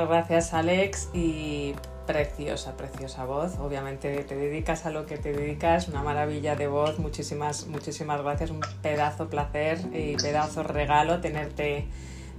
Gracias, 0.07 0.53
Alex. 0.53 1.09
Y 1.13 1.73
preciosa, 2.05 2.77
preciosa 2.77 3.25
voz. 3.25 3.57
Obviamente 3.59 4.23
te 4.23 4.35
dedicas 4.35 4.85
a 4.85 4.91
lo 4.91 5.05
que 5.05 5.17
te 5.17 5.33
dedicas, 5.33 5.87
una 5.87 6.03
maravilla 6.03 6.55
de 6.55 6.67
voz. 6.67 6.99
Muchísimas, 6.99 7.67
muchísimas 7.67 8.21
gracias. 8.21 8.51
Un 8.51 8.61
pedazo 8.81 9.29
placer 9.29 9.79
y 9.93 10.15
pedazo 10.15 10.63
regalo 10.63 11.19
tenerte, 11.19 11.87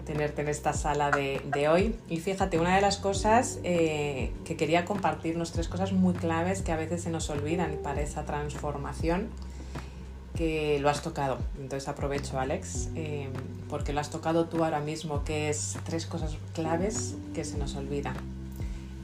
tenerte 0.05 0.43
en 0.43 0.49
esta 0.49 0.73
sala 0.73 1.11
de, 1.11 1.69
hoy. 1.69 1.97
Y 2.09 2.19
fíjate, 2.21 2.59
una 2.59 2.77
de 2.77 2.83
las 2.83 2.99
cosas 2.99 3.59
eh, 3.65 4.33
que 4.45 4.57
quería 4.57 4.85
compartirnos, 4.85 5.53
tres 5.53 5.69
cosas 5.69 5.93
muy 5.93 6.15
claves 6.15 6.63
que 6.63 6.73
a 6.73 6.77
veces 6.77 7.03
se 7.03 7.11
nos 7.11 7.29
olvidan 7.31 7.79
para 7.83 8.01
esa 8.01 8.25
transformación 8.25 9.29
que 10.37 10.79
lo 10.81 10.91
has 10.91 11.03
tocado. 11.03 11.39
Entonces 11.59 11.89
aprovecho, 11.89 12.39
Alex, 12.39 12.91
eh, 12.95 13.29
porque 13.69 13.93
lo 13.93 14.01
has 14.01 14.11
tocado 14.11 14.47
tú 14.47 14.65
ahora 14.65 14.81
mismo, 14.81 15.25
que 15.25 15.49
es 15.49 15.77
tres 15.85 16.07
cosas 16.07 16.37
claves 16.55 17.15
que 17.35 17.45
se 17.45 17.59
nos 17.59 17.75
olvidan 17.75 18.17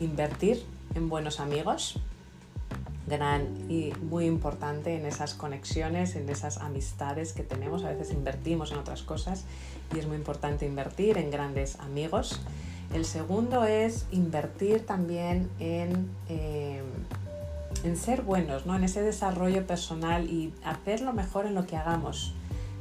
invertir 0.03 0.65
en 0.95 1.09
buenos 1.09 1.41
amigos, 1.41 1.99
gran 3.07 3.47
y 3.69 3.93
muy 4.03 4.27
importante 4.27 4.97
en 4.97 5.07
esas 5.07 5.35
conexiones, 5.35 6.17
en 6.17 6.29
esas 6.29 6.59
amistades 6.59 7.33
que 7.33 7.43
tenemos. 7.43 7.85
A 7.85 7.91
veces 7.91 8.13
invertimos 8.13 8.73
en 8.73 8.79
otras 8.79 9.03
cosas 9.03 9.45
y 9.95 9.99
es 9.99 10.07
muy 10.07 10.17
importante 10.17 10.67
invertir 10.67 11.19
en 11.19 11.31
grandes 11.31 11.79
amigos. 11.81 12.41
El 12.95 13.05
segundo 13.05 13.65
es 13.65 14.07
invertir 14.13 14.85
también 14.85 15.49
en, 15.59 16.11
eh, 16.29 16.83
en 17.85 17.97
ser 17.97 18.23
buenos, 18.23 18.67
¿no? 18.67 18.77
en 18.77 18.85
ese 18.85 19.03
desarrollo 19.03 19.67
personal 19.67 20.29
y 20.31 20.53
hacerlo 20.65 21.13
mejor 21.13 21.47
en 21.47 21.55
lo 21.55 21.67
que 21.67 21.77
hagamos. 21.77 22.35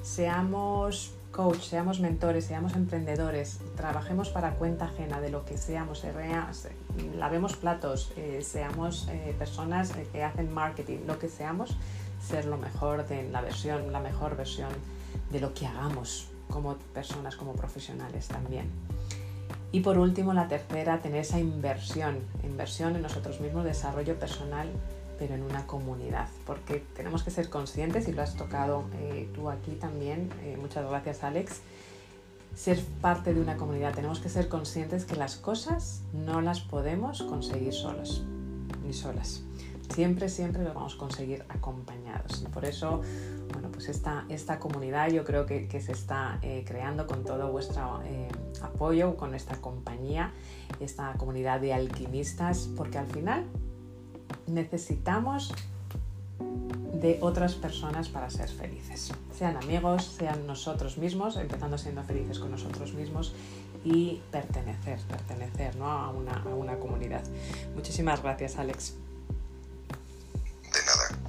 Seamos 0.03 1.13
coach, 1.31 1.61
seamos 1.61 1.99
mentores, 1.99 2.45
seamos 2.45 2.75
emprendedores, 2.75 3.59
trabajemos 3.75 4.29
para 4.29 4.55
cuenta 4.55 4.85
ajena 4.85 5.21
de 5.21 5.29
lo 5.29 5.45
que 5.45 5.57
seamos, 5.57 6.05
lavemos 7.17 7.55
platos, 7.55 8.11
eh, 8.17 8.41
seamos 8.43 9.07
eh, 9.09 9.33
personas 9.37 9.91
eh, 9.91 10.07
que 10.11 10.23
hacen 10.23 10.53
marketing, 10.53 10.99
lo 11.07 11.17
que 11.17 11.29
seamos, 11.29 11.75
ser 12.21 12.45
lo 12.45 12.57
mejor 12.57 13.07
de 13.07 13.29
la 13.29 13.41
versión, 13.41 13.91
la 13.91 13.99
mejor 13.99 14.35
versión 14.35 14.69
de 15.31 15.39
lo 15.39 15.53
que 15.53 15.65
hagamos 15.65 16.27
como 16.49 16.75
personas, 16.93 17.35
como 17.35 17.53
profesionales 17.53 18.27
también. 18.27 18.69
Y 19.71 19.79
por 19.79 19.97
último, 19.97 20.33
la 20.33 20.49
tercera, 20.49 20.99
tener 20.99 21.21
esa 21.21 21.39
inversión, 21.39 22.19
inversión 22.43 22.95
en 22.97 23.01
nosotros 23.01 23.39
mismos, 23.39 23.63
desarrollo 23.63 24.19
personal 24.19 24.67
pero 25.21 25.35
en 25.35 25.43
una 25.43 25.67
comunidad, 25.67 26.27
porque 26.47 26.83
tenemos 26.95 27.21
que 27.21 27.29
ser 27.29 27.47
conscientes, 27.47 28.07
y 28.07 28.11
lo 28.11 28.23
has 28.23 28.35
tocado 28.35 28.85
eh, 28.95 29.29
tú 29.35 29.51
aquí 29.51 29.73
también, 29.73 30.31
eh, 30.41 30.57
muchas 30.59 30.89
gracias 30.89 31.23
Alex, 31.23 31.59
ser 32.55 32.83
parte 33.01 33.31
de 33.31 33.39
una 33.39 33.55
comunidad, 33.55 33.93
tenemos 33.93 34.19
que 34.19 34.29
ser 34.29 34.49
conscientes 34.49 35.05
que 35.05 35.15
las 35.15 35.35
cosas 35.35 36.01
no 36.11 36.41
las 36.41 36.61
podemos 36.61 37.21
conseguir 37.21 37.71
solos, 37.71 38.23
ni 38.83 38.93
solas. 38.93 39.43
Siempre, 39.93 40.27
siempre 40.27 40.63
lo 40.63 40.73
vamos 40.73 40.95
a 40.95 40.97
conseguir 40.97 41.45
acompañados. 41.49 42.43
Por 42.51 42.65
eso, 42.65 43.01
bueno, 43.53 43.69
pues 43.71 43.89
esta, 43.89 44.25
esta 44.27 44.57
comunidad 44.57 45.09
yo 45.09 45.23
creo 45.23 45.45
que, 45.45 45.67
que 45.67 45.81
se 45.81 45.91
está 45.91 46.39
eh, 46.41 46.63
creando 46.65 47.05
con 47.05 47.23
todo 47.23 47.51
vuestro 47.51 48.01
apoyo, 48.63 49.17
con 49.17 49.35
esta 49.35 49.61
compañía, 49.61 50.33
esta 50.79 51.13
comunidad 51.13 51.61
de 51.61 51.75
alquimistas, 51.75 52.69
porque 52.75 52.97
al 52.97 53.07
final 53.07 53.45
necesitamos 54.53 55.53
de 56.93 57.17
otras 57.21 57.55
personas 57.55 58.09
para 58.09 58.29
ser 58.29 58.49
felices. 58.49 59.11
Sean 59.37 59.57
amigos, 59.57 60.15
sean 60.17 60.45
nosotros 60.45 60.97
mismos, 60.97 61.35
empezando 61.37 61.77
siendo 61.77 62.03
felices 62.03 62.39
con 62.39 62.51
nosotros 62.51 62.93
mismos 62.93 63.33
y 63.83 64.21
pertenecer, 64.31 64.99
pertenecer 65.07 65.75
¿no? 65.75 65.89
a, 65.91 66.09
una, 66.11 66.33
a 66.33 66.55
una 66.55 66.77
comunidad. 66.77 67.23
Muchísimas 67.75 68.21
gracias, 68.21 68.57
Alex. 68.57 68.93
De 70.63 70.79
nada. 70.85 71.19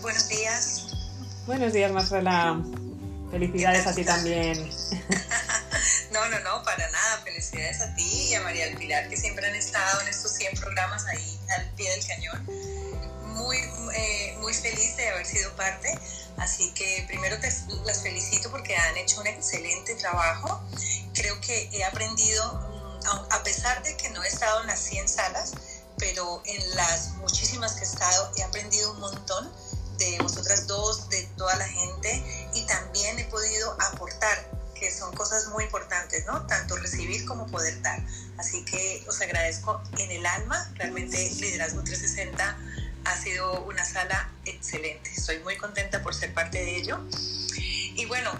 Buenos 0.00 0.28
días. 0.28 1.42
Buenos 1.46 1.72
días, 1.72 1.92
Marcela. 1.92 2.62
Felicidades 3.30 3.86
a 3.86 3.94
ti 3.94 4.04
también. 4.04 4.58
No, 6.14 6.28
no, 6.28 6.38
no, 6.38 6.62
para 6.62 6.88
nada. 6.90 7.22
Felicidades 7.24 7.80
a 7.80 7.92
ti 7.96 8.28
y 8.28 8.34
a 8.34 8.40
María 8.42 8.66
del 8.66 8.76
Pilar, 8.76 9.08
que 9.08 9.16
siempre 9.16 9.48
han 9.48 9.56
estado 9.56 10.00
en 10.00 10.06
estos 10.06 10.30
100 10.34 10.54
programas 10.60 11.04
ahí 11.06 11.40
al 11.58 11.68
pie 11.70 11.90
del 11.90 12.06
cañón. 12.06 12.46
Muy, 13.34 13.58
eh, 13.96 14.36
muy 14.38 14.54
feliz 14.54 14.96
de 14.96 15.08
haber 15.08 15.26
sido 15.26 15.50
parte. 15.56 15.92
Así 16.36 16.72
que 16.74 17.04
primero 17.08 17.36
te, 17.40 17.52
las 17.84 18.02
felicito 18.02 18.48
porque 18.52 18.76
han 18.76 18.96
hecho 18.96 19.20
un 19.20 19.26
excelente 19.26 19.96
trabajo. 19.96 20.62
Creo 21.14 21.40
que 21.40 21.68
he 21.72 21.82
aprendido, 21.82 22.44
mm, 23.02 23.32
a 23.32 23.42
pesar 23.42 23.82
de 23.82 23.96
que 23.96 24.08
no 24.10 24.22
he 24.22 24.28
estado 24.28 24.60
en 24.60 24.68
las 24.68 24.78
100 24.78 25.08
salas, 25.08 25.52
pero 25.98 26.42
en 26.46 26.76
las 26.76 27.08
muchísimas 27.14 27.72
que 27.72 27.80
he 27.80 27.88
estado 27.88 28.30
he 28.36 28.44
aprendido 28.44 28.92
un 28.92 29.00
montón 29.00 29.52
de 29.98 30.18
vosotras 30.20 30.68
dos, 30.68 31.08
de 31.08 31.24
toda 31.36 31.56
la 31.56 31.66
gente 31.66 32.24
y 32.54 32.62
también 32.66 33.18
he 33.18 33.24
podido 33.24 33.76
aportar, 33.80 34.63
que 34.84 34.90
son 34.90 35.14
cosas 35.14 35.48
muy 35.48 35.64
importantes, 35.64 36.26
¿no? 36.26 36.46
Tanto 36.46 36.76
recibir 36.76 37.24
como 37.24 37.46
poder 37.46 37.80
dar. 37.80 37.98
Así 38.36 38.66
que 38.66 39.02
os 39.08 39.18
agradezco 39.22 39.82
en 39.96 40.10
el 40.10 40.26
alma, 40.26 40.70
realmente 40.74 41.16
Liderazgo 41.40 41.82
360 41.82 42.58
ha 43.06 43.16
sido 43.16 43.64
una 43.64 43.82
sala 43.82 44.30
excelente. 44.44 45.10
Estoy 45.16 45.38
muy 45.38 45.56
contenta 45.56 46.02
por 46.02 46.14
ser 46.14 46.34
parte 46.34 46.58
de 46.58 46.76
ello. 46.76 47.00
Y 47.96 48.04
bueno, 48.06 48.30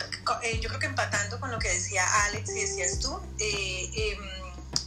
eh, 0.43 0.61
yo 0.61 0.69
creo 0.69 0.81
que 0.81 0.87
empatando 0.87 1.41
con 1.41 1.51
lo 1.51 1.59
que 1.59 1.71
decía 1.71 2.05
Alex 2.25 2.51
y 2.51 2.61
decías 2.61 2.99
tú, 2.99 3.19
eh, 3.39 3.91
eh, 3.97 4.19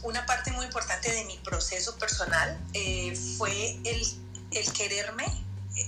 una 0.04 0.24
parte 0.26 0.52
muy 0.52 0.64
importante 0.64 1.10
de 1.10 1.24
mi 1.24 1.38
proceso 1.38 1.96
personal 1.96 2.56
fue 3.36 3.80
el, 3.84 4.02
el 4.52 4.72
quererme 4.72 5.26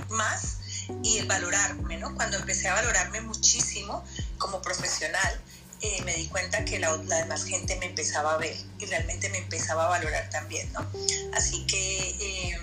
más 0.08 0.56
y 1.04 1.18
el 1.18 1.26
valorarme, 1.26 1.96
¿no? 1.98 2.12
Cuando 2.16 2.38
empecé 2.38 2.68
a 2.68 2.74
valorarme 2.74 3.20
muchísimo 3.20 4.04
como 4.38 4.60
profesional, 4.62 5.40
eh, 5.80 6.02
me 6.04 6.14
di 6.14 6.26
cuenta 6.28 6.64
que 6.64 6.78
la, 6.78 6.96
demás 6.96 7.44
gente 7.44 7.76
me 7.76 7.86
empezaba 7.86 8.34
a 8.34 8.36
ver 8.36 8.56
y 8.78 8.86
realmente 8.86 9.28
me 9.30 9.38
empezaba 9.38 9.86
a 9.86 9.88
valorar 9.88 10.28
también, 10.30 10.70
¿no? 10.72 10.86
Así 11.34 11.66
que 11.66 12.10
eh, 12.20 12.58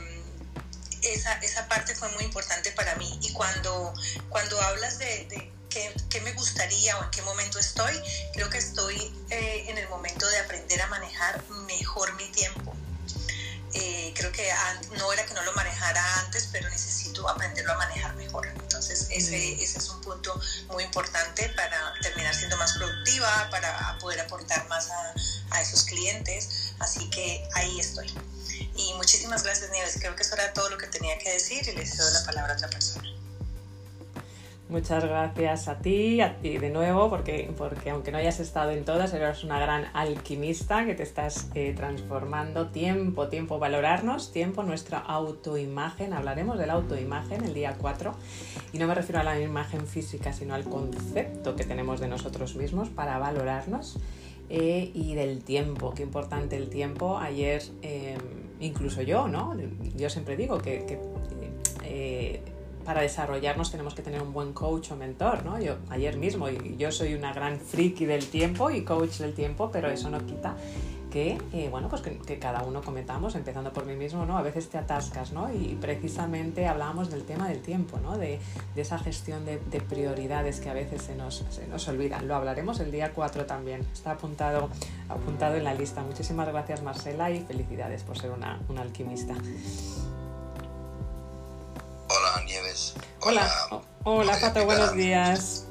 esa, 1.02 1.34
esa, 1.40 1.68
parte 1.68 1.96
fue 1.96 2.10
muy 2.10 2.24
importante 2.24 2.72
para 2.72 2.96
mí. 2.96 3.20
Y 3.22 3.34
cuando, 3.34 3.94
cuando 4.30 4.62
hablas 4.62 5.00
de, 5.00 5.26
de 5.30 5.52
qué, 5.70 5.92
qué, 6.10 6.22
me 6.22 6.34
gustaría 6.34 6.98
o 6.98 7.04
en 7.04 7.12
qué 7.12 7.22
momento 7.24 7.60
estoy, 7.60 7.94
creo 8.34 8.50
que 8.50 8.58
estoy 8.58 8.96
eh, 9.30 9.66
en 9.68 9.78
el 9.78 9.90
momento 9.90 10.28
de 10.28 10.40
aprender 10.40 10.82
a 10.82 10.88
manejar 10.88 11.44
mejor 11.68 12.14
mi 12.16 12.28
tiempo. 12.30 12.74
Eh, 13.74 14.14
creo 14.16 14.32
que 14.32 14.50
no 14.98 15.12
era 15.12 15.26
que 15.26 15.34
no 15.34 15.44
lo 15.44 15.54
manejara 15.54 16.20
antes, 16.20 16.50
pero 16.52 16.70
necesito 16.70 17.28
aprenderlo 17.28 17.74
a 17.74 17.78
manejar 17.78 18.16
mejor. 18.16 18.48
Entonces, 18.48 19.08
ese, 19.12 19.62
ese 19.62 19.80
es 19.80 19.90
un 19.90 20.02
punto 20.02 20.40
muy 20.70 20.84
importante 20.84 21.50
para 21.50 21.94
terminar 22.02 22.34
siendo 22.34 22.58
más 22.58 22.74
productiva, 22.74 23.50
para 23.52 23.98
poder 24.00 24.22
aportar 24.22 24.68
más 24.68 24.90
a, 24.90 25.14
a 25.52 25.62
esos 25.62 25.84
clientes. 25.84 26.74
Así 26.80 27.10
que 27.10 27.48
ahí 27.56 27.80
estoy. 27.80 28.14
Y 28.76 28.94
muchísimas 28.96 29.44
gracias, 29.44 29.70
Nieves. 29.72 29.98
Creo 30.00 30.16
que 30.16 30.24
eso 30.24 30.36
era 30.36 30.54
todo 30.54 30.70
lo 30.70 30.78
que 30.78 30.88
tenía 30.88 31.18
que 31.20 31.34
decir 31.34 31.68
y 31.68 31.74
le 31.74 31.86
cedo 31.86 32.10
la 32.12 32.24
palabra 32.26 32.54
a 32.54 32.56
otra 32.56 32.70
persona. 32.70 33.17
Muchas 34.70 35.06
gracias 35.06 35.70
a 35.70 35.80
ti, 35.80 36.20
a 36.20 36.40
ti 36.40 36.58
de 36.58 36.70
nuevo, 36.70 37.10
porque, 37.10 37.50
porque 37.58 37.90
aunque 37.90 38.12
no 38.12 38.18
hayas 38.18 38.42
estado 38.42 38.72
en 38.72 38.84
todas, 38.84 39.14
eres 39.14 39.46
una 39.46 39.62
gran 39.62 39.86
alquimista 39.94 40.86
que 40.86 40.94
te 40.94 41.04
estás 41.04 41.50
eh, 41.56 41.74
transformando. 41.74 42.68
Tiempo, 42.68 43.30
tiempo, 43.30 43.60
valorarnos, 43.60 44.34
tiempo, 44.34 44.64
nuestra 44.64 44.98
autoimagen. 44.98 46.12
Hablaremos 46.12 46.60
de 46.60 46.68
la 46.68 46.74
autoimagen 46.74 47.46
el 47.46 47.54
día 47.54 47.78
4. 47.80 48.14
Y 48.74 48.78
no 48.78 48.88
me 48.88 48.96
refiero 48.96 49.22
a 49.22 49.24
la 49.24 49.40
imagen 49.40 49.88
física, 49.88 50.34
sino 50.34 50.54
al 50.54 50.66
concepto 50.66 51.56
que 51.56 51.64
tenemos 51.64 52.02
de 52.02 52.10
nosotros 52.10 52.58
mismos 52.58 52.90
para 52.90 53.18
valorarnos. 53.20 53.98
Eh, 54.50 54.92
y 54.94 55.16
del 55.16 55.44
tiempo, 55.46 55.94
qué 55.94 56.04
importante 56.04 56.58
el 56.58 56.70
tiempo. 56.70 57.18
Ayer, 57.18 57.64
eh, 57.84 58.18
incluso 58.60 59.02
yo, 59.02 59.30
¿no? 59.30 59.56
Yo 59.96 60.10
siempre 60.10 60.36
digo 60.36 60.58
que, 60.58 60.86
que 60.86 61.00
eh, 61.86 62.42
para 62.88 63.02
desarrollarnos 63.02 63.70
tenemos 63.70 63.94
que 63.94 64.02
tener 64.02 64.22
un 64.22 64.32
buen 64.32 64.54
coach 64.54 64.92
o 64.92 64.96
mentor, 64.96 65.44
¿no? 65.44 65.60
Yo 65.60 65.76
ayer 65.90 66.16
mismo, 66.16 66.48
yo 66.48 66.90
soy 66.90 67.16
una 67.16 67.34
gran 67.34 67.60
friki 67.60 68.06
del 68.06 68.26
tiempo 68.28 68.72
y 68.72 68.86
coach 68.86 69.18
del 69.18 69.34
tiempo, 69.34 69.70
pero 69.70 69.90
eso 69.90 70.10
no 70.10 70.26
quita 70.26 70.56
que, 71.12 71.38
eh, 71.52 71.68
bueno, 71.70 71.90
pues 71.90 72.02
que, 72.02 72.18
que, 72.18 72.40
cada 72.40 72.64
uno 72.64 72.82
cometamos, 72.82 73.36
empezando 73.36 73.74
por 73.74 73.86
mí 73.86 73.96
mismo, 73.96 74.26
¿no? 74.26 74.38
A 74.38 74.42
veces 74.42 74.70
te 74.70 74.78
atascas, 74.78 75.34
¿no? 75.34 75.54
Y 75.54 75.78
precisamente 75.82 76.66
hablábamos 76.66 77.10
del 77.10 77.24
tema 77.24 77.50
del 77.50 77.60
tiempo, 77.62 78.00
¿no? 78.02 78.18
De, 78.18 78.40
de 78.74 78.82
esa 78.82 79.00
gestión 79.00 79.46
de, 79.46 79.60
de, 79.60 79.82
prioridades 79.82 80.62
que 80.62 80.70
a 80.70 80.74
veces 80.74 81.02
se 81.02 81.16
nos, 81.16 81.44
se 81.50 81.68
nos 81.68 81.86
olvidan. 81.90 82.26
Lo 82.26 82.36
hablaremos 82.36 82.80
el 82.80 82.92
día 82.92 83.12
4 83.14 83.46
también. 83.46 83.86
Está 83.92 84.12
apuntado, 84.12 84.70
apuntado 85.10 85.58
en 85.58 85.66
la 85.66 85.74
lista. 85.74 86.04
Muchísimas 86.04 86.48
gracias, 86.48 86.82
Marcela, 86.82 87.32
y 87.32 87.42
felicidades 87.42 88.04
por 88.04 88.18
ser 88.18 88.32
una, 88.32 88.62
una 88.70 88.82
alquimista. 88.82 89.36
Hola. 93.28 93.52
Hola, 93.70 93.84
Hola 94.06 94.40
Pato, 94.40 94.64
buenos 94.64 94.94
días. 94.96 95.67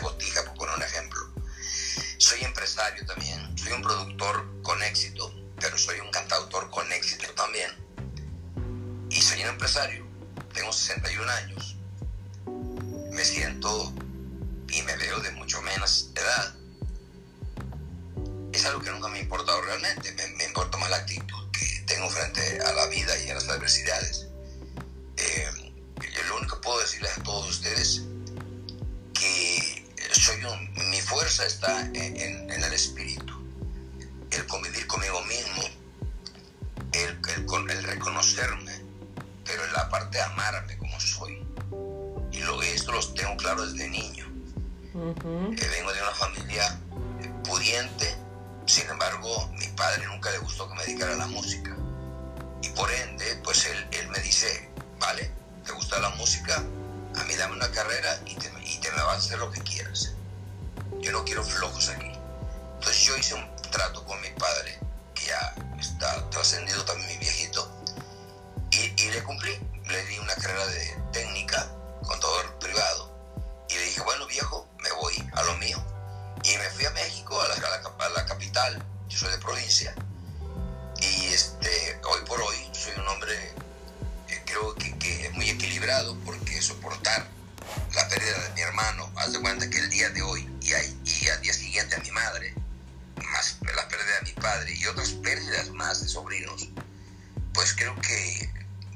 Botija, 0.00 0.44
por 0.44 0.54
poner 0.54 0.76
un 0.76 0.82
ejemplo. 0.82 1.20
Soy 2.18 2.42
empresario 2.42 3.04
también, 3.06 3.56
soy 3.56 3.72
un 3.72 3.82
productor 3.82 4.62
con 4.62 4.82
éxito 4.82 5.32
pero 5.60 5.76
soy 5.76 6.00
un 6.00 6.10
cantautor 6.10 6.70
con 6.70 6.90
éxito 6.92 7.26
también. 7.34 7.70
Y 9.10 9.20
soy 9.20 9.42
un 9.42 9.50
empresario. 9.50 10.06
Tengo 10.52 10.72
61 10.72 11.30
años. 11.30 11.76
Me 13.10 13.24
siento 13.24 13.92
y 14.68 14.82
me 14.82 14.96
veo 14.96 15.20
de 15.20 15.30
mucho 15.32 15.60
menos 15.62 16.10
edad. 16.14 16.54
Es 18.52 18.64
algo 18.66 18.80
que 18.80 18.90
nunca 18.90 19.08
me 19.08 19.18
ha 19.18 19.22
importado 19.22 19.60
realmente. 19.62 20.12
Me, 20.12 20.26
me 20.36 20.44
importa 20.44 20.78
más 20.78 20.90
la 20.90 20.96
actitud 20.98 21.50
que 21.50 21.84
tengo 21.86 22.08
frente 22.10 22.60
a 22.60 22.72
la 22.72 22.86
vida 22.86 23.16
y 23.18 23.30
a 23.30 23.34
las 23.34 23.48
adversidades. 23.48 24.26
Eh, 25.16 25.72
lo 26.28 26.36
único 26.36 26.56
que 26.56 26.62
puedo 26.62 26.78
decirles 26.80 27.16
a 27.16 27.22
todos 27.22 27.48
ustedes 27.48 28.02
soy 30.18 30.44
un, 30.44 30.90
mi 30.90 31.00
fuerza 31.00 31.46
está 31.46 31.80
en, 31.80 32.16
en 32.50 32.64
el 32.64 32.72
espíritu 32.72 33.38
el 34.30 34.46
convivir 34.46 34.86
conmigo 34.86 35.22
mismo, 35.24 35.62
el, 36.92 37.18
el, 37.28 37.70
el, 37.70 37.82
reconocerme, 37.84 38.72
pero 39.44 39.64
en 39.64 39.72
la 39.72 39.88
parte 39.88 40.18
de 40.18 40.24
amarme 40.24 40.76
como 40.78 41.00
soy. 41.00 41.46
Y 42.32 42.40
lo, 42.40 42.60
esto 42.62 42.92
los 42.92 43.14
tengo 43.14 43.36
claro 43.36 43.66
desde 43.66 43.88
niño. 43.88 44.26
Eh, 44.94 45.68
vengo 45.70 45.92
de 45.92 46.02
una 46.02 46.10
familia 46.12 46.78
pudiente, 47.44 48.16
sin 48.66 48.88
embargo, 48.88 49.48
mi 49.58 49.66
padre 49.68 50.06
nunca 50.06 50.30
le 50.30 50.38
gustó 50.38 50.68
que 50.68 50.74
me 50.74 50.84
dedicara 50.84 51.14
a 51.14 51.16
la 51.16 51.26
música. 51.26 51.76
Y 52.62 52.68
por 52.70 52.90
ende, 52.90 53.40
pues 53.44 53.64
él, 53.66 53.88
él 53.92 54.08
me 54.08 54.18
dice, 54.20 54.68
vale, 54.98 55.30
¿te 55.64 55.72
gusta 55.72 55.98
la 56.00 56.10
música? 56.10 56.62
A 57.16 57.24
mí 57.24 57.34
dame 57.36 57.54
una 57.54 57.70
carrera 57.70 58.20
y 58.26 58.34
te, 58.34 58.50
te 58.80 58.90
me 58.92 59.02
vas 59.02 59.14
a 59.14 59.18
hacer 59.18 59.38
lo 59.38 59.50
que 59.50 59.60
quieras. 59.62 60.12
Yo 61.00 61.12
no 61.12 61.24
quiero 61.24 61.44
flojos 61.44 61.88
aquí. 61.88 62.12
Entonces 62.74 63.02
yo 63.02 63.16
hice 63.16 63.34
un 63.34 63.56
trato 63.70 64.04
con 64.04 64.20
mi 64.20 64.30
padre, 64.30 64.78
que 65.14 65.26
ya 65.26 65.54
está 65.78 66.28
trascendido 66.30 66.84
también 66.84 67.08
mi 67.08 67.18
viejito, 67.18 67.68
y, 68.70 69.02
y, 69.02 69.10
le 69.10 69.22
cumplí. 69.24 69.58
Le 69.86 70.04
di 70.04 70.18
una 70.18 70.34
carrera 70.34 70.66
de 70.66 71.02
técnica, 71.12 71.66
contador 72.06 72.58
privado, 72.58 73.10
y 73.68 73.74
le 73.74 73.84
dije, 73.84 74.00
bueno 74.02 74.26
viejo, 74.26 74.68
me 74.78 74.92
voy 74.92 75.14
a 75.32 75.42
lo 75.42 75.56
mío. 75.56 75.82
Y 76.44 76.56
me 76.56 76.70
fui 76.70 76.84
a 76.84 76.90
México, 76.90 77.40
a 77.40 77.48
la, 77.48 77.54
a 77.54 78.08
la, 78.10 78.26
capital, 78.26 78.84
yo 79.08 79.18
soy 79.18 79.30
de 79.30 79.38
provincia, 79.38 79.94
y 81.00 81.26
este, 81.26 82.00
hoy 82.04 82.20
por 82.26 82.40
hoy 82.40 82.56
soy 82.72 82.92
un 82.98 83.08
hombre 83.08 83.54
que 84.26 84.44
creo 84.44 84.74
que, 84.74 84.96
que 84.98 85.30
muy 85.34 85.48
equilibrado, 85.48 86.16
porque 86.24 86.60
soportar 86.60 87.37
la 87.94 88.08
pérdida 88.08 88.42
de 88.48 88.54
mi 88.54 88.60
hermano, 88.60 89.10
haz 89.16 89.32
de 89.32 89.40
cuenta 89.40 89.68
que 89.68 89.78
el 89.78 89.90
día 89.90 90.08
de 90.10 90.22
hoy 90.22 90.48
y, 90.60 90.68
y 90.68 91.28
al 91.28 91.40
día 91.42 91.52
siguiente 91.52 91.96
a 91.96 92.00
mi 92.00 92.10
madre, 92.10 92.54
más 93.32 93.58
la 93.62 93.88
pérdida 93.88 94.14
de 94.20 94.22
mi 94.22 94.32
padre 94.40 94.74
y 94.74 94.86
otras 94.86 95.10
pérdidas 95.10 95.70
más 95.70 96.00
de 96.00 96.08
sobrinos, 96.08 96.68
pues 97.52 97.74
creo 97.74 97.94
que 97.96 98.50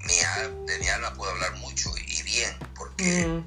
mi, 0.04 0.66
de 0.66 0.78
mi 0.78 0.88
alma 0.88 1.14
puedo 1.14 1.32
hablar 1.32 1.54
mucho 1.56 1.90
y 2.06 2.22
bien, 2.22 2.56
porque 2.76 3.26
mm. 3.26 3.44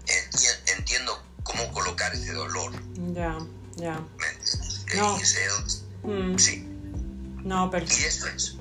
entiendo 0.77 1.23
cómo 1.43 1.71
colocar 1.71 2.13
ese 2.13 2.33
dolor. 2.33 2.73
Ya, 3.13 3.37
ya. 3.75 4.01
No. 4.95 5.17
Mm. 6.03 6.37
Sí. 6.37 6.67
No, 7.43 7.69
pero... 7.69 7.85
Y 7.85 8.03
eso 8.03 8.27
es. 8.27 8.57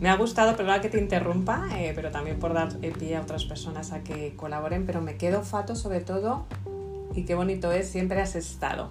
Me 0.00 0.08
ha 0.08 0.16
gustado, 0.16 0.56
perdona 0.56 0.80
que 0.80 0.88
te 0.88 0.98
interrumpa, 0.98 1.68
eh, 1.78 1.92
pero 1.94 2.10
también 2.10 2.38
por 2.38 2.52
dar 2.52 2.76
pie 2.78 3.16
a 3.16 3.20
otras 3.20 3.44
personas 3.44 3.92
a 3.92 4.02
que 4.02 4.34
colaboren, 4.36 4.86
pero 4.86 5.00
me 5.00 5.16
quedo 5.16 5.42
fato 5.42 5.74
sobre 5.74 6.00
todo, 6.00 6.46
y 7.14 7.24
qué 7.24 7.34
bonito 7.34 7.72
es, 7.72 7.88
siempre 7.88 8.20
has 8.20 8.34
estado. 8.34 8.88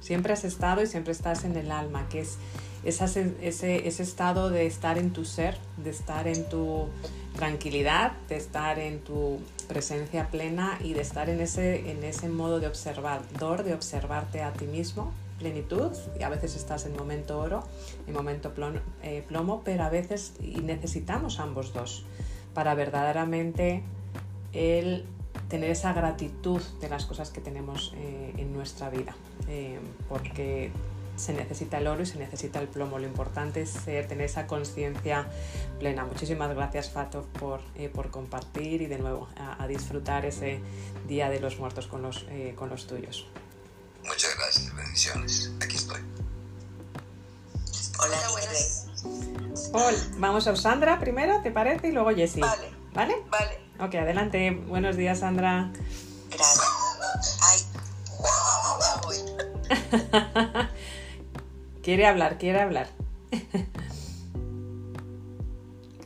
Siempre 0.00 0.32
has 0.32 0.44
estado 0.44 0.82
y 0.82 0.86
siempre 0.86 1.12
estás 1.12 1.44
en 1.44 1.56
el 1.56 1.72
alma, 1.72 2.08
que 2.08 2.20
es 2.20 2.38
ese, 2.84 3.34
ese, 3.40 4.02
estado 4.02 4.50
de 4.50 4.66
estar 4.66 4.98
en 4.98 5.12
tu 5.12 5.24
ser, 5.24 5.56
de 5.76 5.90
estar 5.90 6.28
en 6.28 6.48
tu 6.48 6.88
tranquilidad, 7.34 8.12
de 8.28 8.36
estar 8.36 8.78
en 8.78 9.00
tu 9.00 9.40
presencia 9.68 10.28
plena 10.30 10.78
y 10.82 10.92
de 10.92 11.00
estar 11.00 11.28
en 11.28 11.40
ese, 11.40 11.90
en 11.90 12.04
ese 12.04 12.28
modo 12.28 12.60
de 12.60 12.68
observador, 12.68 13.64
de 13.64 13.74
observarte 13.74 14.42
a 14.42 14.52
ti 14.52 14.66
mismo, 14.66 15.12
plenitud, 15.38 15.92
y 16.18 16.22
a 16.22 16.28
veces 16.28 16.56
estás 16.56 16.86
en 16.86 16.96
momento 16.96 17.38
oro, 17.38 17.62
en 18.06 18.14
momento 18.14 18.52
eh, 19.02 19.24
plomo, 19.26 19.62
pero 19.64 19.84
a 19.84 19.90
veces 19.90 20.34
y 20.40 20.60
necesitamos 20.60 21.40
ambos 21.40 21.72
dos 21.72 22.04
para 22.54 22.74
verdaderamente 22.74 23.82
el 24.52 25.04
tener 25.48 25.70
esa 25.70 25.92
gratitud 25.92 26.62
de 26.80 26.88
las 26.88 27.04
cosas 27.04 27.30
que 27.30 27.40
tenemos 27.40 27.92
eh, 27.96 28.34
en 28.38 28.52
nuestra 28.52 28.88
vida, 28.90 29.14
eh, 29.48 29.78
porque 30.08 30.72
se 31.16 31.32
necesita 31.32 31.78
el 31.78 31.86
oro 31.86 32.02
y 32.02 32.06
se 32.06 32.18
necesita 32.18 32.60
el 32.60 32.68
plomo. 32.68 32.98
Lo 32.98 33.06
importante 33.06 33.62
es 33.62 33.72
tener 33.84 34.22
esa 34.22 34.46
conciencia 34.46 35.26
plena. 35.78 36.04
Muchísimas 36.04 36.54
gracias, 36.54 36.90
Fato, 36.90 37.26
por, 37.38 37.60
por 37.94 38.10
compartir 38.10 38.82
y 38.82 38.86
de 38.86 38.98
nuevo 38.98 39.28
a, 39.36 39.66
disfrutar 39.66 40.26
ese 40.26 40.60
Día 41.08 41.30
de 41.30 41.40
los 41.40 41.58
Muertos 41.58 41.86
con 41.86 42.02
los, 42.02 42.26
con 42.54 42.68
los 42.68 42.86
tuyos. 42.86 43.26
Muchas 44.06 44.36
gracias, 44.36 44.74
bendiciones. 44.96 45.52
Aquí 45.60 45.76
estoy. 45.76 46.00
Hola, 47.98 48.16
buenas. 48.32 48.86
Hola, 49.72 49.98
vamos 50.16 50.46
a 50.46 50.56
Sandra 50.56 50.98
primero, 50.98 51.42
¿te 51.42 51.50
parece? 51.50 51.88
Y 51.88 51.92
luego 51.92 52.14
Jessie. 52.14 52.40
Vale. 52.40 52.70
¿Vale? 52.94 53.16
Vale. 53.30 53.58
Ok, 53.78 53.94
adelante. 53.96 54.52
Buenos 54.52 54.96
días, 54.96 55.18
Sandra. 55.18 55.70
Gracias. 56.30 56.66
Ay, 57.42 57.60
voy. 59.04 59.16
quiere 61.82 62.06
hablar, 62.06 62.38
quiere 62.38 62.62
hablar. 62.62 62.88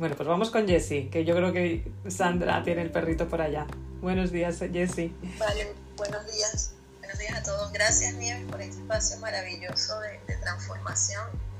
bueno, 0.00 0.16
pues 0.16 0.28
vamos 0.28 0.50
con 0.50 0.66
Jessie, 0.66 1.10
que 1.10 1.24
yo 1.24 1.36
creo 1.36 1.52
que 1.52 1.92
Sandra 2.08 2.64
tiene 2.64 2.82
el 2.82 2.90
perrito 2.90 3.28
por 3.28 3.40
allá. 3.40 3.68
Buenos 4.00 4.32
días, 4.32 4.58
Jessie. 4.58 5.14
Vale, 5.38 5.74
buenos 5.96 6.26
días. 6.26 6.74
Días 7.20 7.38
a 7.38 7.42
todos. 7.42 7.72
Gracias, 7.72 8.14
Nieves, 8.14 8.50
por 8.50 8.60
este 8.60 8.80
espacio 8.80 9.18
maravilloso 9.18 10.00
de, 10.00 10.20
de 10.26 10.36
transformación 10.38 11.50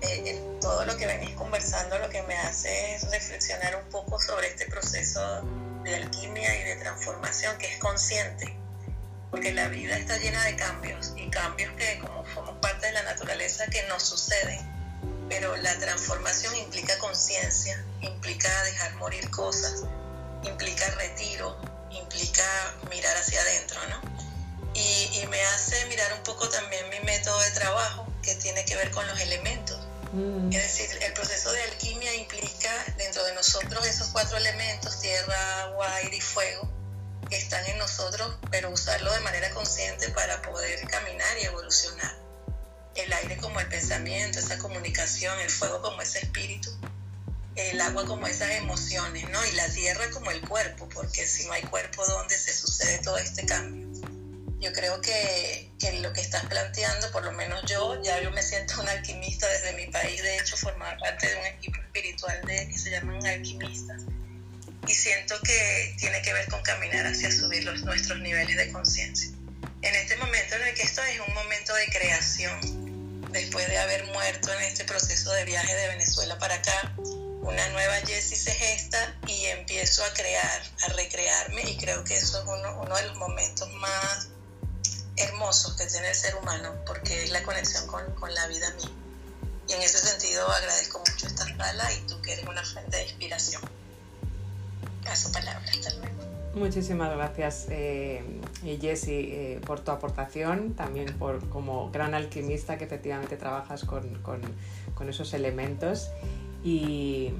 eh, 0.00 0.58
todo 0.60 0.84
lo 0.84 0.96
que 0.96 1.06
venís 1.06 1.30
conversando 1.34 1.98
lo 1.98 2.10
que 2.10 2.22
me 2.22 2.36
hace 2.36 2.94
es 2.94 3.10
reflexionar 3.10 3.76
un 3.76 3.88
poco 3.90 4.20
sobre 4.20 4.48
este 4.48 4.66
proceso 4.66 5.42
de 5.82 5.94
alquimia 5.94 6.60
y 6.60 6.64
de 6.64 6.76
transformación 6.76 7.56
que 7.58 7.72
es 7.72 7.78
consciente, 7.78 8.54
porque 9.30 9.52
la 9.52 9.68
vida 9.68 9.96
está 9.96 10.18
llena 10.18 10.44
de 10.44 10.56
cambios 10.56 11.12
y 11.16 11.30
cambios 11.30 11.72
que 11.76 12.00
como 12.00 12.24
somos 12.34 12.58
parte 12.58 12.86
de 12.86 12.92
la 12.92 13.02
naturaleza 13.02 13.66
que 13.66 13.82
nos 13.88 14.02
suceden, 14.02 14.60
pero 15.28 15.56
la 15.56 15.74
transformación 15.78 16.54
implica 16.56 16.98
conciencia, 16.98 17.82
implica 18.02 18.48
dejar 18.64 18.94
morir 18.96 19.30
cosas, 19.30 19.84
implica 20.42 20.86
retiro, 20.96 21.56
implica 21.90 22.44
mirar 22.90 23.16
hacia 23.16 23.40
adentro, 23.40 23.80
¿no? 23.88 24.23
Y, 24.74 25.20
y 25.20 25.26
me 25.28 25.40
hace 25.40 25.86
mirar 25.86 26.12
un 26.14 26.22
poco 26.22 26.48
también 26.48 26.88
mi 26.90 27.00
método 27.00 27.38
de 27.40 27.50
trabajo 27.52 28.06
que 28.22 28.34
tiene 28.34 28.64
que 28.64 28.76
ver 28.76 28.90
con 28.90 29.06
los 29.06 29.20
elementos 29.20 29.78
Mm. 30.14 30.52
Es 30.52 30.62
decir, 30.62 31.02
el 31.02 31.12
proceso 31.12 31.50
de 31.52 31.60
alquimia 31.62 32.14
implica 32.14 32.70
dentro 32.96 33.24
de 33.24 33.34
nosotros 33.34 33.84
esos 33.84 34.08
cuatro 34.08 34.36
elementos, 34.36 35.00
tierra, 35.00 35.62
agua, 35.64 35.92
aire 35.96 36.16
y 36.16 36.20
fuego, 36.20 36.70
que 37.28 37.36
están 37.36 37.66
en 37.66 37.78
nosotros, 37.78 38.36
pero 38.48 38.70
usarlo 38.70 39.12
de 39.12 39.20
manera 39.20 39.50
consciente 39.50 40.10
para 40.10 40.40
poder 40.42 40.86
caminar 40.86 41.36
y 41.42 41.46
evolucionar. 41.46 42.14
El 42.94 43.12
aire 43.12 43.38
como 43.38 43.58
el 43.58 43.66
pensamiento, 43.68 44.38
esa 44.38 44.56
comunicación, 44.58 45.36
el 45.40 45.50
fuego 45.50 45.82
como 45.82 46.00
ese 46.00 46.20
espíritu, 46.20 46.70
el 47.56 47.80
agua 47.80 48.06
como 48.06 48.28
esas 48.28 48.52
emociones, 48.52 49.28
¿no? 49.30 49.44
Y 49.46 49.52
la 49.52 49.68
tierra 49.68 50.08
como 50.12 50.30
el 50.30 50.40
cuerpo, 50.42 50.88
porque 50.94 51.26
si 51.26 51.44
no 51.48 51.54
hay 51.54 51.62
cuerpo, 51.62 52.06
¿dónde 52.06 52.38
se 52.38 52.56
sucede 52.56 52.98
todo 52.98 53.18
este 53.18 53.44
cambio? 53.46 53.83
Yo 54.64 54.72
creo 54.72 54.98
que, 55.02 55.70
que, 55.78 55.92
lo 56.00 56.10
que 56.14 56.22
estás 56.22 56.46
planteando, 56.46 57.10
por 57.12 57.22
lo 57.22 57.32
menos 57.32 57.62
yo, 57.66 58.02
ya 58.02 58.18
yo 58.22 58.30
me 58.30 58.42
siento 58.42 58.80
un 58.80 58.88
alquimista 58.88 59.46
desde 59.46 59.74
mi 59.74 59.86
país, 59.88 60.22
de 60.22 60.38
hecho 60.38 60.56
formar 60.56 60.96
parte 60.98 61.28
de 61.28 61.36
un 61.36 61.46
equipo 61.46 61.78
espiritual 61.82 62.40
de, 62.46 62.66
que 62.68 62.78
se 62.78 62.90
llaman 62.90 63.24
alquimistas, 63.26 64.02
y 64.88 64.94
siento 64.94 65.38
que 65.42 65.94
tiene 65.98 66.22
que 66.22 66.32
ver 66.32 66.48
con 66.48 66.62
caminar 66.62 67.06
hacia 67.06 67.30
subir 67.30 67.62
los, 67.64 67.82
nuestros 67.82 68.18
niveles 68.20 68.56
de 68.56 68.72
conciencia. 68.72 69.30
En 69.82 69.94
este 69.96 70.16
momento 70.16 70.54
en 70.54 70.62
el 70.62 70.74
que 70.74 70.82
estoy 70.82 71.10
es 71.10 71.20
un 71.20 71.34
momento 71.34 71.74
de 71.74 71.86
creación, 71.88 73.32
después 73.32 73.68
de 73.68 73.76
haber 73.76 74.06
muerto 74.06 74.50
en 74.50 74.62
este 74.62 74.84
proceso 74.84 75.30
de 75.32 75.44
viaje 75.44 75.74
de 75.74 75.88
Venezuela 75.88 76.38
para 76.38 76.54
acá, 76.54 76.94
una 77.42 77.68
nueva 77.68 77.96
Jessie 78.06 78.38
se 78.38 78.52
gesta 78.52 79.14
y 79.26 79.44
empiezo 79.46 80.02
a 80.04 80.14
crear, 80.14 80.62
a 80.84 80.88
recrearme. 80.94 81.62
Y 81.68 81.76
creo 81.76 82.02
que 82.02 82.16
eso 82.16 82.38
es 82.38 82.44
uno, 82.44 82.80
uno 82.80 82.96
de 82.96 83.06
los 83.08 83.16
momentos 83.18 83.70
más 83.72 84.28
hermosos 85.16 85.74
que 85.74 85.86
tiene 85.86 86.08
el 86.08 86.14
ser 86.14 86.34
humano, 86.36 86.72
porque 86.86 87.24
es 87.24 87.30
la 87.30 87.42
conexión 87.42 87.86
con, 87.86 88.04
con 88.14 88.32
la 88.34 88.46
vida 88.48 88.70
misma. 88.74 88.90
Y 89.68 89.72
en 89.72 89.82
ese 89.82 89.98
sentido 89.98 90.46
agradezco 90.48 90.98
mucho 90.98 91.26
esta 91.26 91.44
sala 91.56 91.92
y 91.92 92.06
tú 92.06 92.20
que 92.20 92.32
eres 92.32 92.46
una 92.46 92.62
fuente 92.62 92.96
de 92.96 93.04
inspiración. 93.04 93.62
A 95.06 95.16
su 95.16 95.32
palabra, 95.32 95.62
hasta 95.70 95.94
luego. 95.94 96.14
Muchísimas 96.54 97.10
gracias, 97.16 97.66
eh, 97.68 98.22
Jessie, 98.62 99.54
eh, 99.54 99.60
por 99.66 99.80
tu 99.80 99.90
aportación, 99.90 100.74
también 100.74 101.18
por 101.18 101.48
como 101.48 101.90
gran 101.90 102.14
alquimista 102.14 102.78
que 102.78 102.84
efectivamente 102.84 103.36
trabajas 103.36 103.84
con, 103.84 104.22
con, 104.22 105.08
esos 105.08 105.34
elementos 105.34 106.10
y, 106.62 107.32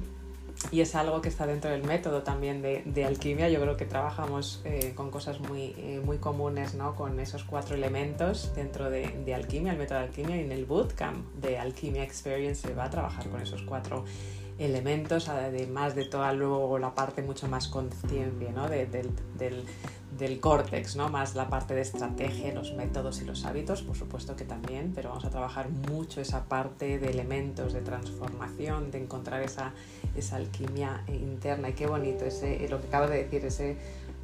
y, 0.71 0.81
es 0.81 0.95
algo 0.95 1.21
que 1.21 1.29
está 1.29 1.45
dentro 1.45 1.69
del 1.69 1.83
método 1.83 2.23
también 2.23 2.61
de, 2.61 3.05
alquimia. 3.05 3.49
Yo 3.49 3.61
creo 3.61 3.77
que 3.77 3.85
trabajamos 3.85 4.61
eh, 4.65 4.93
con 4.95 5.11
cosas 5.11 5.39
muy, 5.39 5.75
eh, 5.77 6.01
muy 6.03 6.17
comunes 6.17 6.75
¿no? 6.75 6.95
con 6.95 7.19
esos 7.19 7.43
cuatro 7.43 7.75
elementos 7.75 8.53
dentro 8.55 8.89
de, 8.89 9.07
de, 9.25 9.35
alquimia, 9.35 9.73
el 9.73 9.77
método 9.77 9.99
de 9.99 10.05
alquimia 10.05 10.37
y 10.37 10.41
en 10.41 10.51
el 10.51 10.65
bootcamp 10.65 11.33
de 11.35 11.57
Alquimia 11.57 12.03
Experience 12.03 12.67
se 12.67 12.73
va 12.73 12.85
a 12.85 12.89
trabajar 12.89 13.27
con 13.29 13.41
esos 13.41 13.61
cuatro 13.63 13.97
elementos 13.97 14.44
elementos, 14.57 15.27
además 15.27 15.95
de 15.95 16.05
toda 16.05 16.31
luego 16.33 16.79
la 16.79 16.95
parte 16.95 17.21
mucho 17.21 17.47
más 17.47 17.67
consciente 17.67 18.51
¿no? 18.51 18.69
del, 18.69 18.89
del, 19.37 20.39
córtex, 20.39 20.95
¿no? 20.95 21.09
más 21.09 21.35
la 21.35 21.49
parte 21.49 21.75
de 21.75 21.81
estrategia, 21.81 22.53
los 22.53 22.73
métodos 22.73 23.21
y 23.21 23.25
los 23.25 23.45
hábitos, 23.45 23.81
por 23.81 23.97
supuesto 23.97 24.35
que 24.35 24.45
también, 24.45 24.93
pero 24.95 25.09
vamos 25.09 25.25
a 25.25 25.29
trabajar 25.29 25.69
mucho 25.69 26.21
esa 26.21 26.45
parte 26.45 26.99
de 26.99 27.09
elementos, 27.09 27.73
de 27.73 27.81
transformación, 27.81 28.91
de 28.91 29.03
encontrar 29.03 29.41
esa, 29.41 29.73
esa 30.15 30.37
alquimia 30.37 31.03
interna. 31.07 31.69
Y 31.69 31.73
qué 31.73 31.87
bonito 31.87 32.23
ese, 32.25 32.67
lo 32.69 32.79
que 32.79 32.87
acabas 32.87 33.09
de 33.09 33.23
decir, 33.23 33.45
ese 33.45 33.77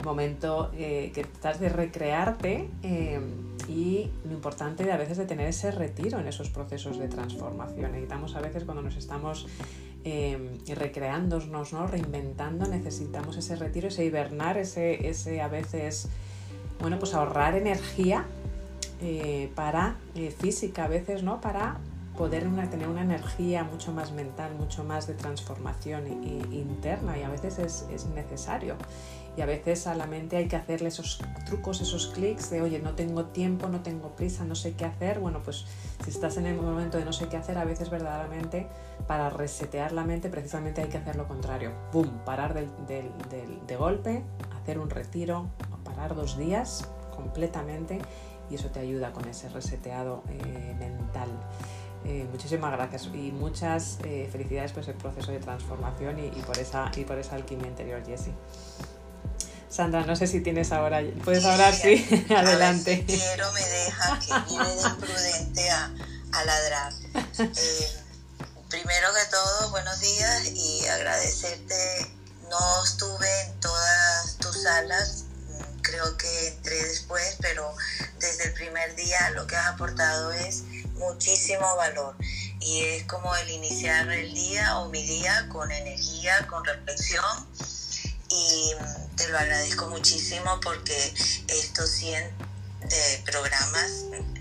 momento 0.03 0.71
eh, 0.73 1.11
que 1.13 1.21
estás 1.21 1.59
de 1.59 1.69
recrearte 1.69 2.69
eh, 2.83 3.19
y 3.67 4.09
lo 4.25 4.33
importante 4.33 4.83
de 4.83 4.91
a 4.91 4.97
veces 4.97 5.17
de 5.17 5.25
tener 5.25 5.47
ese 5.47 5.71
retiro 5.71 6.19
en 6.19 6.27
esos 6.27 6.49
procesos 6.49 6.97
de 6.97 7.07
transformación. 7.07 7.91
Necesitamos 7.91 8.35
a 8.35 8.41
veces 8.41 8.63
cuando 8.63 8.81
nos 8.81 8.95
estamos 8.95 9.47
eh, 10.03 10.57
recreándonos, 10.75 11.73
¿no? 11.73 11.87
reinventando, 11.87 12.67
necesitamos 12.67 13.37
ese 13.37 13.55
retiro, 13.55 13.89
ese 13.89 14.03
hibernar, 14.05 14.57
ese, 14.57 15.07
ese 15.07 15.41
a 15.41 15.47
veces, 15.47 16.07
bueno, 16.79 16.97
pues 16.99 17.13
ahorrar 17.13 17.55
energía 17.55 18.25
eh, 19.01 19.51
para 19.55 19.97
eh, 20.15 20.31
física 20.31 20.85
a 20.85 20.87
veces, 20.87 21.23
¿no? 21.23 21.39
Para 21.41 21.77
poder 22.17 22.43
tener 22.69 22.87
una 22.87 23.01
energía 23.01 23.63
mucho 23.63 23.91
más 23.93 24.11
mental, 24.11 24.53
mucho 24.55 24.83
más 24.83 25.07
de 25.07 25.13
transformación 25.13 26.07
interna 26.51 27.17
y 27.17 27.23
a 27.23 27.29
veces 27.29 27.57
es, 27.57 27.87
es 27.91 28.05
necesario 28.07 28.75
y 29.37 29.41
a 29.41 29.45
veces 29.45 29.87
a 29.87 29.95
la 29.95 30.07
mente 30.07 30.37
hay 30.37 30.47
que 30.47 30.55
hacerle 30.55 30.89
esos 30.89 31.19
trucos, 31.45 31.81
esos 31.81 32.07
clics 32.07 32.49
de, 32.49 32.61
oye, 32.61 32.79
no 32.79 32.95
tengo 32.95 33.25
tiempo, 33.25 33.67
no 33.67 33.81
tengo 33.81 34.15
prisa, 34.15 34.43
no 34.43 34.55
sé 34.55 34.73
qué 34.73 34.85
hacer. 34.85 35.19
Bueno, 35.19 35.41
pues 35.43 35.65
si 36.03 36.09
estás 36.09 36.37
en 36.37 36.45
el 36.45 36.55
momento 36.55 36.97
de 36.97 37.05
no 37.05 37.13
sé 37.13 37.27
qué 37.27 37.37
hacer, 37.37 37.57
a 37.57 37.65
veces 37.65 37.89
verdaderamente 37.89 38.67
para 39.07 39.29
resetear 39.29 39.91
la 39.91 40.03
mente 40.03 40.29
precisamente 40.29 40.81
hay 40.81 40.89
que 40.89 40.97
hacer 40.97 41.15
lo 41.15 41.27
contrario. 41.27 41.71
¡Bum! 41.93 42.09
Parar 42.25 42.53
de 42.53 43.75
golpe, 43.77 44.23
hacer 44.61 44.79
un 44.79 44.89
retiro, 44.89 45.47
parar 45.83 46.15
dos 46.15 46.37
días 46.37 46.89
completamente 47.15 47.99
y 48.49 48.55
eso 48.55 48.69
te 48.69 48.79
ayuda 48.79 49.11
con 49.13 49.27
ese 49.27 49.49
reseteado 49.49 50.23
eh, 50.29 50.75
mental. 50.77 51.29
Eh, 52.03 52.27
muchísimas 52.31 52.71
gracias 52.71 53.09
y 53.13 53.31
muchas 53.31 53.99
eh, 54.03 54.27
felicidades 54.31 54.71
por 54.71 54.83
ese 54.83 54.93
proceso 54.93 55.31
de 55.31 55.39
transformación 55.39 56.17
y, 56.19 56.29
por 56.41 56.57
esa, 56.57 56.91
y 56.95 57.05
por 57.05 57.17
esa 57.17 57.35
alquimia 57.35 57.67
interior, 57.67 58.03
Jessie. 58.05 58.33
Sandra, 59.71 60.05
no 60.05 60.17
sé 60.17 60.27
si 60.27 60.41
tienes 60.41 60.73
ahora. 60.73 61.01
¿Puedes 61.23 61.45
hablar? 61.45 61.73
Sí, 61.73 62.05
adelante. 62.35 63.05
quiero 63.07 63.51
me 63.53 63.61
deja 63.61 64.19
que 64.19 64.49
viene 64.49 64.75
de 64.75 64.81
imprudente 64.81 65.69
a, 65.69 65.93
a 66.33 66.45
ladrar. 66.45 66.93
Eh, 67.39 67.91
primero 68.69 69.07
que 69.13 69.31
todo, 69.31 69.71
buenos 69.71 69.97
días 70.01 70.51
y 70.53 70.85
agradecerte. 70.87 72.11
No 72.49 72.83
estuve 72.83 73.41
en 73.43 73.59
todas 73.61 74.35
tus 74.41 74.61
salas, 74.63 75.23
creo 75.81 76.17
que 76.17 76.47
entré 76.49 76.75
después, 76.83 77.37
pero 77.39 77.73
desde 78.19 78.47
el 78.47 78.53
primer 78.53 78.93
día 78.97 79.29
lo 79.29 79.47
que 79.47 79.55
has 79.55 79.67
aportado 79.67 80.33
es 80.33 80.63
muchísimo 80.95 81.77
valor 81.77 82.13
y 82.59 82.81
es 82.81 83.05
como 83.05 83.33
el 83.37 83.49
iniciar 83.51 84.11
el 84.11 84.33
día 84.33 84.79
o 84.79 84.89
mi 84.89 85.01
día 85.07 85.47
con 85.47 85.71
energía, 85.71 86.45
con 86.47 86.65
reflexión 86.65 87.23
y 88.31 88.71
te 89.17 89.27
lo 89.27 89.37
agradezco 89.37 89.87
muchísimo 89.87 90.59
porque 90.61 91.13
estos 91.47 91.89
100 91.91 92.37
de 92.81 93.23
programas 93.25 93.91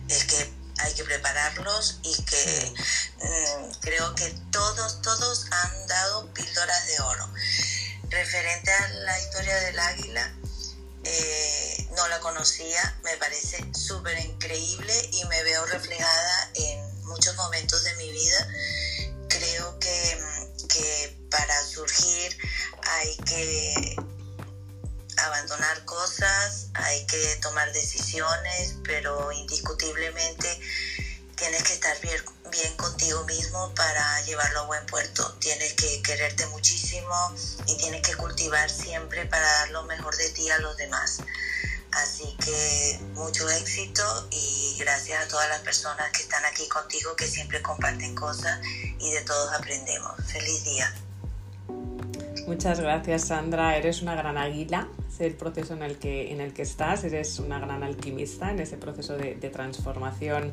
es 0.08 0.24
que 0.24 0.52
hay 0.78 0.94
que 0.94 1.04
prepararlos 1.04 1.98
y 2.02 2.22
que 2.22 2.74
mm, 3.18 3.70
creo 3.80 4.14
que 4.14 4.28
todos, 4.50 5.02
todos 5.02 5.46
han 5.50 5.86
dado 5.86 6.32
píldoras 6.32 6.86
de 6.86 7.00
oro. 7.00 7.28
Referente 8.08 8.72
a 8.72 8.88
la 8.88 9.20
historia 9.20 9.56
del 9.56 9.78
águila, 9.78 10.32
eh, 11.04 11.88
no 11.96 12.08
la 12.08 12.20
conocía, 12.20 12.98
me 13.04 13.16
parece 13.16 13.64
súper 13.74 14.18
increíble 14.18 14.94
y 15.12 15.24
me 15.26 15.42
veo 15.42 15.66
reflejada 15.66 16.19
tomar 27.40 27.72
decisiones, 27.72 28.76
pero 28.84 29.32
indiscutiblemente 29.32 30.60
tienes 31.36 31.62
que 31.62 31.72
estar 31.72 31.98
bien, 32.00 32.22
bien 32.50 32.76
contigo 32.76 33.24
mismo 33.24 33.72
para 33.74 34.20
llevarlo 34.22 34.60
a 34.60 34.66
buen 34.66 34.86
puerto. 34.86 35.36
Tienes 35.40 35.72
que 35.72 36.02
quererte 36.02 36.46
muchísimo 36.48 37.14
y 37.66 37.76
tienes 37.78 38.02
que 38.02 38.14
cultivar 38.14 38.68
siempre 38.68 39.24
para 39.26 39.44
dar 39.44 39.70
lo 39.70 39.84
mejor 39.84 40.16
de 40.16 40.28
ti 40.30 40.50
a 40.50 40.58
los 40.58 40.76
demás. 40.76 41.22
Así 41.92 42.36
que 42.44 43.00
mucho 43.14 43.48
éxito 43.48 44.28
y 44.30 44.76
gracias 44.78 45.24
a 45.24 45.28
todas 45.28 45.48
las 45.48 45.60
personas 45.60 46.10
que 46.12 46.22
están 46.22 46.44
aquí 46.44 46.68
contigo, 46.68 47.16
que 47.16 47.26
siempre 47.26 47.60
comparten 47.62 48.14
cosas 48.14 48.60
y 48.98 49.10
de 49.10 49.22
todos 49.22 49.52
aprendemos. 49.52 50.12
Feliz 50.26 50.62
día. 50.64 50.94
Muchas 52.46 52.80
gracias 52.80 53.28
Sandra, 53.28 53.76
eres 53.76 54.02
una 54.02 54.14
gran 54.14 54.36
águila, 54.36 54.88
el 55.20 55.34
proceso 55.34 55.74
en 55.74 55.82
el 55.82 55.98
que, 55.98 56.32
en 56.32 56.40
el 56.40 56.52
que 56.52 56.62
estás, 56.62 57.04
eres 57.04 57.38
una 57.38 57.58
gran 57.58 57.82
alquimista 57.82 58.50
en 58.50 58.60
ese 58.60 58.76
proceso 58.76 59.16
de, 59.16 59.34
transformación 59.50 60.52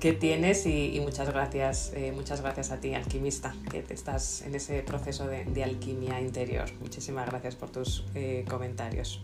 que 0.00 0.12
tienes 0.12 0.64
y, 0.66 1.00
muchas 1.00 1.28
gracias, 1.28 1.92
eh, 1.94 2.12
muchas 2.12 2.40
gracias 2.40 2.70
a 2.70 2.78
ti, 2.78 2.94
alquimista, 2.94 3.54
que 3.70 3.84
estás 3.90 4.42
en 4.42 4.54
ese 4.54 4.82
proceso 4.82 5.26
de, 5.26 5.64
alquimia 5.64 6.20
interior. 6.20 6.70
Muchísimas 6.80 7.26
gracias 7.26 7.56
por 7.56 7.70
tus 7.70 8.04
eh, 8.14 8.44
comentarios. 8.48 9.22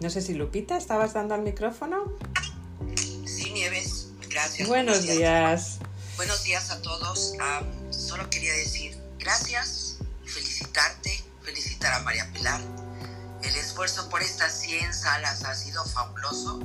No 0.00 0.10
sé 0.10 0.20
si 0.20 0.34
Lupita, 0.34 0.76
¿estabas 0.76 1.14
dando 1.14 1.34
al 1.34 1.42
micrófono? 1.42 2.12
Sí, 3.24 3.52
Nieves, 3.52 4.10
gracias. 4.28 4.68
Buenos 4.68 5.02
días. 5.02 5.78
Buenos 6.16 6.44
días 6.44 6.70
a 6.70 6.82
todos. 6.82 7.34
solo 7.90 8.28
quería 8.28 8.52
decir 8.52 9.02
gracias, 9.22 9.98
felicitarte, 10.24 11.24
felicitar 11.42 11.92
a 11.92 12.00
María 12.00 12.28
Pilar. 12.32 12.60
El 13.42 13.56
esfuerzo 13.56 14.08
por 14.08 14.22
estas 14.22 14.60
100 14.60 14.94
salas 14.94 15.44
ha 15.44 15.54
sido 15.54 15.84
fabuloso. 15.84 16.60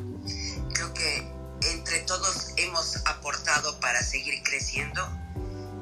Creo 0.74 0.94
que 0.94 1.32
entre 1.62 2.00
todos 2.02 2.50
hemos 2.58 2.98
aportado 3.08 3.80
para 3.80 4.02
seguir 4.04 4.44
creciendo, 4.44 5.08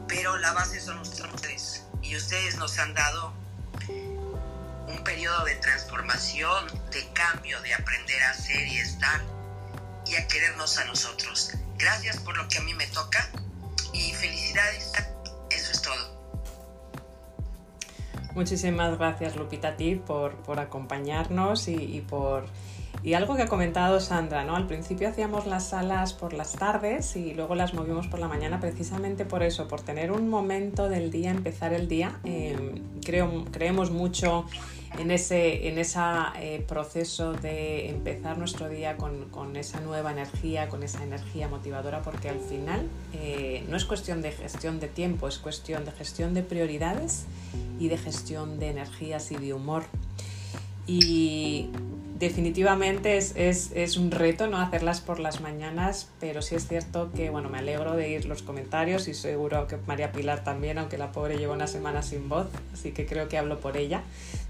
pero 0.07 0.37
la 0.37 0.53
base 0.53 0.79
son 0.79 0.99
ustedes. 0.99 1.83
Y 2.01 2.15
ustedes 2.15 2.57
nos 2.57 2.77
han 2.77 2.93
dado 2.93 3.33
un 4.87 5.03
periodo 5.03 5.43
de 5.43 5.55
transformación, 5.55 6.67
de 6.91 7.11
cambio, 7.13 7.59
de 7.61 7.73
aprender 7.73 8.21
a 8.23 8.33
ser 8.33 8.67
y 8.67 8.77
estar 8.77 9.21
y 10.05 10.15
a 10.15 10.27
querernos 10.27 10.77
a 10.77 10.85
nosotros. 10.85 11.51
Gracias 11.77 12.17
por 12.17 12.37
lo 12.37 12.47
que 12.47 12.59
a 12.59 12.61
mí 12.61 12.73
me 12.73 12.87
toca 12.87 13.29
y 13.91 14.13
felicidades. 14.13 14.91
Eso 15.49 15.71
es 15.71 15.81
todo. 15.81 16.14
Muchísimas 18.36 18.97
gracias 18.97 19.38
Lupita 19.38 19.77
ti 19.77 19.95
por, 19.95 20.36
por 20.36 20.59
acompañarnos 20.59 21.69
y, 21.69 21.75
y, 21.75 22.01
por... 22.01 22.45
Y 23.01 23.13
algo 23.13 23.36
que 23.36 23.43
ha 23.43 23.47
comentado 23.47 23.99
Sandra, 23.99 24.43
¿no? 24.43 24.55
Al 24.55 24.67
principio 24.67 25.07
hacíamos 25.07 25.45
las 25.45 25.69
salas 25.69 26.13
por 26.13 26.33
las 26.33 26.53
tardes 26.53 27.15
y 27.15 27.33
luego 27.33 27.55
las 27.55 27.73
movimos 27.73 28.07
por 28.07 28.19
la 28.19 28.27
mañana 28.27 28.59
precisamente 28.59 29.25
por 29.25 29.43
eso, 29.43 29.67
por 29.67 29.81
tener 29.81 30.11
un 30.11 30.27
momento 30.27 30.89
del 30.89 31.11
día, 31.11 31.31
empezar 31.31 31.71
el 31.71 31.88
día. 31.88 32.19
Eh, 32.23 32.81
creo, 33.05 33.45
creemos 33.51 33.91
mucho 33.91 34.45
en 34.99 35.11
ese 35.11 35.67
en 35.67 35.77
esa, 35.77 36.33
eh, 36.39 36.63
proceso 36.67 37.33
de 37.33 37.89
empezar 37.89 38.37
nuestro 38.37 38.69
día 38.69 38.97
con, 38.97 39.25
con, 39.29 39.55
esa 39.55 39.79
nueva 39.81 40.11
energía, 40.11 40.69
con 40.69 40.83
esa 40.83 41.03
energía 41.03 41.47
motivadora, 41.47 42.01
porque 42.01 42.29
al 42.29 42.39
final 42.39 42.87
eh, 43.13 43.63
no 43.69 43.77
es 43.77 43.85
cuestión 43.85 44.21
de 44.21 44.31
gestión 44.31 44.79
de 44.79 44.87
tiempo, 44.87 45.27
es 45.27 45.37
cuestión 45.37 45.85
de 45.85 45.91
gestión 45.91 46.33
de 46.33 46.43
prioridades 46.43 47.25
y 47.79 47.87
de 47.87 47.97
gestión 47.97 48.59
de 48.59 48.69
energías 48.69 49.31
y 49.31 49.35
de 49.35 49.53
humor. 49.53 49.83
Y 50.87 51.69
definitivamente 52.19 53.17
es, 53.17 53.97
un 53.97 54.11
reto 54.11 54.47
no 54.47 54.57
hacerlas 54.57 55.01
por 55.01 55.19
las 55.19 55.41
mañanas, 55.41 56.09
pero 56.19 56.41
sí 56.41 56.55
es 56.55 56.67
cierto 56.67 57.11
que 57.13 57.29
bueno, 57.29 57.49
me 57.49 57.57
alegro 57.57 57.95
de 57.95 58.09
ir 58.09 58.25
los 58.25 58.41
comentarios 58.41 59.07
y 59.07 59.13
seguro 59.13 59.67
que 59.67 59.77
María 59.85 60.11
Pilar 60.11 60.43
también, 60.43 60.77
aunque 60.77 60.97
la 60.97 61.11
pobre 61.11 61.37
lleva 61.37 61.53
una 61.53 61.67
semana 61.67 62.01
sin 62.01 62.29
voz, 62.29 62.47
así 62.73 62.91
que 62.91 63.05
creo 63.05 63.27
que 63.27 63.37
hablo 63.37 63.59
por 63.59 63.75
ella, 63.77 64.03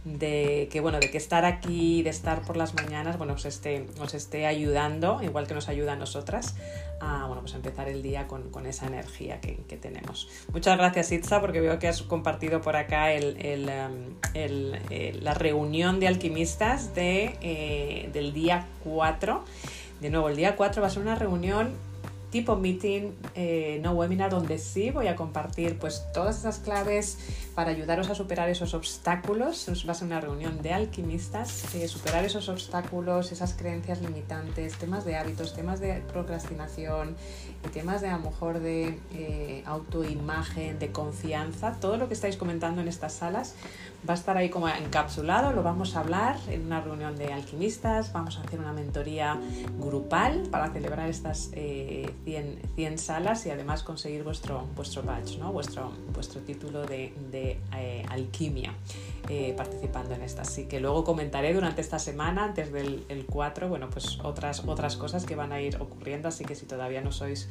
de 0.05 0.69
que 0.71 0.79
bueno, 0.79 0.99
de 0.99 1.11
que 1.11 1.17
estar 1.17 1.43
aquí, 1.43 2.03
de 2.03 2.11
estar 2.11 2.41
por 2.43 2.55
las 2.55 2.73
mañanas, 2.73 3.17
bueno, 3.17 3.33
os 3.33 3.45
esté, 3.45 3.85
os 3.99 4.13
esté 4.13 4.45
ayudando, 4.45 5.21
igual 5.21 5.47
que 5.47 5.53
nos 5.53 5.67
ayuda 5.67 5.93
a 5.93 5.95
nosotras, 5.95 6.55
a 7.01 7.25
bueno, 7.25 7.41
pues 7.41 7.53
empezar 7.55 7.89
el 7.89 8.01
día 8.01 8.27
con, 8.27 8.65
esa 8.65 8.87
energía 8.87 9.41
que, 9.41 9.55
tenemos. 9.75 10.29
Muchas 10.53 10.77
gracias 10.77 11.11
Itza, 11.11 11.41
porque 11.41 11.59
veo 11.59 11.77
que 11.79 11.87
has 11.87 12.01
compartido 12.01 12.61
por 12.61 12.77
acá 12.77 13.11
el, 13.11 13.69
um, 13.69 15.21
la 15.21 15.33
reunión 15.33 15.99
de 15.99 16.07
alquimistas 16.07 16.95
de... 16.95 17.37
Eh, 17.41 17.65
eh, 17.65 18.09
del 18.13 18.33
día 18.33 18.65
4. 18.83 19.43
De 20.01 20.09
nuevo, 20.09 20.29
el 20.29 20.35
día 20.35 20.55
4 20.55 20.81
va 20.81 20.87
a 20.87 20.91
ser 20.91 21.01
una 21.01 21.15
reunión 21.15 21.71
tipo 22.29 22.55
meeting, 22.57 23.11
eh, 23.33 23.79
no 23.81 23.93
webinar, 23.93 24.29
donde 24.29 24.57
sí 24.57 24.91
voy 24.91 25.07
a 25.07 25.15
compartir 25.15 25.77
pues 25.77 26.03
todas 26.13 26.39
esas 26.39 26.59
claves 26.59 27.17
para 27.55 27.71
ayudaros 27.71 28.09
a 28.09 28.15
superar 28.15 28.49
esos 28.49 28.73
obstáculos. 28.73 29.65
Va 29.87 29.91
a 29.91 29.95
ser 29.95 30.07
una 30.07 30.21
reunión 30.21 30.61
de 30.61 30.73
alquimistas, 30.73 31.73
eh, 31.73 31.87
superar 31.87 32.25
esos 32.25 32.49
obstáculos, 32.49 33.31
esas 33.31 33.53
creencias 33.53 34.01
limitantes, 34.01 34.75
temas 34.77 35.05
de 35.05 35.15
hábitos, 35.15 35.53
temas 35.53 35.79
de 35.79 36.03
procrastinación, 36.11 37.15
temas 37.73 38.01
de 38.01 38.09
a 38.09 38.17
lo 38.17 38.29
mejor 38.29 38.59
de 38.59 39.63
autoimagen, 39.65 40.77
de 40.77 40.91
confianza, 40.91 41.77
todo 41.79 41.97
lo 41.97 42.07
que 42.07 42.13
estáis 42.13 42.37
comentando 42.37 42.81
en 42.81 42.87
estas 42.87 43.13
salas 43.13 43.55
va 44.07 44.13
a 44.13 44.17
estar 44.17 44.37
ahí 44.37 44.49
como 44.49 44.67
encapsulado, 44.69 45.51
lo 45.51 45.63
vamos 45.63 45.95
a 45.95 46.01
hablar 46.01 46.37
en 46.49 46.65
una 46.65 46.81
reunión 46.81 47.15
de 47.17 47.33
alquimistas, 47.33 48.13
vamos 48.13 48.37
a 48.37 48.41
hacer 48.41 48.59
una 48.59 48.71
mentoría 48.71 49.39
grupal 49.79 50.43
para 50.51 50.69
celebrar 50.69 51.09
estas 51.09 51.49
100, 51.51 52.19
eh, 52.25 52.97
salas 52.97 53.45
y 53.45 53.49
además 53.49 53.83
conseguir 53.83 54.23
vuestro, 54.23 54.67
vuestro 54.75 55.01
badge, 55.03 55.37
¿no? 55.39 55.51
vuestro, 55.51 55.91
vuestro 56.13 56.41
título 56.41 56.85
de, 56.85 57.13
eh, 57.75 58.05
alquimia 58.09 58.73
eh, 59.29 59.53
participando 59.57 60.13
en 60.13 60.21
estas. 60.21 60.49
Así 60.49 60.65
que 60.65 60.79
luego 60.79 61.03
comentaré 61.03 61.53
durante 61.53 61.81
esta 61.81 61.99
semana, 61.99 62.45
antes 62.45 62.71
del 62.71 63.25
4, 63.27 63.67
bueno, 63.67 63.89
pues 63.89 64.19
otras, 64.23 64.63
otras 64.65 64.97
cosas 64.97 65.25
que 65.25 65.35
van 65.35 65.51
a 65.51 65.61
ir 65.61 65.77
ocurriendo, 65.81 66.27
así 66.27 66.45
que 66.45 66.55
si 66.55 66.65
todavía 66.65 67.01
no 67.01 67.11
sois 67.11 67.49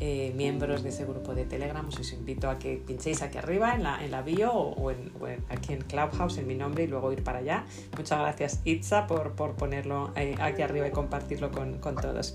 eh, 0.00 0.32
miembros 0.34 0.82
de 0.82 0.88
ese 0.88 1.04
grupo 1.04 1.34
de 1.34 1.44
Telegram, 1.44 1.86
os 1.86 2.12
invito 2.12 2.50
a 2.50 2.58
que 2.58 2.82
pinchéis 2.84 3.22
aquí 3.22 3.38
arriba 3.38 3.74
en 3.74 3.84
la, 3.84 4.04
en 4.04 4.10
la 4.10 4.22
bio 4.22 4.52
o, 4.52 4.90
en, 4.90 5.12
aquí 5.48 5.72
en 5.72 5.82
Clubhouse 5.82 6.38
en 6.38 6.48
mi 6.48 6.56
nombre 6.56 6.82
y 6.82 6.86
luego 6.88 7.12
ir 7.12 7.22
para 7.22 7.38
allá. 7.38 7.64
Muchas 7.96 8.18
gracias 8.18 8.60
Itza 8.64 9.06
por, 9.06 9.32
por 9.32 9.54
ponerlo 9.54 10.10
eh, 10.16 10.34
aquí 10.40 10.62
arriba 10.62 10.88
y 10.88 10.90
compartirlo 10.90 11.52
con, 11.52 11.78
con, 11.78 11.94
todos. 11.94 12.34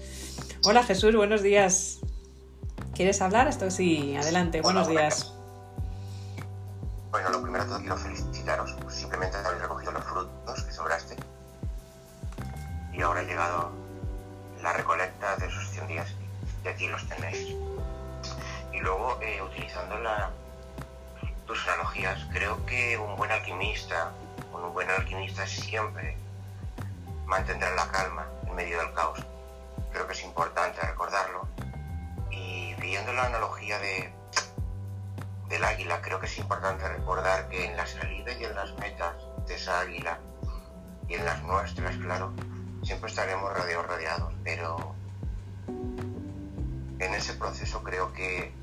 Hola 0.64 0.84
Jesús, 0.84 1.14
buenos 1.16 1.44
días. 1.44 2.00
¿Quieres 2.94 3.22
hablar? 3.22 3.50
Esto 3.50 3.70
sí, 3.70 4.16
adelante, 4.16 4.62
buenos 4.62 4.88
días. 4.88 5.39
Bueno, 7.12 7.30
lo 7.30 7.42
primero 7.42 7.66
quiero 7.80 7.98
felicitaros, 7.98 8.76
simplemente 8.90 9.36
habéis 9.38 9.64
recogido 9.64 9.92
los 9.92 10.04
frutos 10.04 10.64
que 10.64 10.72
sobraste 10.72 11.16
y 12.94 13.02
ahora 13.02 13.22
ha 13.22 13.24
llegado 13.24 13.72
la 14.62 14.74
recolecta 14.74 15.36
de 15.38 15.48
esos 15.48 15.70
100 15.70 15.88
días 15.88 16.16
y 16.64 16.68
aquí 16.68 16.88
los 16.88 17.08
tenéis. 17.08 17.56
Y 18.74 18.80
luego, 18.80 19.18
eh, 19.22 19.42
utilizando 19.42 19.98
la, 20.00 20.30
tus 21.48 21.68
analogías, 21.68 22.28
creo 22.32 22.64
que 22.68 22.98
un 22.98 23.16
buen 23.16 23.32
alquimista, 23.32 24.12
un 24.54 24.72
buen 24.72 24.90
alquimista 24.92 25.48
siempre 25.48 26.16
mantendrá 27.26 27.74
la 27.74 27.88
calma 27.90 28.28
en 28.46 28.54
medio 28.54 28.78
del 28.78 28.94
caos. 28.94 29.20
Creo 29.92 30.06
que 30.06 30.14
es 30.14 30.24
importante 30.24 30.80
recordarlo. 30.82 31.48
Y 32.30 32.76
viendo 32.76 33.14
la 33.14 33.26
analogía 33.26 33.80
de, 33.80 34.14
del 35.50 35.64
águila, 35.64 36.02
creo 36.02 36.20
que 36.20 36.28
es 36.28 36.38
importante 36.38 36.88
recordar 36.88 37.50
que 37.50 37.66
en 37.66 37.76
la 37.76 37.86
salida 37.86 38.32
y 38.34 38.46
en 38.46 38.56
las 38.56 38.78
metas 38.78 39.16
de 39.48 39.56
esa 39.56 39.82
águila, 39.82 40.20
y 41.08 41.16
en 41.16 41.26
las 41.26 41.42
nuestras, 41.44 41.98
claro, 41.98 42.32
siempre 42.84 43.10
estaremos 43.10 43.52
rodeados, 43.52 43.88
rodeados, 43.88 44.34
pero 44.44 44.96
en 47.00 47.14
ese 47.14 47.34
proceso 47.34 47.82
creo 47.84 48.14
que 48.14 48.54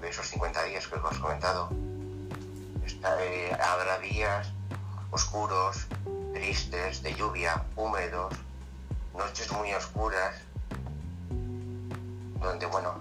de 0.00 0.08
esos 0.08 0.28
50 0.28 0.62
días 0.64 0.86
que 0.86 0.94
os 0.94 1.00
hemos 1.00 1.18
comentado, 1.18 1.68
eh, 3.20 3.56
habrá 3.60 3.98
días 3.98 4.52
oscuros, 5.10 5.88
tristes, 6.32 7.02
de 7.02 7.14
lluvia, 7.14 7.64
húmedos, 7.74 8.34
noches 9.16 9.50
muy 9.52 9.72
oscuras, 9.74 10.36
donde 12.40 12.66
bueno, 12.66 12.94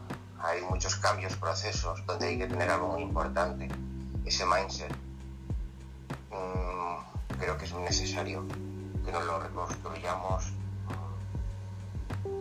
hay 0.43 0.61
muchos 0.61 0.95
cambios, 0.95 1.35
procesos, 1.35 2.05
donde 2.05 2.27
hay 2.27 2.37
que 2.37 2.47
tener 2.47 2.69
algo 2.69 2.87
muy 2.89 3.03
importante, 3.03 3.69
ese 4.25 4.45
mindset. 4.45 4.91
Mm, 6.31 7.37
creo 7.39 7.57
que 7.57 7.65
es 7.65 7.73
necesario 7.73 8.45
que 9.05 9.11
nos 9.11 9.25
lo 9.25 9.39
reconstruyamos 9.39 10.45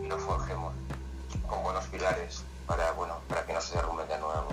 y 0.01 0.07
lo 0.07 0.17
forjemos 0.17 0.73
con 1.47 1.63
buenos 1.63 1.85
pilares 1.87 2.43
para, 2.67 2.91
bueno, 2.93 3.15
para 3.27 3.45
que 3.45 3.53
no 3.53 3.61
se 3.61 3.75
derrumbe 3.75 4.05
de 4.05 4.17
nuevo. 4.17 4.49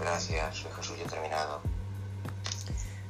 Gracias, 0.00 0.56
soy 0.56 0.72
Jesús, 0.72 0.98
yo 0.98 1.04
he 1.04 1.08
terminado. 1.08 1.60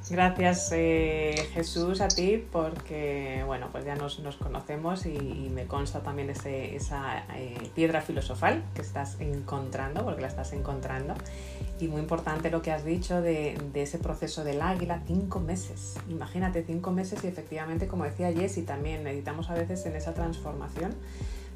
Gracias 0.09 0.71
eh, 0.73 1.49
Jesús 1.53 1.99
a 1.99 2.07
ti 2.07 2.41
porque 2.51 3.43
bueno 3.45 3.67
pues 3.73 3.83
ya 3.83 3.95
nos, 3.95 4.19
nos 4.19 4.37
conocemos 4.37 5.05
y, 5.05 5.51
me 5.53 5.65
consta 5.65 6.01
también 6.01 6.29
ese, 6.29 6.75
esa 6.75 7.25
eh, 7.35 7.71
piedra 7.75 8.01
filosofal 8.01 8.63
que 8.73 8.81
estás 8.81 9.19
encontrando 9.19 10.05
porque 10.05 10.21
la 10.21 10.27
estás 10.27 10.53
encontrando 10.53 11.13
y 11.79 11.87
muy 11.87 11.99
importante 11.99 12.49
lo 12.51 12.61
que 12.61 12.71
has 12.71 12.85
dicho 12.85 13.21
de, 13.21 13.57
de, 13.73 13.81
ese 13.81 13.97
proceso 13.97 14.43
del 14.43 14.61
águila, 14.61 15.01
cinco 15.05 15.39
meses. 15.39 15.95
Imagínate, 16.09 16.63
cinco 16.63 16.91
meses 16.91 17.23
y 17.23 17.27
efectivamente, 17.27 17.87
como 17.87 18.03
decía 18.03 18.31
Jessy, 18.31 18.63
también 18.63 19.03
necesitamos 19.03 19.49
a 19.49 19.53
veces 19.53 19.85
en 19.85 19.95
esa 19.95 20.13
transformación 20.13 20.95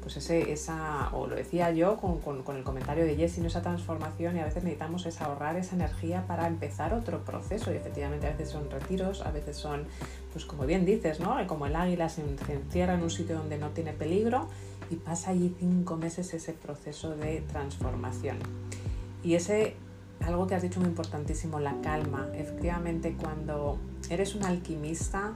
pues 0.02 0.16
ese, 0.16 0.52
esa, 0.52 1.08
o 1.12 1.26
lo 1.26 1.36
decía 1.36 1.70
yo 1.70 1.96
con, 1.96 2.18
con, 2.18 2.56
el 2.56 2.64
comentario 2.64 3.04
de 3.04 3.16
Jessie, 3.16 3.40
¿no? 3.40 3.48
esa 3.48 3.62
transformación 3.62 4.36
y 4.36 4.40
a 4.40 4.44
veces 4.44 4.64
necesitamos 4.64 5.06
es 5.06 5.20
ahorrar 5.20 5.56
esa 5.56 5.76
energía 5.76 6.26
para 6.26 6.46
empezar 6.46 6.92
otro 6.92 7.24
proceso 7.24 7.72
y 7.72 7.76
efectivamente 7.76 8.26
a 8.26 8.30
veces 8.30 8.50
son 8.50 8.70
retiros, 8.70 9.22
a 9.22 9.30
veces 9.30 9.56
son, 9.56 9.84
pues 10.32 10.44
como 10.44 10.66
bien 10.66 10.84
dices, 10.84 11.20
¿no? 11.20 11.36
como 11.46 11.66
el 11.66 11.76
águila 11.76 12.08
se, 12.08 12.22
encierra 12.22 12.94
en 12.94 13.02
un 13.02 13.10
sitio 13.10 13.36
donde 13.36 13.58
no 13.58 13.70
tiene 13.70 13.92
peligro 13.92 14.48
y 14.90 14.96
pasa 14.96 15.30
allí 15.30 15.54
cinco 15.58 15.96
meses 15.96 16.34
ese 16.34 16.52
proceso 16.52 17.16
de 17.16 17.40
transformación. 17.42 18.38
Y 19.22 19.34
ese, 19.34 19.76
algo 20.20 20.46
que 20.46 20.56
has 20.56 20.62
dicho 20.62 20.80
muy 20.80 20.88
importantísimo, 20.88 21.60
la 21.60 21.80
calma. 21.80 22.28
Efectivamente, 22.34 23.16
cuando 23.18 23.78
eres 24.10 24.34
un 24.34 24.44
alquimista, 24.44 25.34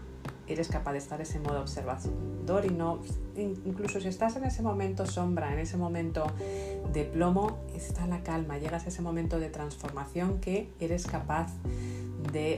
eres 0.49 0.69
capaz 0.69 0.93
de 0.93 0.99
estar 0.99 1.21
en 1.21 1.27
ese 1.27 1.41
modo 1.41 1.61
observador 1.61 2.65
y 2.65 2.71
no, 2.71 3.01
incluso 3.37 4.01
si 4.01 4.09
estás 4.09 4.37
en 4.37 4.45
ese 4.45 4.63
momento 4.63 5.07
sombra, 5.07 5.53
en 5.53 5.59
ese 5.59 5.77
momento 5.77 6.27
de 6.93 7.05
plomo, 7.05 7.59
está 7.75 8.07
la 8.07 8.23
calma, 8.23 8.59
llegas 8.59 8.87
a 8.87 8.89
ese 8.89 9.03
momento 9.03 9.39
de 9.39 9.51
transformación 9.51 10.41
que 10.41 10.73
eres 10.81 11.07
capaz 11.07 11.53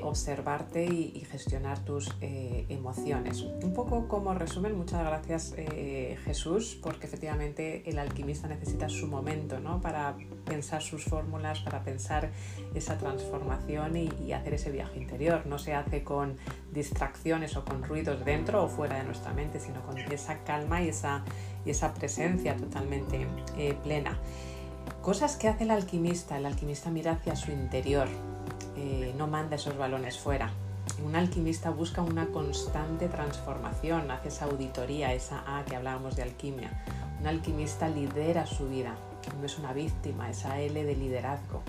observarte 0.03 0.85
y, 0.85 1.25
gestionar 1.31 1.79
tus 1.85 2.11
eh, 2.21 2.67
emociones. 2.69 3.43
Un 3.43 3.73
poco 3.75 4.09
como 4.09 4.35
resumen, 4.35 4.77
muchas 4.77 5.05
gracias 5.05 5.55
eh, 5.57 6.17
Jesús, 6.25 6.79
porque 6.83 7.07
efectivamente 7.07 7.89
el 7.89 7.99
alquimista 7.99 8.49
necesita 8.49 8.89
su 8.89 9.07
momento 9.07 9.61
¿no? 9.61 9.81
para 9.81 10.17
pensar 10.45 10.83
sus 10.83 11.05
fórmulas, 11.05 11.61
para 11.61 11.85
pensar 11.85 12.31
esa 12.75 12.99
transformación 12.99 13.97
y, 13.97 14.33
hacer 14.33 14.55
ese 14.55 14.71
viaje 14.71 14.99
interior. 14.99 15.47
No 15.47 15.59
se 15.59 15.75
hace 15.75 16.03
con 16.03 16.37
distracciones 16.73 17.57
o 17.57 17.65
con 17.65 17.83
ruidos 17.83 18.25
dentro 18.25 18.65
o 18.65 18.69
fuera 18.69 18.97
de 18.97 19.05
nuestra 19.05 19.33
mente, 19.33 19.61
sino 19.61 19.83
con 19.83 19.99
esa 19.99 20.45
calma 20.45 20.83
y 20.83 20.89
esa, 20.89 21.25
y 21.65 21.71
esa 21.71 21.95
presencia 21.95 22.57
totalmente 22.57 23.27
eh, 23.57 23.77
plena. 23.83 24.19
Cosas 25.03 25.37
que 25.37 25.49
hace 25.49 25.65
el 25.65 25.71
alquimista. 25.71 26.37
El 26.37 26.47
alquimista 26.47 26.91
mira 26.91 27.13
hacia 27.13 27.37
su 27.37 27.53
interior, 27.53 28.09
eh, 28.77 29.15
no 29.17 29.27
manda 29.27 29.57
esos 29.57 29.77
balones 29.77 30.19
fuera. 30.19 30.51
Un 31.05 31.17
alquimista 31.17 31.71
busca 31.71 32.03
una 32.03 32.27
constante 32.27 33.09
transformación, 33.09 34.11
hace 34.11 34.29
esa 34.29 34.47
auditoría, 34.47 35.13
esa 35.13 35.43
A 35.47 35.65
que 35.65 35.77
hablábamos 35.77 36.17
de 36.17 36.23
alquimia. 36.23 36.83
Un 37.21 37.27
alquimista 37.27 37.89
lidera 37.89 38.47
su 38.47 38.69
vida, 38.69 38.97
no 39.39 39.47
es 39.47 39.59
una 39.59 39.73
víctima, 39.73 40.31
esa 40.31 40.61
L 40.61 40.85
de 40.85 40.97
liderazgo. 40.97 41.63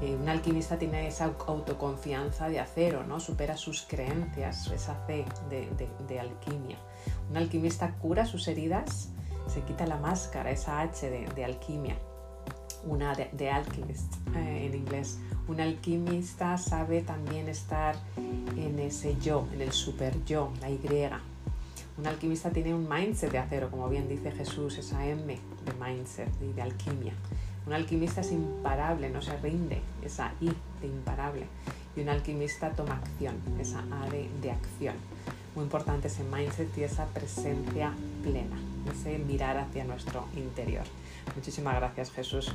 Eh, 0.00 0.16
un 0.20 0.28
alquimista 0.28 0.78
tiene 0.78 1.08
esa 1.08 1.32
autoconfianza 1.46 2.48
de 2.48 2.60
acero, 2.60 3.04
¿no? 3.04 3.18
supera 3.18 3.56
sus 3.56 3.82
creencias, 3.82 4.68
esa 4.68 5.04
C 5.06 5.24
de, 5.50 6.20
alquimia. 6.20 6.78
Un 7.30 7.36
alquimista 7.36 7.94
cura 7.94 8.24
sus 8.24 8.46
heridas, 8.46 9.10
se 9.48 9.62
quita 9.62 9.86
la 9.86 9.96
máscara, 9.96 10.50
esa 10.50 10.80
H 10.80 11.10
de, 11.10 11.44
alquimia. 11.44 11.96
Una 12.84 13.14
de, 13.14 13.50
alchemist 13.50 14.14
eh, 14.34 14.66
en 14.66 14.74
inglés. 14.74 15.18
Un 15.46 15.60
alquimista 15.60 16.58
sabe 16.58 17.02
también 17.02 17.48
estar 17.48 17.96
en 18.56 18.78
ese 18.78 19.16
yo, 19.18 19.46
en 19.54 19.62
el 19.62 19.72
super 19.72 20.24
yo, 20.24 20.52
la 20.60 20.70
Y. 20.70 20.80
Un 21.98 22.06
alquimista 22.06 22.50
tiene 22.50 22.74
un 22.74 22.88
mindset 22.88 23.32
de 23.32 23.38
acero, 23.38 23.70
como 23.70 23.88
bien 23.88 24.08
dice 24.08 24.30
Jesús, 24.30 24.78
esa 24.78 25.04
M 25.06 25.26
de 25.26 25.72
mindset 25.84 26.28
y 26.40 26.52
de 26.52 26.62
alquimia. 26.62 27.12
Un 27.66 27.72
alquimista 27.72 28.20
es 28.20 28.30
imparable, 28.30 29.10
no 29.10 29.20
se 29.20 29.36
rinde, 29.38 29.80
esa 30.04 30.32
I 30.40 30.52
de 30.80 30.86
imparable. 30.86 31.46
Y 31.96 32.00
un 32.02 32.08
alquimista 32.08 32.70
toma 32.70 32.94
acción, 32.94 33.34
esa 33.60 33.84
A 33.90 34.08
de, 34.08 34.30
de 34.40 34.52
acción. 34.52 34.94
Muy 35.54 35.64
importante 35.64 36.06
ese 36.06 36.22
mindset 36.22 36.76
y 36.78 36.84
esa 36.84 37.06
presencia 37.06 37.92
plena, 38.22 38.56
mirar 39.06 39.56
hacia 39.56 39.84
nuestro 39.84 40.24
interior. 40.36 40.84
Muchísimas 41.36 41.76
gracias 41.76 42.10
Jesús. 42.10 42.52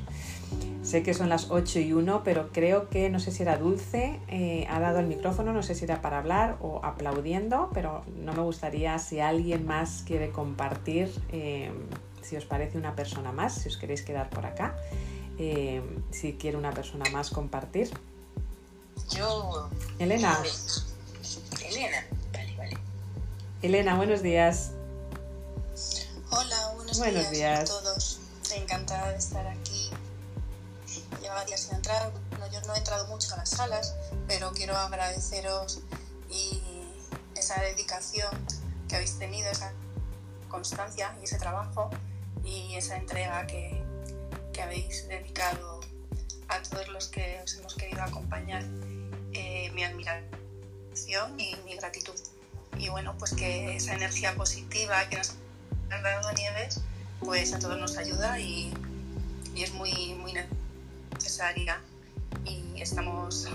Sé 0.84 1.04
que 1.04 1.14
son 1.14 1.30
las 1.30 1.52
8 1.52 1.80
y 1.80 1.94
1, 1.94 2.24
pero 2.24 2.50
creo 2.52 2.90
que 2.90 3.10
no 3.10 3.20
sé 3.20 3.32
si 3.32 3.44
era 3.44 3.58
Dulce, 3.58 4.20
eh, 4.28 4.68
ha 4.70 4.80
dado 4.80 5.00
el 5.00 5.08
micrófono, 5.08 5.54
no 5.54 5.64
sé 5.64 5.76
si 5.76 5.86
era 5.86 6.02
para 6.02 6.20
hablar 6.20 6.58
o 6.62 6.82
aplaudiendo, 6.84 7.70
pero 7.74 8.04
no 8.18 8.34
me 8.34 8.42
gustaría 8.42 8.98
si 9.00 9.20
alguien 9.20 9.66
más 9.66 10.04
quiere 10.06 10.32
compartir, 10.32 11.10
eh, 11.32 11.72
si 12.22 12.36
os 12.36 12.46
parece 12.46 12.78
una 12.78 12.96
persona 12.96 13.32
más, 13.32 13.56
si 13.56 13.70
os 13.70 13.78
queréis 13.78 14.02
quedar 14.02 14.30
por 14.30 14.46
acá, 14.46 14.76
eh, 15.38 15.82
si 16.12 16.34
quiere 16.34 16.58
una 16.58 16.72
persona 16.72 17.06
más 17.12 17.30
compartir. 17.30 17.90
Yo. 19.16 19.70
Elena. 20.00 20.38
Elena, 21.70 22.06
vale, 22.32 22.58
vale. 22.58 22.78
Elena, 23.62 23.96
buenos 23.96 24.22
días. 24.22 24.74
Hola, 26.36 26.72
buenos, 26.76 26.98
buenos 26.98 27.30
días 27.30 27.60
a 27.60 27.66
todos 27.66 28.20
encantada 28.56 29.12
de 29.12 29.20
estar 29.20 29.46
aquí. 29.46 29.92
Lleva 31.22 31.46
días 31.46 31.62
sin 31.62 31.76
entrar, 31.76 32.12
yo 32.52 32.60
no 32.62 32.74
he 32.74 32.78
entrado 32.80 33.06
mucho 33.06 33.32
a 33.36 33.38
las 33.38 33.52
salas, 33.52 33.94
pero 34.28 34.52
quiero 34.52 34.76
agradeceros 34.76 35.82
y 36.32 36.60
esa 37.36 37.62
dedicación 37.62 38.32
que 38.90 38.96
habéis 38.96 39.20
tenido, 39.20 39.48
esa 39.52 39.74
constancia 40.50 41.16
y 41.22 41.26
ese 41.26 41.38
trabajo 41.38 41.92
y 42.44 42.78
esa 42.78 42.98
entrega 42.98 43.46
que, 43.46 43.84
que 44.54 44.62
habéis 44.64 45.08
dedicado 45.08 45.82
a 46.48 46.64
todos 46.64 46.88
los 46.88 47.10
que 47.10 47.42
os 47.44 47.54
hemos 47.58 47.76
querido 47.76 48.02
acompañar. 48.02 48.64
Eh, 49.34 49.70
mi 49.76 49.84
admiración 49.84 51.40
y 51.40 51.56
mi 51.64 51.76
gratitud. 51.76 52.16
Y 52.80 52.90
bueno, 52.90 53.16
pues 53.20 53.36
que 53.36 53.76
esa 53.76 53.94
energía 53.94 54.34
positiva 54.34 55.08
que 55.10 55.18
nos 55.18 55.36
ha 55.94 56.02
dado 56.02 56.32
Nieves 56.34 56.82
pues 57.24 57.54
a 57.54 57.60
todos 57.60 57.80
nos 57.80 57.98
ayuda 57.98 58.40
y, 58.40 58.74
es 59.56 59.74
muy, 59.74 60.16
muy 60.16 60.34
necesaria. 61.14 61.80
Y 62.46 62.82
estamos, 62.82 63.48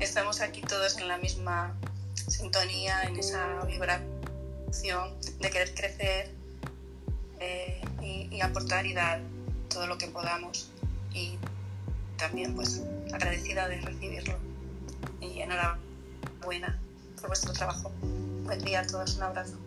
estamos 0.00 0.40
aquí 0.40 0.62
todos 0.62 0.96
en 0.96 1.08
la 1.08 1.18
misma 1.18 1.74
sintonía, 2.14 3.02
en 3.04 3.16
esa 3.16 3.62
vibración 3.66 5.14
de 5.40 5.50
querer 5.50 5.74
crecer 5.74 6.30
eh, 7.40 7.80
y, 8.02 8.40
aportar 8.40 8.86
y 8.86 8.94
dar 8.94 9.20
todo 9.68 9.86
lo 9.86 9.98
que 9.98 10.08
podamos. 10.08 10.70
Y 11.12 11.38
también 12.16 12.54
pues 12.54 12.82
agradecida 13.12 13.68
de 13.68 13.80
recibirlo. 13.80 14.38
Y 15.20 15.40
enhorabuena 15.40 16.80
por 17.20 17.28
vuestro 17.28 17.52
trabajo. 17.52 17.92
Buen 18.44 18.62
día 18.64 18.80
a 18.80 18.86
todos, 18.86 19.16
un 19.16 19.22
abrazo. 19.24 19.58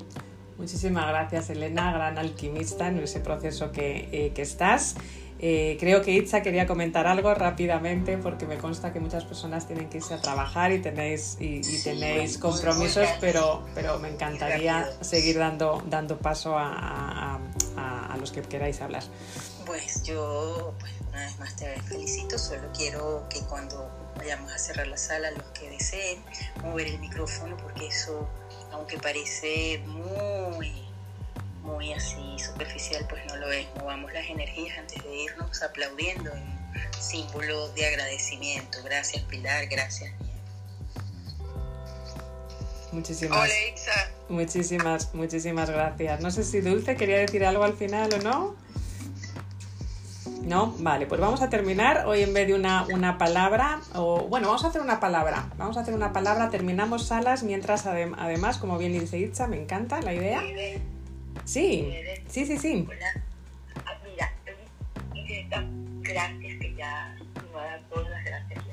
Muchísimas 0.57 1.07
gracias, 1.07 1.49
Elena, 1.51 1.93
gran 1.93 2.17
alquimista 2.17 2.87
en 2.87 2.99
ese 2.99 3.19
proceso 3.19 3.71
que, 3.71 4.09
eh, 4.11 4.33
estás. 4.37 4.95
Eh, 5.39 5.77
creo 5.79 6.01
que 6.01 6.13
Itza 6.13 6.41
quería 6.41 6.65
comentar 6.65 7.05
algo 7.05 7.31
rápidamente 7.35 8.17
porque 8.17 8.47
me 8.47 8.57
consta 8.57 8.91
que 8.91 8.99
muchas 8.99 9.23
personas 9.23 9.67
tienen 9.67 9.87
que 9.87 9.97
irse 9.97 10.15
a 10.15 10.19
trabajar 10.19 10.71
y 10.71 10.79
tenéis, 10.79 11.37
y, 11.39 11.61
tenéis 11.83 12.39
compromisos, 12.39 13.07
pero, 13.21 13.63
pero 13.75 13.99
me 13.99 14.09
encantaría 14.09 14.89
seguir 15.01 15.37
dando, 15.37 15.83
dando 15.87 16.17
paso 16.17 16.55
a, 16.57 17.39
los 18.19 18.31
que 18.31 18.41
queráis 18.41 18.81
hablar. 18.81 19.03
Pues 19.67 20.01
yo, 20.01 20.73
pues, 20.79 20.91
una 21.09 21.19
vez 21.19 21.37
más 21.37 21.55
te 21.55 21.79
felicito, 21.83 22.39
solo 22.39 22.63
quiero 22.75 23.27
que 23.29 23.41
cuando 23.41 23.87
vayamos 24.17 24.51
a 24.51 24.57
cerrar 24.57 24.87
la 24.87 24.97
sala, 24.97 25.29
los 25.29 25.43
que 25.49 25.69
deseen 25.69 26.19
mover 26.63 26.87
el 26.87 26.99
micrófono, 26.99 27.55
porque 27.57 27.85
eso 27.85 28.27
aunque 28.71 28.97
parece 28.97 29.79
muy, 29.85 30.71
muy 31.61 31.93
así 31.93 32.37
superficial, 32.39 33.05
pues 33.09 33.25
no 33.27 33.37
lo 33.37 33.51
es. 33.51 33.67
Movamos 33.77 34.13
las 34.13 34.25
energías 34.29 34.77
antes 34.77 35.03
de 35.03 35.15
irnos 35.15 35.61
aplaudiendo 35.61 36.31
en 36.33 36.57
símbolo 36.99 37.69
de 37.69 37.85
agradecimiento. 37.85 38.79
Gracias 38.83 39.23
Pilar, 39.23 39.67
gracias 39.67 40.11
Muchísimas, 42.91 43.49
muchísimas, 44.29 45.13
muchísimas 45.13 45.69
gracias. 45.69 46.21
No 46.21 46.31
sé 46.31 46.43
si 46.43 46.61
Dulce 46.61 46.95
quería 46.95 47.17
decir 47.19 47.45
algo 47.45 47.63
al 47.63 47.75
final 47.75 48.13
o 48.13 48.17
no. 48.19 48.55
¿No? 50.47 50.73
Vale, 50.79 51.07
pues 51.07 51.19
vamos 51.19 51.41
a 51.41 51.49
terminar 51.49 52.05
hoy 52.05 52.21
en 52.21 52.33
vez 52.33 52.47
de 52.47 52.53
una, 52.53 52.85
una, 52.85 53.17
palabra, 53.17 53.81
o 53.93 54.27
bueno, 54.29 54.47
vamos 54.47 54.63
a 54.63 54.69
hacer 54.69 54.81
una 54.81 55.01
palabra. 55.01 55.49
Vamos 55.57 55.75
a 55.75 55.81
hacer 55.81 55.93
una 55.93 56.13
palabra, 56.13 56.49
terminamos 56.49 57.05
salas 57.05 57.43
mientras 57.43 57.85
además, 57.85 58.57
como 58.57 58.77
bien 58.77 58.93
dice 58.93 59.19
Itza, 59.19 59.47
me 59.47 59.61
encanta 59.61 60.01
la 60.01 60.13
idea. 60.13 60.41
Sí, 61.43 61.93
sí, 62.29 62.45
sí, 62.45 62.57
sí. 62.57 62.87
Ah, 63.85 63.93
mira, 64.05 64.33
gracias 66.01 66.59
que 66.59 66.75
ya 66.75 67.17
no 67.51 67.57
dar 67.59 67.81
todas 67.89 68.09
las 68.09 68.23
gracias 68.23 68.63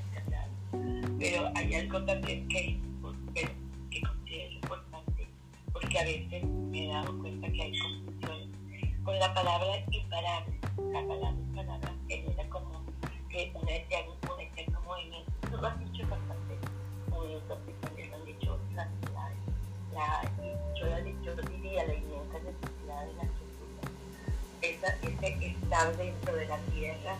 pero 1.19 1.51
hay 1.55 1.75
algo 1.75 2.05
también 2.05 2.47
que, 2.49 2.79
que 3.91 4.01
considero 4.01 4.53
importante, 4.53 5.27
porque 5.73 5.99
a 5.99 6.05
veces 6.05 6.45
me 6.45 6.85
he 6.85 6.89
dado 6.89 7.19
cuenta 7.19 7.51
que 7.51 7.63
hay 7.63 7.79
confusión 7.79 8.53
con 9.03 9.19
la 9.19 9.33
palabra 9.33 9.85
imparable 9.91 10.64
eterno, 14.41 14.81
un. 14.87 15.25
Tú 15.51 15.57
lo 15.57 15.67
has 15.67 15.79
dicho 15.79 16.03
bastante 16.09 16.55
lo 18.11 18.15
han 18.15 18.25
dicho. 18.25 18.59
La, 18.75 20.23
yo, 20.75 20.87
yo 21.23 21.37
diría 21.43 21.87
la 21.87 21.95
inmensa 21.95 22.39
necesidad 22.39 23.07
de 23.07 23.15
la 23.15 23.23
estructura. 23.23 23.83
Esa, 24.63 24.89
ese 25.03 25.47
estar 25.47 25.97
dentro 25.97 26.35
de 26.35 26.47
la 26.47 26.59
tierra, 26.59 27.17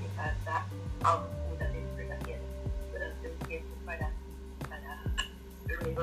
que 0.00 0.08
pasa 0.16 0.66
a 1.04 1.16
dentro 1.72 1.96
de 1.96 2.08
la 2.08 2.18
tierra 2.18 2.42
durante 2.92 3.30
un 3.30 3.38
tiempo 3.48 3.74
para, 3.84 4.10
para 4.68 5.02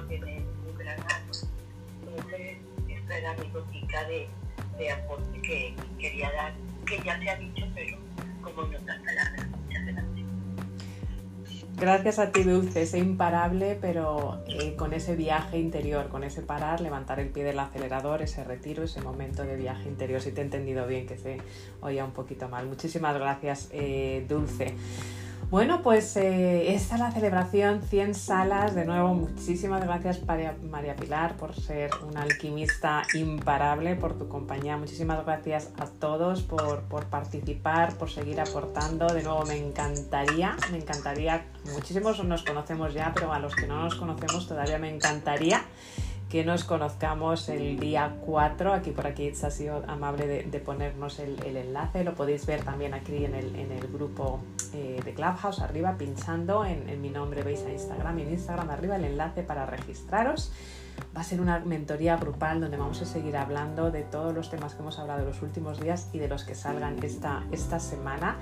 tener 0.07 0.43
un 0.67 0.77
gran 0.77 0.99
árbol. 0.99 1.37
Entonces, 2.05 2.57
esta 2.87 3.17
de 4.07 4.29
de 4.79 4.91
aporte 4.91 5.41
que 5.41 5.75
quería 5.99 6.31
dar, 6.31 6.53
que 6.85 6.97
ya 7.03 7.19
se 7.19 7.29
ha 7.29 7.35
dicho, 7.35 7.65
pero 7.75 7.97
como 8.41 8.61
otras 8.61 8.99
palabras. 8.99 9.45
Gracias 11.79 12.19
a 12.19 12.33
ti, 12.33 12.43
Dulce, 12.43 12.81
es 12.81 12.93
imparable, 12.93 13.77
pero 13.79 14.43
eh, 14.47 14.75
con 14.75 14.93
ese 14.93 15.15
viaje 15.15 15.59
interior, 15.59 16.09
con 16.09 16.25
ese 16.25 16.41
parar, 16.41 16.81
levantar 16.81 17.21
el 17.21 17.29
pie 17.29 17.45
del 17.45 17.57
acelerador, 17.57 18.21
ese 18.21 18.43
retiro, 18.43 18.83
ese 18.83 19.01
momento 19.01 19.43
de 19.43 19.55
viaje 19.55 19.87
interior. 19.87 20.19
Si 20.19 20.33
te 20.33 20.41
he 20.41 20.43
entendido 20.43 20.85
bien, 20.87 21.07
que 21.07 21.17
se 21.17 21.37
oía 21.79 22.03
un 22.03 22.11
poquito 22.11 22.49
mal. 22.49 22.67
Muchísimas 22.67 23.15
gracias, 23.15 23.69
eh, 23.71 24.25
Dulce. 24.27 24.75
Bueno, 25.49 25.81
pues 25.81 26.15
eh, 26.15 26.75
esta 26.75 26.95
es 26.95 27.01
la 27.01 27.11
celebración 27.11 27.81
100 27.81 28.13
salas. 28.13 28.75
De 28.75 28.85
nuevo, 28.85 29.15
muchísimas 29.15 29.83
gracias 29.83 30.21
María 30.23 30.95
Pilar 30.95 31.37
por 31.37 31.55
ser 31.55 31.89
una 32.07 32.21
alquimista 32.21 33.01
imparable, 33.15 33.95
por 33.95 34.17
tu 34.17 34.27
compañía. 34.27 34.77
Muchísimas 34.77 35.25
gracias 35.25 35.71
a 35.79 35.87
todos 35.87 36.43
por, 36.43 36.81
por 36.83 37.05
participar, 37.05 37.95
por 37.97 38.11
seguir 38.11 38.39
aportando. 38.39 39.07
De 39.07 39.23
nuevo, 39.23 39.43
me 39.45 39.57
encantaría, 39.57 40.55
me 40.71 40.77
encantaría, 40.77 41.47
muchísimos 41.73 42.23
nos 42.23 42.43
conocemos 42.43 42.93
ya, 42.93 43.11
pero 43.15 43.33
a 43.33 43.39
los 43.39 43.55
que 43.55 43.65
no 43.65 43.81
nos 43.81 43.95
conocemos 43.95 44.47
todavía 44.47 44.77
me 44.77 44.93
encantaría 44.93 45.63
que 46.29 46.45
nos 46.45 46.63
conozcamos 46.63 47.49
el 47.49 47.79
día 47.79 48.17
4. 48.23 48.73
Aquí 48.73 48.91
por 48.91 49.07
aquí 49.07 49.29
ha 49.29 49.49
sido 49.49 49.83
amable 49.87 50.27
de, 50.27 50.59
ponernos 50.59 51.17
el, 51.19 51.43
enlace. 51.43 52.03
Lo 52.03 52.13
podéis 52.13 52.45
ver 52.45 52.63
también 52.63 52.93
aquí 52.93 53.25
en 53.25 53.33
el, 53.33 53.55
en 53.55 53.71
el 53.71 53.87
grupo 53.87 54.39
eh, 54.73 55.01
de 55.03 55.13
Clubhouse 55.15 55.59
arriba, 55.59 55.97
pinchando 55.97 56.63
en, 56.65 57.01
mi 57.01 57.09
nombre, 57.09 57.41
veis 57.41 57.63
a 57.65 57.71
Instagram 57.71 58.19
en 58.19 58.29
Instagram 58.31 58.69
arriba 58.69 58.97
el 58.97 59.05
enlace 59.05 59.41
para 59.41 59.65
registraros. 59.65 60.51
Va 61.15 61.21
a 61.21 61.23
ser 61.23 61.41
una 61.41 61.59
mentoría 61.59 62.17
grupal 62.17 62.61
donde 62.61 62.77
vamos 62.77 63.01
a 63.01 63.05
seguir 63.05 63.37
hablando 63.37 63.91
de 63.91 64.03
todos 64.03 64.33
los 64.33 64.49
temas 64.49 64.73
que 64.73 64.81
hemos 64.81 64.99
hablado 64.99 65.25
los 65.25 65.41
últimos 65.41 65.79
días 65.79 66.09
y 66.13 66.19
de 66.19 66.27
los 66.27 66.43
que 66.43 66.55
salgan 66.55 67.03
esta, 67.03 67.43
esta 67.51 67.79
semana 67.79 68.37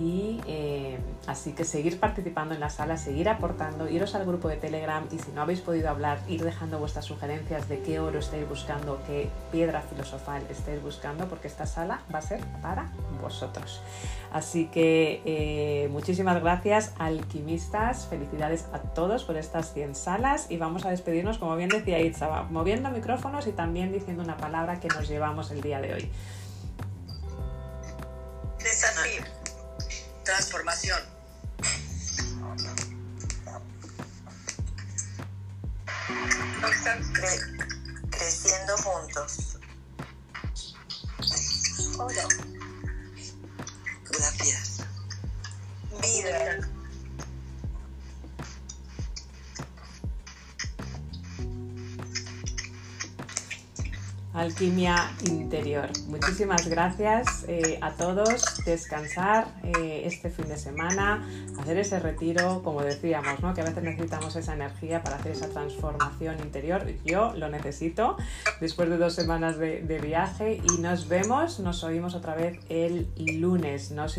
y 0.00 0.40
eh, 0.46 0.98
así 1.26 1.52
que 1.52 1.64
seguir 1.64 2.00
participando 2.00 2.54
en 2.54 2.60
la 2.60 2.70
sala, 2.70 2.96
seguir 2.96 3.28
aportando, 3.28 3.88
iros 3.88 4.14
al 4.14 4.24
grupo 4.24 4.48
de 4.48 4.56
Telegram 4.56 5.04
y 5.10 5.18
si 5.18 5.30
no 5.32 5.42
habéis 5.42 5.60
podido 5.60 5.90
hablar, 5.90 6.20
ir 6.26 6.42
dejando 6.42 6.78
vuestras 6.78 7.04
sugerencias 7.04 7.68
de 7.68 7.80
qué 7.80 8.00
oro 8.00 8.18
estáis 8.18 8.48
buscando, 8.48 8.98
qué 9.06 9.28
piedra 9.52 9.82
filosofal 9.82 10.42
estáis 10.48 10.82
buscando, 10.82 11.26
porque 11.26 11.48
esta 11.48 11.66
sala 11.66 12.00
va 12.12 12.20
a 12.20 12.22
ser 12.22 12.40
para 12.62 12.90
vosotros. 13.20 13.82
Así 14.32 14.66
que 14.66 15.20
eh, 15.24 15.88
muchísimas 15.90 16.40
gracias 16.40 16.94
alquimistas, 16.98 18.06
felicidades 18.06 18.66
a 18.72 18.78
todos 18.78 19.24
por 19.24 19.36
estas 19.36 19.74
100 19.74 19.96
salas 19.96 20.50
y 20.50 20.56
vamos 20.56 20.86
a 20.86 20.90
despedirnos, 20.90 21.36
como 21.36 21.56
bien 21.56 21.68
decía 21.68 21.89
Itza, 21.98 22.42
moviendo 22.50 22.90
micrófonos 22.90 23.46
y 23.46 23.52
también 23.52 23.92
diciendo 23.92 24.22
una 24.22 24.36
palabra 24.36 24.78
que 24.78 24.88
nos 24.88 25.08
llevamos 25.08 25.50
el 25.50 25.60
día 25.60 25.80
de 25.80 25.94
hoy. 25.94 26.10
Desafío 28.58 29.40
transformación. 30.30 31.00
Cre 37.12 37.28
creciendo 38.10 38.76
juntos. 38.78 39.58
Hola. 41.98 42.28
Gracias. 44.10 44.84
Vida. 46.00 46.79
Alquimia 54.32 55.10
Interior. 55.26 55.88
Muchísimas 56.06 56.68
gracias 56.68 57.44
eh, 57.48 57.78
a 57.80 57.92
todos. 57.92 58.42
Descansar 58.64 59.48
eh, 59.62 60.02
este 60.04 60.30
fin 60.30 60.46
de 60.48 60.56
semana, 60.56 61.26
hacer 61.58 61.78
ese 61.78 61.98
retiro, 61.98 62.62
como 62.62 62.82
decíamos, 62.82 63.40
¿no? 63.40 63.54
que 63.54 63.62
a 63.62 63.64
veces 63.64 63.82
necesitamos 63.82 64.36
esa 64.36 64.54
energía 64.54 65.02
para 65.02 65.16
hacer 65.16 65.32
esa 65.32 65.48
transformación 65.48 66.38
interior. 66.40 66.86
Yo 67.04 67.34
lo 67.34 67.48
necesito 67.48 68.16
después 68.60 68.88
de 68.88 68.98
dos 68.98 69.14
semanas 69.14 69.58
de, 69.58 70.00
viaje 70.00 70.62
y 70.64 70.80
nos 70.80 71.08
vemos, 71.08 71.60
nos 71.60 71.84
oímos 71.84 72.14
otra 72.14 72.34
vez 72.34 72.58
el 72.68 73.08
lunes. 73.40 73.90
Nos... 73.90 74.18